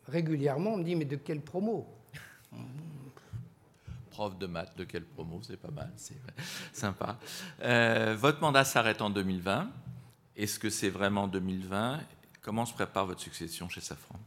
régulièrement, 0.07 0.73
on 0.73 0.77
me 0.77 0.83
dit 0.83 0.95
mais 0.95 1.05
de 1.05 1.15
quelle 1.15 1.41
promo? 1.41 1.87
Prof 4.09 4.37
de 4.37 4.45
maths, 4.45 4.77
de 4.77 4.83
quelle 4.83 5.05
promo? 5.05 5.39
C'est 5.41 5.57
pas 5.57 5.71
mal, 5.71 5.91
c'est 5.95 6.17
sympa. 6.73 7.17
Euh, 7.61 8.15
votre 8.19 8.41
mandat 8.41 8.65
s'arrête 8.65 9.01
en 9.01 9.09
2020. 9.09 9.69
Est-ce 10.35 10.59
que 10.59 10.69
c'est 10.69 10.89
vraiment 10.89 11.27
2020 11.27 11.99
Comment 12.41 12.65
se 12.65 12.73
prépare 12.73 13.05
votre 13.05 13.21
succession 13.21 13.69
chez 13.69 13.81
Safran? 13.81 14.19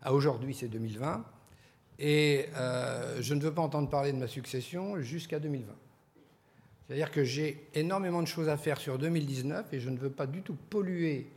À 0.00 0.12
Aujourd'hui, 0.12 0.54
c'est 0.54 0.68
2020. 0.68 1.24
Et 1.98 2.46
euh, 2.54 3.20
je 3.20 3.34
ne 3.34 3.40
veux 3.40 3.52
pas 3.52 3.62
entendre 3.62 3.88
parler 3.88 4.12
de 4.12 4.18
ma 4.18 4.28
succession 4.28 5.00
jusqu'à 5.00 5.40
2020. 5.40 5.72
C'est-à-dire 6.86 7.10
que 7.10 7.24
j'ai 7.24 7.66
énormément 7.74 8.20
de 8.20 8.26
choses 8.26 8.48
à 8.48 8.56
faire 8.56 8.78
sur 8.78 8.98
2019 8.98 9.72
et 9.72 9.80
je 9.80 9.88
ne 9.88 9.96
veux 9.96 10.10
pas 10.10 10.26
du 10.26 10.42
tout 10.42 10.56
polluer 10.68 11.30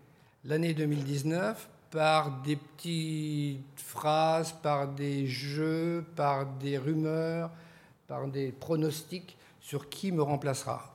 l'année 0.44 0.74
2019 0.74 1.70
par 1.90 2.42
des 2.42 2.58
petites 2.58 3.62
phrases, 3.78 4.52
par 4.52 4.90
des 4.90 5.26
jeux, 5.26 6.06
par 6.16 6.46
des 6.46 6.78
rumeurs, 6.78 7.50
par 8.08 8.28
des 8.28 8.52
pronostics 8.52 9.38
sur 9.62 9.90
qui 9.90 10.12
me 10.12 10.22
remplacera. 10.22 10.94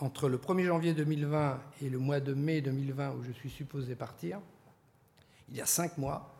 Entre 0.00 0.28
le 0.28 0.38
1er 0.38 0.64
janvier 0.64 0.94
2020 0.94 1.60
et 1.82 1.90
le 1.90 1.98
mois 1.98 2.20
de 2.20 2.32
mai 2.32 2.60
2020 2.60 3.12
où 3.12 3.22
je 3.22 3.32
suis 3.32 3.50
supposé 3.50 3.94
partir, 3.94 4.40
il 5.50 5.56
y 5.56 5.60
a 5.60 5.66
cinq 5.66 5.98
mois, 5.98 6.34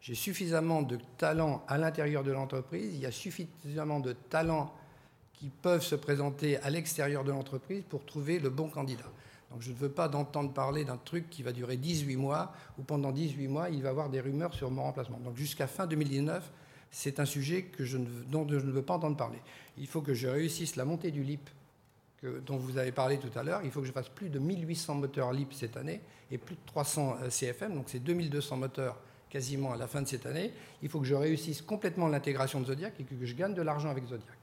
j'ai 0.00 0.14
suffisamment 0.14 0.82
de 0.82 0.98
talent 1.18 1.64
à 1.68 1.78
l'intérieur 1.78 2.24
de 2.24 2.32
l'entreprise, 2.32 2.94
il 2.94 3.00
y 3.00 3.06
a 3.06 3.12
suffisamment 3.12 4.00
de 4.00 4.12
talent 4.12 4.74
qui 5.38 5.50
peuvent 5.62 5.82
se 5.82 5.94
présenter 5.94 6.56
à 6.58 6.70
l'extérieur 6.70 7.24
de 7.24 7.30
l'entreprise 7.30 7.82
pour 7.88 8.04
trouver 8.04 8.38
le 8.38 8.50
bon 8.50 8.68
candidat. 8.68 9.10
Donc 9.50 9.62
je 9.62 9.70
ne 9.70 9.76
veux 9.76 9.88
pas 9.88 10.08
d'entendre 10.08 10.52
parler 10.52 10.84
d'un 10.84 10.96
truc 10.96 11.30
qui 11.30 11.42
va 11.42 11.52
durer 11.52 11.76
18 11.76 12.16
mois, 12.16 12.52
ou 12.78 12.82
pendant 12.82 13.12
18 13.12 13.48
mois, 13.48 13.70
il 13.70 13.82
va 13.82 13.88
y 13.88 13.90
avoir 13.90 14.10
des 14.10 14.20
rumeurs 14.20 14.54
sur 14.54 14.70
mon 14.70 14.82
remplacement. 14.82 15.18
Donc 15.18 15.36
jusqu'à 15.36 15.66
fin 15.66 15.86
2019, 15.86 16.50
c'est 16.90 17.20
un 17.20 17.24
sujet 17.24 17.70
dont 18.28 18.46
je 18.48 18.56
ne 18.56 18.70
veux 18.70 18.82
pas 18.82 18.94
entendre 18.94 19.16
parler. 19.16 19.38
Il 19.78 19.86
faut 19.86 20.00
que 20.00 20.14
je 20.14 20.28
réussisse 20.28 20.76
la 20.76 20.84
montée 20.84 21.10
du 21.10 21.22
LIP 21.22 21.48
dont 22.46 22.56
vous 22.56 22.78
avez 22.78 22.92
parlé 22.92 23.18
tout 23.18 23.30
à 23.38 23.42
l'heure. 23.42 23.60
Il 23.64 23.70
faut 23.70 23.80
que 23.80 23.86
je 23.86 23.92
fasse 23.92 24.08
plus 24.08 24.28
de 24.28 24.38
1800 24.38 24.94
moteurs 24.96 25.32
LIP 25.32 25.52
cette 25.52 25.76
année 25.76 26.00
et 26.30 26.38
plus 26.38 26.54
de 26.54 26.60
300 26.66 27.18
euh, 27.22 27.30
CFM, 27.30 27.74
donc 27.74 27.84
c'est 27.86 28.00
2200 28.00 28.56
moteurs 28.56 28.98
quasiment 29.30 29.72
à 29.72 29.76
la 29.76 29.86
fin 29.86 30.02
de 30.02 30.08
cette 30.08 30.26
année. 30.26 30.52
Il 30.82 30.88
faut 30.88 31.00
que 31.00 31.06
je 31.06 31.14
réussisse 31.14 31.62
complètement 31.62 32.08
l'intégration 32.08 32.60
de 32.60 32.66
Zodiac 32.66 32.94
et 32.98 33.04
que 33.04 33.24
je 33.24 33.34
gagne 33.34 33.54
de 33.54 33.62
l'argent 33.62 33.90
avec 33.90 34.04
Zodiac. 34.04 34.35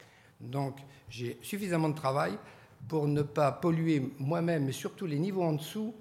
Donc 0.49 0.77
j'ai 1.09 1.37
suffisamment 1.41 1.89
de 1.89 1.95
travail 1.95 2.37
pour 2.87 3.07
ne 3.07 3.21
pas 3.21 3.51
polluer 3.51 4.13
moi-même, 4.19 4.65
mais 4.65 4.71
surtout 4.71 5.05
les 5.05 5.19
niveaux 5.19 5.43
en 5.43 5.53
dessous. 5.53 5.95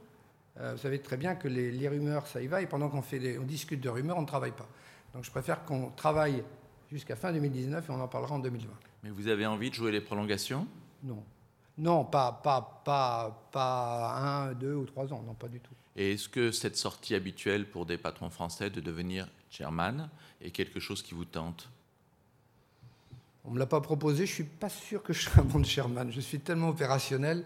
Euh, 0.61 0.73
vous 0.73 0.79
savez 0.79 1.01
très 1.01 1.17
bien 1.17 1.35
que 1.35 1.49
les, 1.49 1.89
rumeurs, 1.89 2.27
ça 2.27 2.43
y 2.43 2.47
va, 2.47 2.61
et 2.61 2.67
pendant 2.67 2.89
qu'on 2.89 3.03
fait 3.03 3.39
on 3.39 3.45
discute 3.45 3.81
de 3.81 3.89
rumeurs, 3.89 4.19
on 4.19 4.23
ne 4.23 4.27
travaille 4.27 4.53
pas. 4.53 4.69
Donc 5.15 5.25
je 5.25 5.31
préfère 5.31 5.65
qu'on 5.65 5.91
travaille 5.91 6.43
jusqu'à 6.91 7.17
fin 7.17 7.33
2019 7.33 7.89
et 7.89 7.93
on 7.93 8.01
en 8.01 8.09
parlera 8.09 8.35
en 8.35 8.39
2020. 8.39 8.69
Mais 9.05 9.11
vous 9.11 9.29
avez 9.29 9.47
envie 9.47 9.71
de 9.71 9.75
jouer 9.75 9.93
les 9.93 10.01
prolongations? 10.01 10.67
Non. 11.03 11.23
Non, 11.79 12.05
pas, 12.05 12.41
pas, 12.45 12.83
pas, 12.85 13.49
pas 13.51 14.15
un, 14.19 14.53
deux 14.53 14.75
ou 14.75 14.85
trois 14.85 15.13
ans, 15.13 15.23
non, 15.27 15.35
pas 15.35 15.49
du 15.49 15.59
tout. 15.59 15.73
Et 15.97 16.13
est-ce 16.13 16.29
que 16.29 16.53
cette 16.53 16.77
sortie 16.77 17.15
habituelle 17.15 17.69
pour 17.69 17.87
des 17.87 17.99
patrons 17.99 18.31
français 18.31 18.71
de 18.71 18.81
devenir 18.81 19.29
chairman 19.51 20.11
est 20.41 20.51
quelque 20.51 20.81
chose 20.81 21.03
qui 21.03 21.15
vous 21.15 21.25
tente? 21.25 21.71
On 23.45 23.51
ne 23.51 23.55
me 23.55 23.59
l'a 23.59 23.67
pas 23.67 23.81
proposé, 23.81 24.27
je 24.27 24.31
ne 24.31 24.35
suis 24.35 24.45
pas 24.45 24.69
sûr 24.69 25.03
que 25.03 25.13
je 25.13 25.23
serai 25.23 25.41
un 25.41 25.45
bon 25.45 25.65
Sherman. 25.65 26.11
Je 26.13 26.21
suis 26.21 26.41
tellement 26.41 26.69
opérationnel 26.69 27.45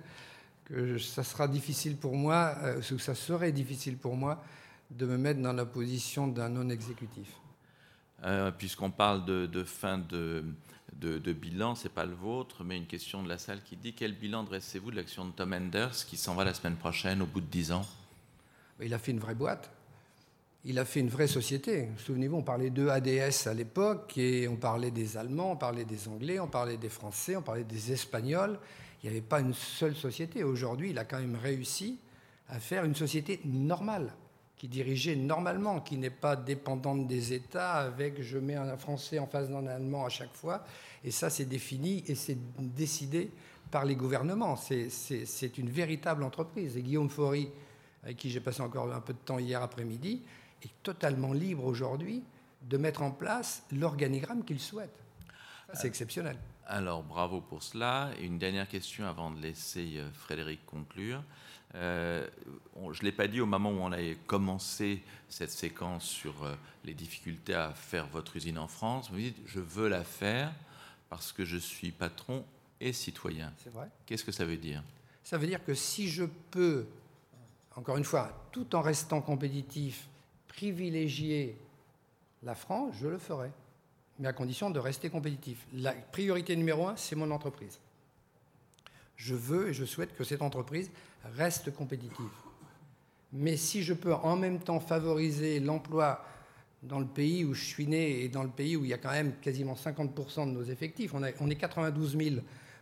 que 0.67 0.99
ça 0.99 1.23
sera 1.23 1.49
difficile 1.49 1.97
pour 1.97 2.17
moi, 2.17 2.57
euh, 2.63 2.81
ou 2.93 2.99
ça 2.99 3.15
serait 3.15 3.53
difficile 3.53 3.97
pour 3.97 4.17
moi, 4.17 4.43
de 4.91 5.07
me 5.07 5.17
mettre 5.17 5.41
dans 5.41 5.53
la 5.53 5.65
position 5.65 6.27
d'un 6.27 6.49
non-exécutif. 6.49 7.29
Euh, 8.25 8.51
puisqu'on 8.51 8.91
parle 8.91 9.25
de, 9.25 9.65
fin 9.65 9.99
de, 9.99 10.45
de, 10.95 11.33
bilan, 11.33 11.75
ce 11.75 11.85
n'est 11.85 11.95
pas 11.95 12.05
le 12.05 12.15
vôtre, 12.15 12.65
mais 12.65 12.77
une 12.77 12.87
question 12.87 13.23
de 13.23 13.29
la 13.29 13.39
salle 13.39 13.63
qui 13.63 13.77
dit 13.77 13.95
quel 13.95 14.15
bilan 14.15 14.45
dressez-vous 14.45 14.91
de 14.91 14.97
l'action 14.97 15.25
de 15.25 15.31
Tom 15.33 15.53
Enders 15.53 16.05
qui 16.07 16.17
s'en 16.17 16.35
va 16.35 16.45
la 16.45 16.55
semaine 16.55 16.77
prochaine 16.77 17.23
au 17.23 17.27
bout 17.27 17.41
de 17.41 17.47
10 17.47 17.73
ans? 17.73 17.87
Il 18.83 18.93
a 18.93 18.99
fait 18.99 19.13
une 19.13 19.21
vraie 19.21 19.35
boîte 19.35 19.71
il 20.69 20.81
a 20.81 20.85
fait 20.85 20.99
une 20.99 21.09
vraie 21.09 21.29
société. 21.29 21.89
Souvenez-vous, 21.97 22.39
on 22.39 22.43
parlait 22.43 22.71
de 22.71 22.89
ADS 22.89 23.47
à 23.47 23.55
l'époque, 23.55 24.19
et 24.19 24.49
on 24.49 24.57
parlait 24.57 24.91
des 24.91 25.17
Allemands, 25.17 25.53
on 25.53 25.57
parlait 25.57 25.85
des 25.85 26.09
Anglais, 26.09 26.41
on 26.41 26.49
parlait 26.49 26.77
des 26.77 26.89
Français, 26.89 27.37
on 27.37 27.43
parlait 27.43 27.63
des 27.63 27.93
Espagnols. 27.93 28.59
Il 29.03 29.09
n'y 29.09 29.17
avait 29.17 29.27
pas 29.27 29.39
une 29.41 29.55
seule 29.55 29.95
société. 29.95 30.43
Aujourd'hui, 30.43 30.91
il 30.91 30.99
a 30.99 31.05
quand 31.05 31.21
même 31.21 31.37
réussi 31.37 32.01
à 32.49 32.59
faire 32.59 32.85
une 32.85 32.97
société 32.97 33.41
normale, 33.45 34.13
qui 34.57 34.67
dirigeait 34.67 35.15
normalement, 35.15 35.81
qui 35.81 35.99
n'est 35.99 36.11
pas 36.11 36.35
dépendante 36.35 37.07
des 37.07 37.33
États, 37.33 37.75
avec 37.75 38.21
je 38.21 38.39
mets 38.39 38.57
un 38.57 38.77
Français 38.77 39.21
en 39.21 39.27
face 39.29 39.49
d'un 39.49 39.67
Allemand 39.69 40.05
à 40.05 40.09
chaque 40.09 40.35
fois. 40.35 40.65
Et 41.05 41.13
ça, 41.13 41.31
c'est 41.31 41.45
défini 41.45 42.03
et 42.09 42.17
c'est 42.17 42.39
décidé 42.59 43.31
par 43.71 43.85
les 43.85 43.95
gouvernements. 43.95 44.57
C'est 44.57 45.59
une 45.59 45.71
véritable 45.71 46.25
entreprise. 46.25 46.77
Et 46.77 46.83
Guillaume 46.83 47.11
Faury, 47.11 47.51
avec 48.03 48.17
qui 48.17 48.31
j'ai 48.31 48.41
passé 48.41 48.63
encore 48.63 48.93
un 48.93 49.01
peu 49.01 49.13
de 49.13 49.19
temps 49.19 49.39
hier 49.39 49.63
après-midi, 49.63 50.23
est 50.63 50.83
totalement 50.83 51.33
libre 51.33 51.65
aujourd'hui 51.65 52.23
de 52.63 52.77
mettre 52.77 53.03
en 53.03 53.11
place 53.11 53.63
l'organigramme 53.73 54.45
qu'il 54.45 54.61
souhaite. 54.61 55.03
C'est 55.75 55.89
exceptionnel. 55.89 56.37
Alors, 56.67 57.03
bravo 57.03 57.41
pour 57.41 57.63
cela. 57.63 58.11
Et 58.19 58.25
une 58.25 58.39
dernière 58.39 58.69
question 58.69 59.07
avant 59.07 59.31
de 59.31 59.41
laisser 59.41 59.99
euh, 59.99 60.11
Frédéric 60.13 60.65
conclure. 60.67 61.23
Euh, 61.75 62.27
je 62.75 63.01
ne 63.01 63.05
l'ai 63.05 63.13
pas 63.13 63.29
dit 63.29 63.41
au 63.41 63.47
moment 63.47 63.71
où 63.71 63.79
on 63.79 63.93
a 63.93 64.15
commencé 64.27 65.03
cette 65.29 65.51
séquence 65.51 66.05
sur 66.05 66.45
euh, 66.45 66.55
les 66.85 66.95
difficultés 66.95 67.55
à 67.55 67.73
faire 67.73 68.07
votre 68.09 68.37
usine 68.37 68.59
en 68.59 68.69
France. 68.69 69.11
Vous 69.11 69.19
dites, 69.19 69.37
je 69.47 69.61
veux 69.61 69.89
la 69.89 70.03
faire 70.03 70.53
parce 71.09 71.33
que 71.33 71.45
je 71.45 71.57
suis 71.57 71.93
patron 71.93 72.45
et 72.81 72.93
citoyen. 72.93 73.53
C'est 73.63 73.73
vrai. 73.73 73.89
Qu'est-ce 74.07 74.25
que 74.25 74.33
ça 74.33 74.45
veut 74.45 74.57
dire? 74.57 74.83
Ça 75.23 75.39
veut 75.39 75.47
dire 75.47 75.65
que 75.65 75.75
si 75.75 76.09
je 76.09 76.25
peux, 76.25 76.87
encore 77.75 77.97
une 77.97 78.05
fois, 78.05 78.49
tout 78.53 78.75
en 78.75 78.81
restant 78.81 79.21
compétitif, 79.21 80.09
privilégier 80.57 81.57
la 82.43 82.55
France, 82.55 82.95
je 83.01 83.07
le 83.07 83.19
ferai. 83.19 83.51
Mais 84.19 84.29
à 84.29 84.33
condition 84.33 84.71
de 84.71 84.79
rester 84.79 85.11
compétitif. 85.11 85.67
La 85.75 85.93
priorité 85.93 86.57
numéro 86.57 86.89
un, 86.89 86.97
c'est 86.97 87.15
mon 87.15 87.31
entreprise. 87.31 87.79
Je 89.17 89.35
veux 89.35 89.69
et 89.69 89.75
je 89.75 89.85
souhaite 89.85 90.17
que 90.17 90.25
cette 90.25 90.43
entreprise 90.43 90.91
reste 91.37 91.75
compétitive. 91.75 92.31
Mais 93.33 93.57
si 93.57 93.83
je 93.83 93.93
peux 93.93 94.15
en 94.15 94.37
même 94.37 94.59
temps 94.59 94.81
favoriser 94.81 95.61
l'emploi 95.61 96.25
dans 96.83 97.01
le 97.01 97.07
pays 97.07 97.45
où 97.45 97.53
je 97.53 97.65
suis 97.65 97.87
né 97.87 98.23
et 98.23 98.29
dans 98.29 98.43
le 98.43 98.49
pays 98.49 98.77
où 98.77 98.85
il 98.85 98.91
y 98.91 98.95
a 98.95 98.99
quand 98.99 99.11
même 99.11 99.35
quasiment 99.43 99.75
50% 99.75 100.47
de 100.47 100.53
nos 100.53 100.65
effectifs, 100.65 101.13
on, 101.15 101.23
est 101.23 101.57
92 101.57 102.17
000 102.17 102.37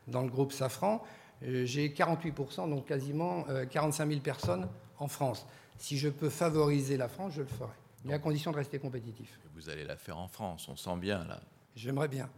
dans 0.06 0.22
le 0.22 0.28
groupe 0.28 0.52
Safran, 0.52 1.02
euh, 1.42 1.64
j'ai 1.64 1.88
48%, 1.88 2.68
donc 2.68 2.86
quasiment 2.86 3.44
45 3.70 4.04
euh, 4.04 4.08
000 4.10 4.20
personnes 4.20 4.68
en 4.98 5.08
France. 5.08 5.46
Si 5.78 5.98
je 5.98 6.08
peux 6.08 6.30
favoriser 6.30 6.96
la 6.96 7.08
France, 7.08 7.34
je 7.34 7.42
le 7.42 7.46
ferai, 7.46 7.72
mais 8.04 8.14
à 8.14 8.18
condition 8.18 8.50
de 8.50 8.56
rester 8.56 8.78
compétitif. 8.78 9.38
Vous 9.54 9.68
allez 9.68 9.84
la 9.84 9.96
faire 9.96 10.18
en 10.18 10.28
France, 10.28 10.68
on 10.68 10.76
sent 10.76 10.96
bien 10.96 11.24
là. 11.24 11.40
J'aimerais 11.74 12.08
bien. 12.08 12.28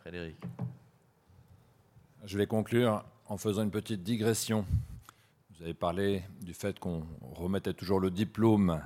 Frédéric. 0.00 0.36
Je 2.24 2.38
vais 2.38 2.46
conclure 2.46 3.04
en 3.26 3.36
faisant 3.36 3.62
une 3.62 3.70
petite 3.70 4.02
digression. 4.02 4.64
Vous 5.50 5.62
avez 5.62 5.74
parlé 5.74 6.22
du 6.40 6.54
fait 6.54 6.78
qu'on 6.78 7.04
remettait 7.34 7.74
toujours 7.74 8.00
le 8.00 8.10
diplôme 8.10 8.80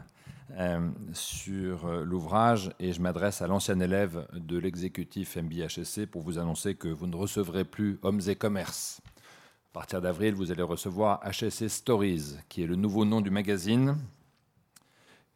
euh, 0.53 0.91
sur 1.13 1.87
euh, 1.87 2.05
l'ouvrage 2.05 2.71
et 2.79 2.93
je 2.93 3.01
m'adresse 3.01 3.43
à 3.43 3.47
l'ancien 3.47 3.81
élève 3.81 4.27
de 4.33 4.57
l'exécutif 4.59 5.37
MBHSC 5.37 6.07
pour 6.07 6.23
vous 6.23 6.39
annoncer 6.39 6.75
que 6.75 6.89
vous 6.89 7.07
ne 7.07 7.17
recevrez 7.17 7.65
plus 7.65 7.99
Hommes 8.03 8.21
et 8.27 8.37
Commerce. 8.37 9.01
À 9.77 9.81
partir 9.81 10.01
d'avril, 10.01 10.33
vous 10.33 10.51
allez 10.51 10.63
recevoir 10.63 11.21
HSC 11.31 11.69
Stories, 11.69 12.37
qui 12.49 12.63
est 12.63 12.67
le 12.67 12.77
nouveau 12.77 13.05
nom 13.05 13.21
du 13.21 13.29
magazine. 13.29 13.99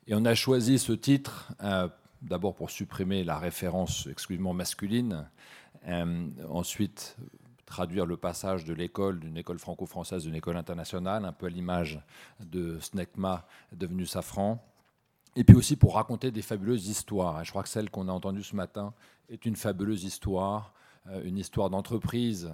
Et 0.07 0.15
on 0.15 0.25
a 0.25 0.35
choisi 0.35 0.79
ce 0.79 0.95
titre 0.95 1.53
euh, 1.63 1.89
d'abord 2.23 2.55
pour 2.55 2.71
supprimer 2.71 3.23
la 3.23 3.39
référence 3.39 4.07
exclusivement 4.11 4.55
masculine, 4.55 5.29
ensuite 6.49 7.19
traduire 7.67 8.07
le 8.07 8.17
passage 8.17 8.65
de 8.65 8.73
l'école, 8.73 9.21
d'une 9.21 9.37
école 9.37 9.59
franco-française, 9.59 10.23
d'une 10.23 10.37
école 10.37 10.57
internationale, 10.57 11.27
un 11.27 11.33
peu 11.33 11.45
à 11.45 11.51
l'image 11.51 12.01
de 12.41 12.81
SNECMA 12.81 13.47
devenu 13.73 14.07
Safran. 14.07 14.65
Et 15.37 15.45
puis 15.45 15.55
aussi 15.55 15.77
pour 15.77 15.97
raconter 15.97 16.31
des 16.31 16.41
fabuleuses 16.41 16.89
histoires. 16.89 17.45
Je 17.45 17.51
crois 17.51 17.63
que 17.63 17.69
celle 17.69 17.91
qu'on 17.91 18.09
a 18.09 18.13
entendue 18.13 18.43
ce 18.43 18.57
matin 18.57 18.95
est 19.29 19.45
une 19.45 19.57
fabuleuse 19.57 20.05
histoire, 20.05 20.73
euh, 21.09 21.23
une 21.25 21.37
histoire 21.37 21.69
d'entreprise 21.69 22.51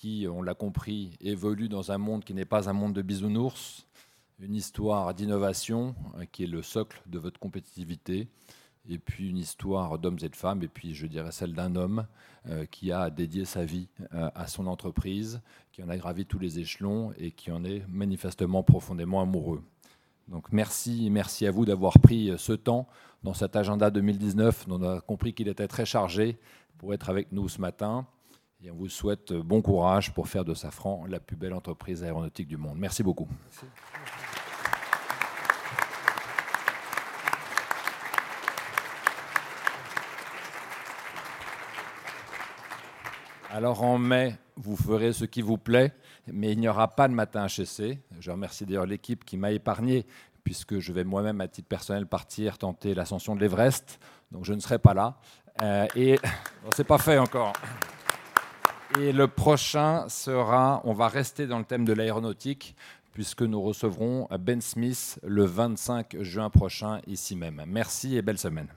qui, 0.00 0.26
on 0.30 0.42
l'a 0.42 0.54
compris, 0.54 1.16
évolue 1.20 1.68
dans 1.68 1.90
un 1.90 1.98
monde 1.98 2.22
qui 2.22 2.34
n'est 2.34 2.44
pas 2.44 2.68
un 2.68 2.74
monde 2.74 2.92
de 2.92 3.02
bisounours, 3.02 3.86
une 4.40 4.54
histoire 4.54 5.14
d'innovation 5.14 5.94
euh, 6.18 6.24
qui 6.30 6.44
est 6.44 6.48
le 6.48 6.62
socle 6.62 7.00
de 7.06 7.18
votre 7.18 7.40
compétitivité, 7.40 8.28
et 8.88 8.98
puis 8.98 9.30
une 9.30 9.38
histoire 9.38 9.98
d'hommes 9.98 10.18
et 10.22 10.28
de 10.28 10.36
femmes, 10.36 10.62
et 10.62 10.68
puis 10.68 10.94
je 10.94 11.06
dirais 11.06 11.32
celle 11.32 11.54
d'un 11.54 11.74
homme 11.76 12.06
euh, 12.48 12.66
qui 12.66 12.92
a 12.92 13.08
dédié 13.08 13.46
sa 13.46 13.64
vie 13.64 13.88
euh, 14.14 14.30
à 14.34 14.46
son 14.46 14.66
entreprise, 14.66 15.40
qui 15.72 15.82
en 15.82 15.88
a 15.88 15.96
gravi 15.96 16.26
tous 16.26 16.38
les 16.38 16.58
échelons 16.58 17.12
et 17.18 17.30
qui 17.30 17.50
en 17.50 17.64
est 17.64 17.82
manifestement 17.88 18.62
profondément 18.62 19.22
amoureux. 19.22 19.62
Donc 20.28 20.52
merci, 20.52 21.08
merci 21.10 21.46
à 21.46 21.50
vous 21.50 21.64
d'avoir 21.64 21.98
pris 22.00 22.32
ce 22.36 22.52
temps 22.52 22.86
dans 23.22 23.34
cet 23.34 23.56
agenda 23.56 23.90
2019 23.90 24.68
dont 24.68 24.80
on 24.80 24.96
a 24.96 25.00
compris 25.00 25.32
qu'il 25.32 25.48
était 25.48 25.68
très 25.68 25.86
chargé 25.86 26.36
pour 26.78 26.92
être 26.92 27.08
avec 27.08 27.32
nous 27.32 27.48
ce 27.48 27.60
matin. 27.60 28.06
Et 28.66 28.70
on 28.72 28.74
vous 28.74 28.88
souhaite 28.88 29.32
bon 29.32 29.62
courage 29.62 30.12
pour 30.12 30.26
faire 30.26 30.44
de 30.44 30.52
Safran 30.52 31.04
la 31.06 31.20
plus 31.20 31.36
belle 31.36 31.54
entreprise 31.54 32.02
aéronautique 32.02 32.48
du 32.48 32.56
monde. 32.56 32.76
Merci 32.76 33.04
beaucoup. 33.04 33.28
Alors 43.50 43.84
en 43.84 43.98
mai, 43.98 44.36
vous 44.56 44.74
ferez 44.74 45.12
ce 45.12 45.26
qui 45.26 45.42
vous 45.42 45.58
plaît, 45.58 45.92
mais 46.26 46.50
il 46.50 46.58
n'y 46.58 46.68
aura 46.68 46.88
pas 46.88 47.06
de 47.06 47.14
matin 47.14 47.46
HSC. 47.46 48.00
Je 48.18 48.30
remercie 48.32 48.66
d'ailleurs 48.66 48.86
l'équipe 48.86 49.24
qui 49.24 49.36
m'a 49.36 49.52
épargné, 49.52 50.06
puisque 50.42 50.80
je 50.80 50.92
vais 50.92 51.04
moi-même, 51.04 51.40
à 51.40 51.46
titre 51.46 51.68
personnel, 51.68 52.08
partir 52.08 52.58
tenter 52.58 52.94
l'ascension 52.94 53.36
de 53.36 53.40
l'Everest. 53.42 54.00
Donc 54.32 54.44
je 54.44 54.54
ne 54.54 54.58
serai 54.58 54.80
pas 54.80 54.92
là. 54.92 55.20
Euh, 55.62 55.86
et 55.94 56.18
bon, 56.64 56.70
c'est 56.74 56.82
pas 56.82 56.98
fait 56.98 57.18
encore. 57.18 57.52
Et 58.98 59.12
le 59.12 59.28
prochain 59.28 60.08
sera, 60.08 60.80
on 60.84 60.92
va 60.92 61.08
rester 61.08 61.46
dans 61.46 61.58
le 61.58 61.64
thème 61.64 61.84
de 61.84 61.92
l'aéronautique, 61.92 62.76
puisque 63.12 63.42
nous 63.42 63.60
recevrons 63.60 64.28
Ben 64.38 64.60
Smith 64.60 65.18
le 65.22 65.44
25 65.44 66.16
juin 66.20 66.50
prochain 66.50 67.00
ici 67.06 67.36
même. 67.36 67.62
Merci 67.66 68.16
et 68.16 68.22
belle 68.22 68.38
semaine. 68.38 68.68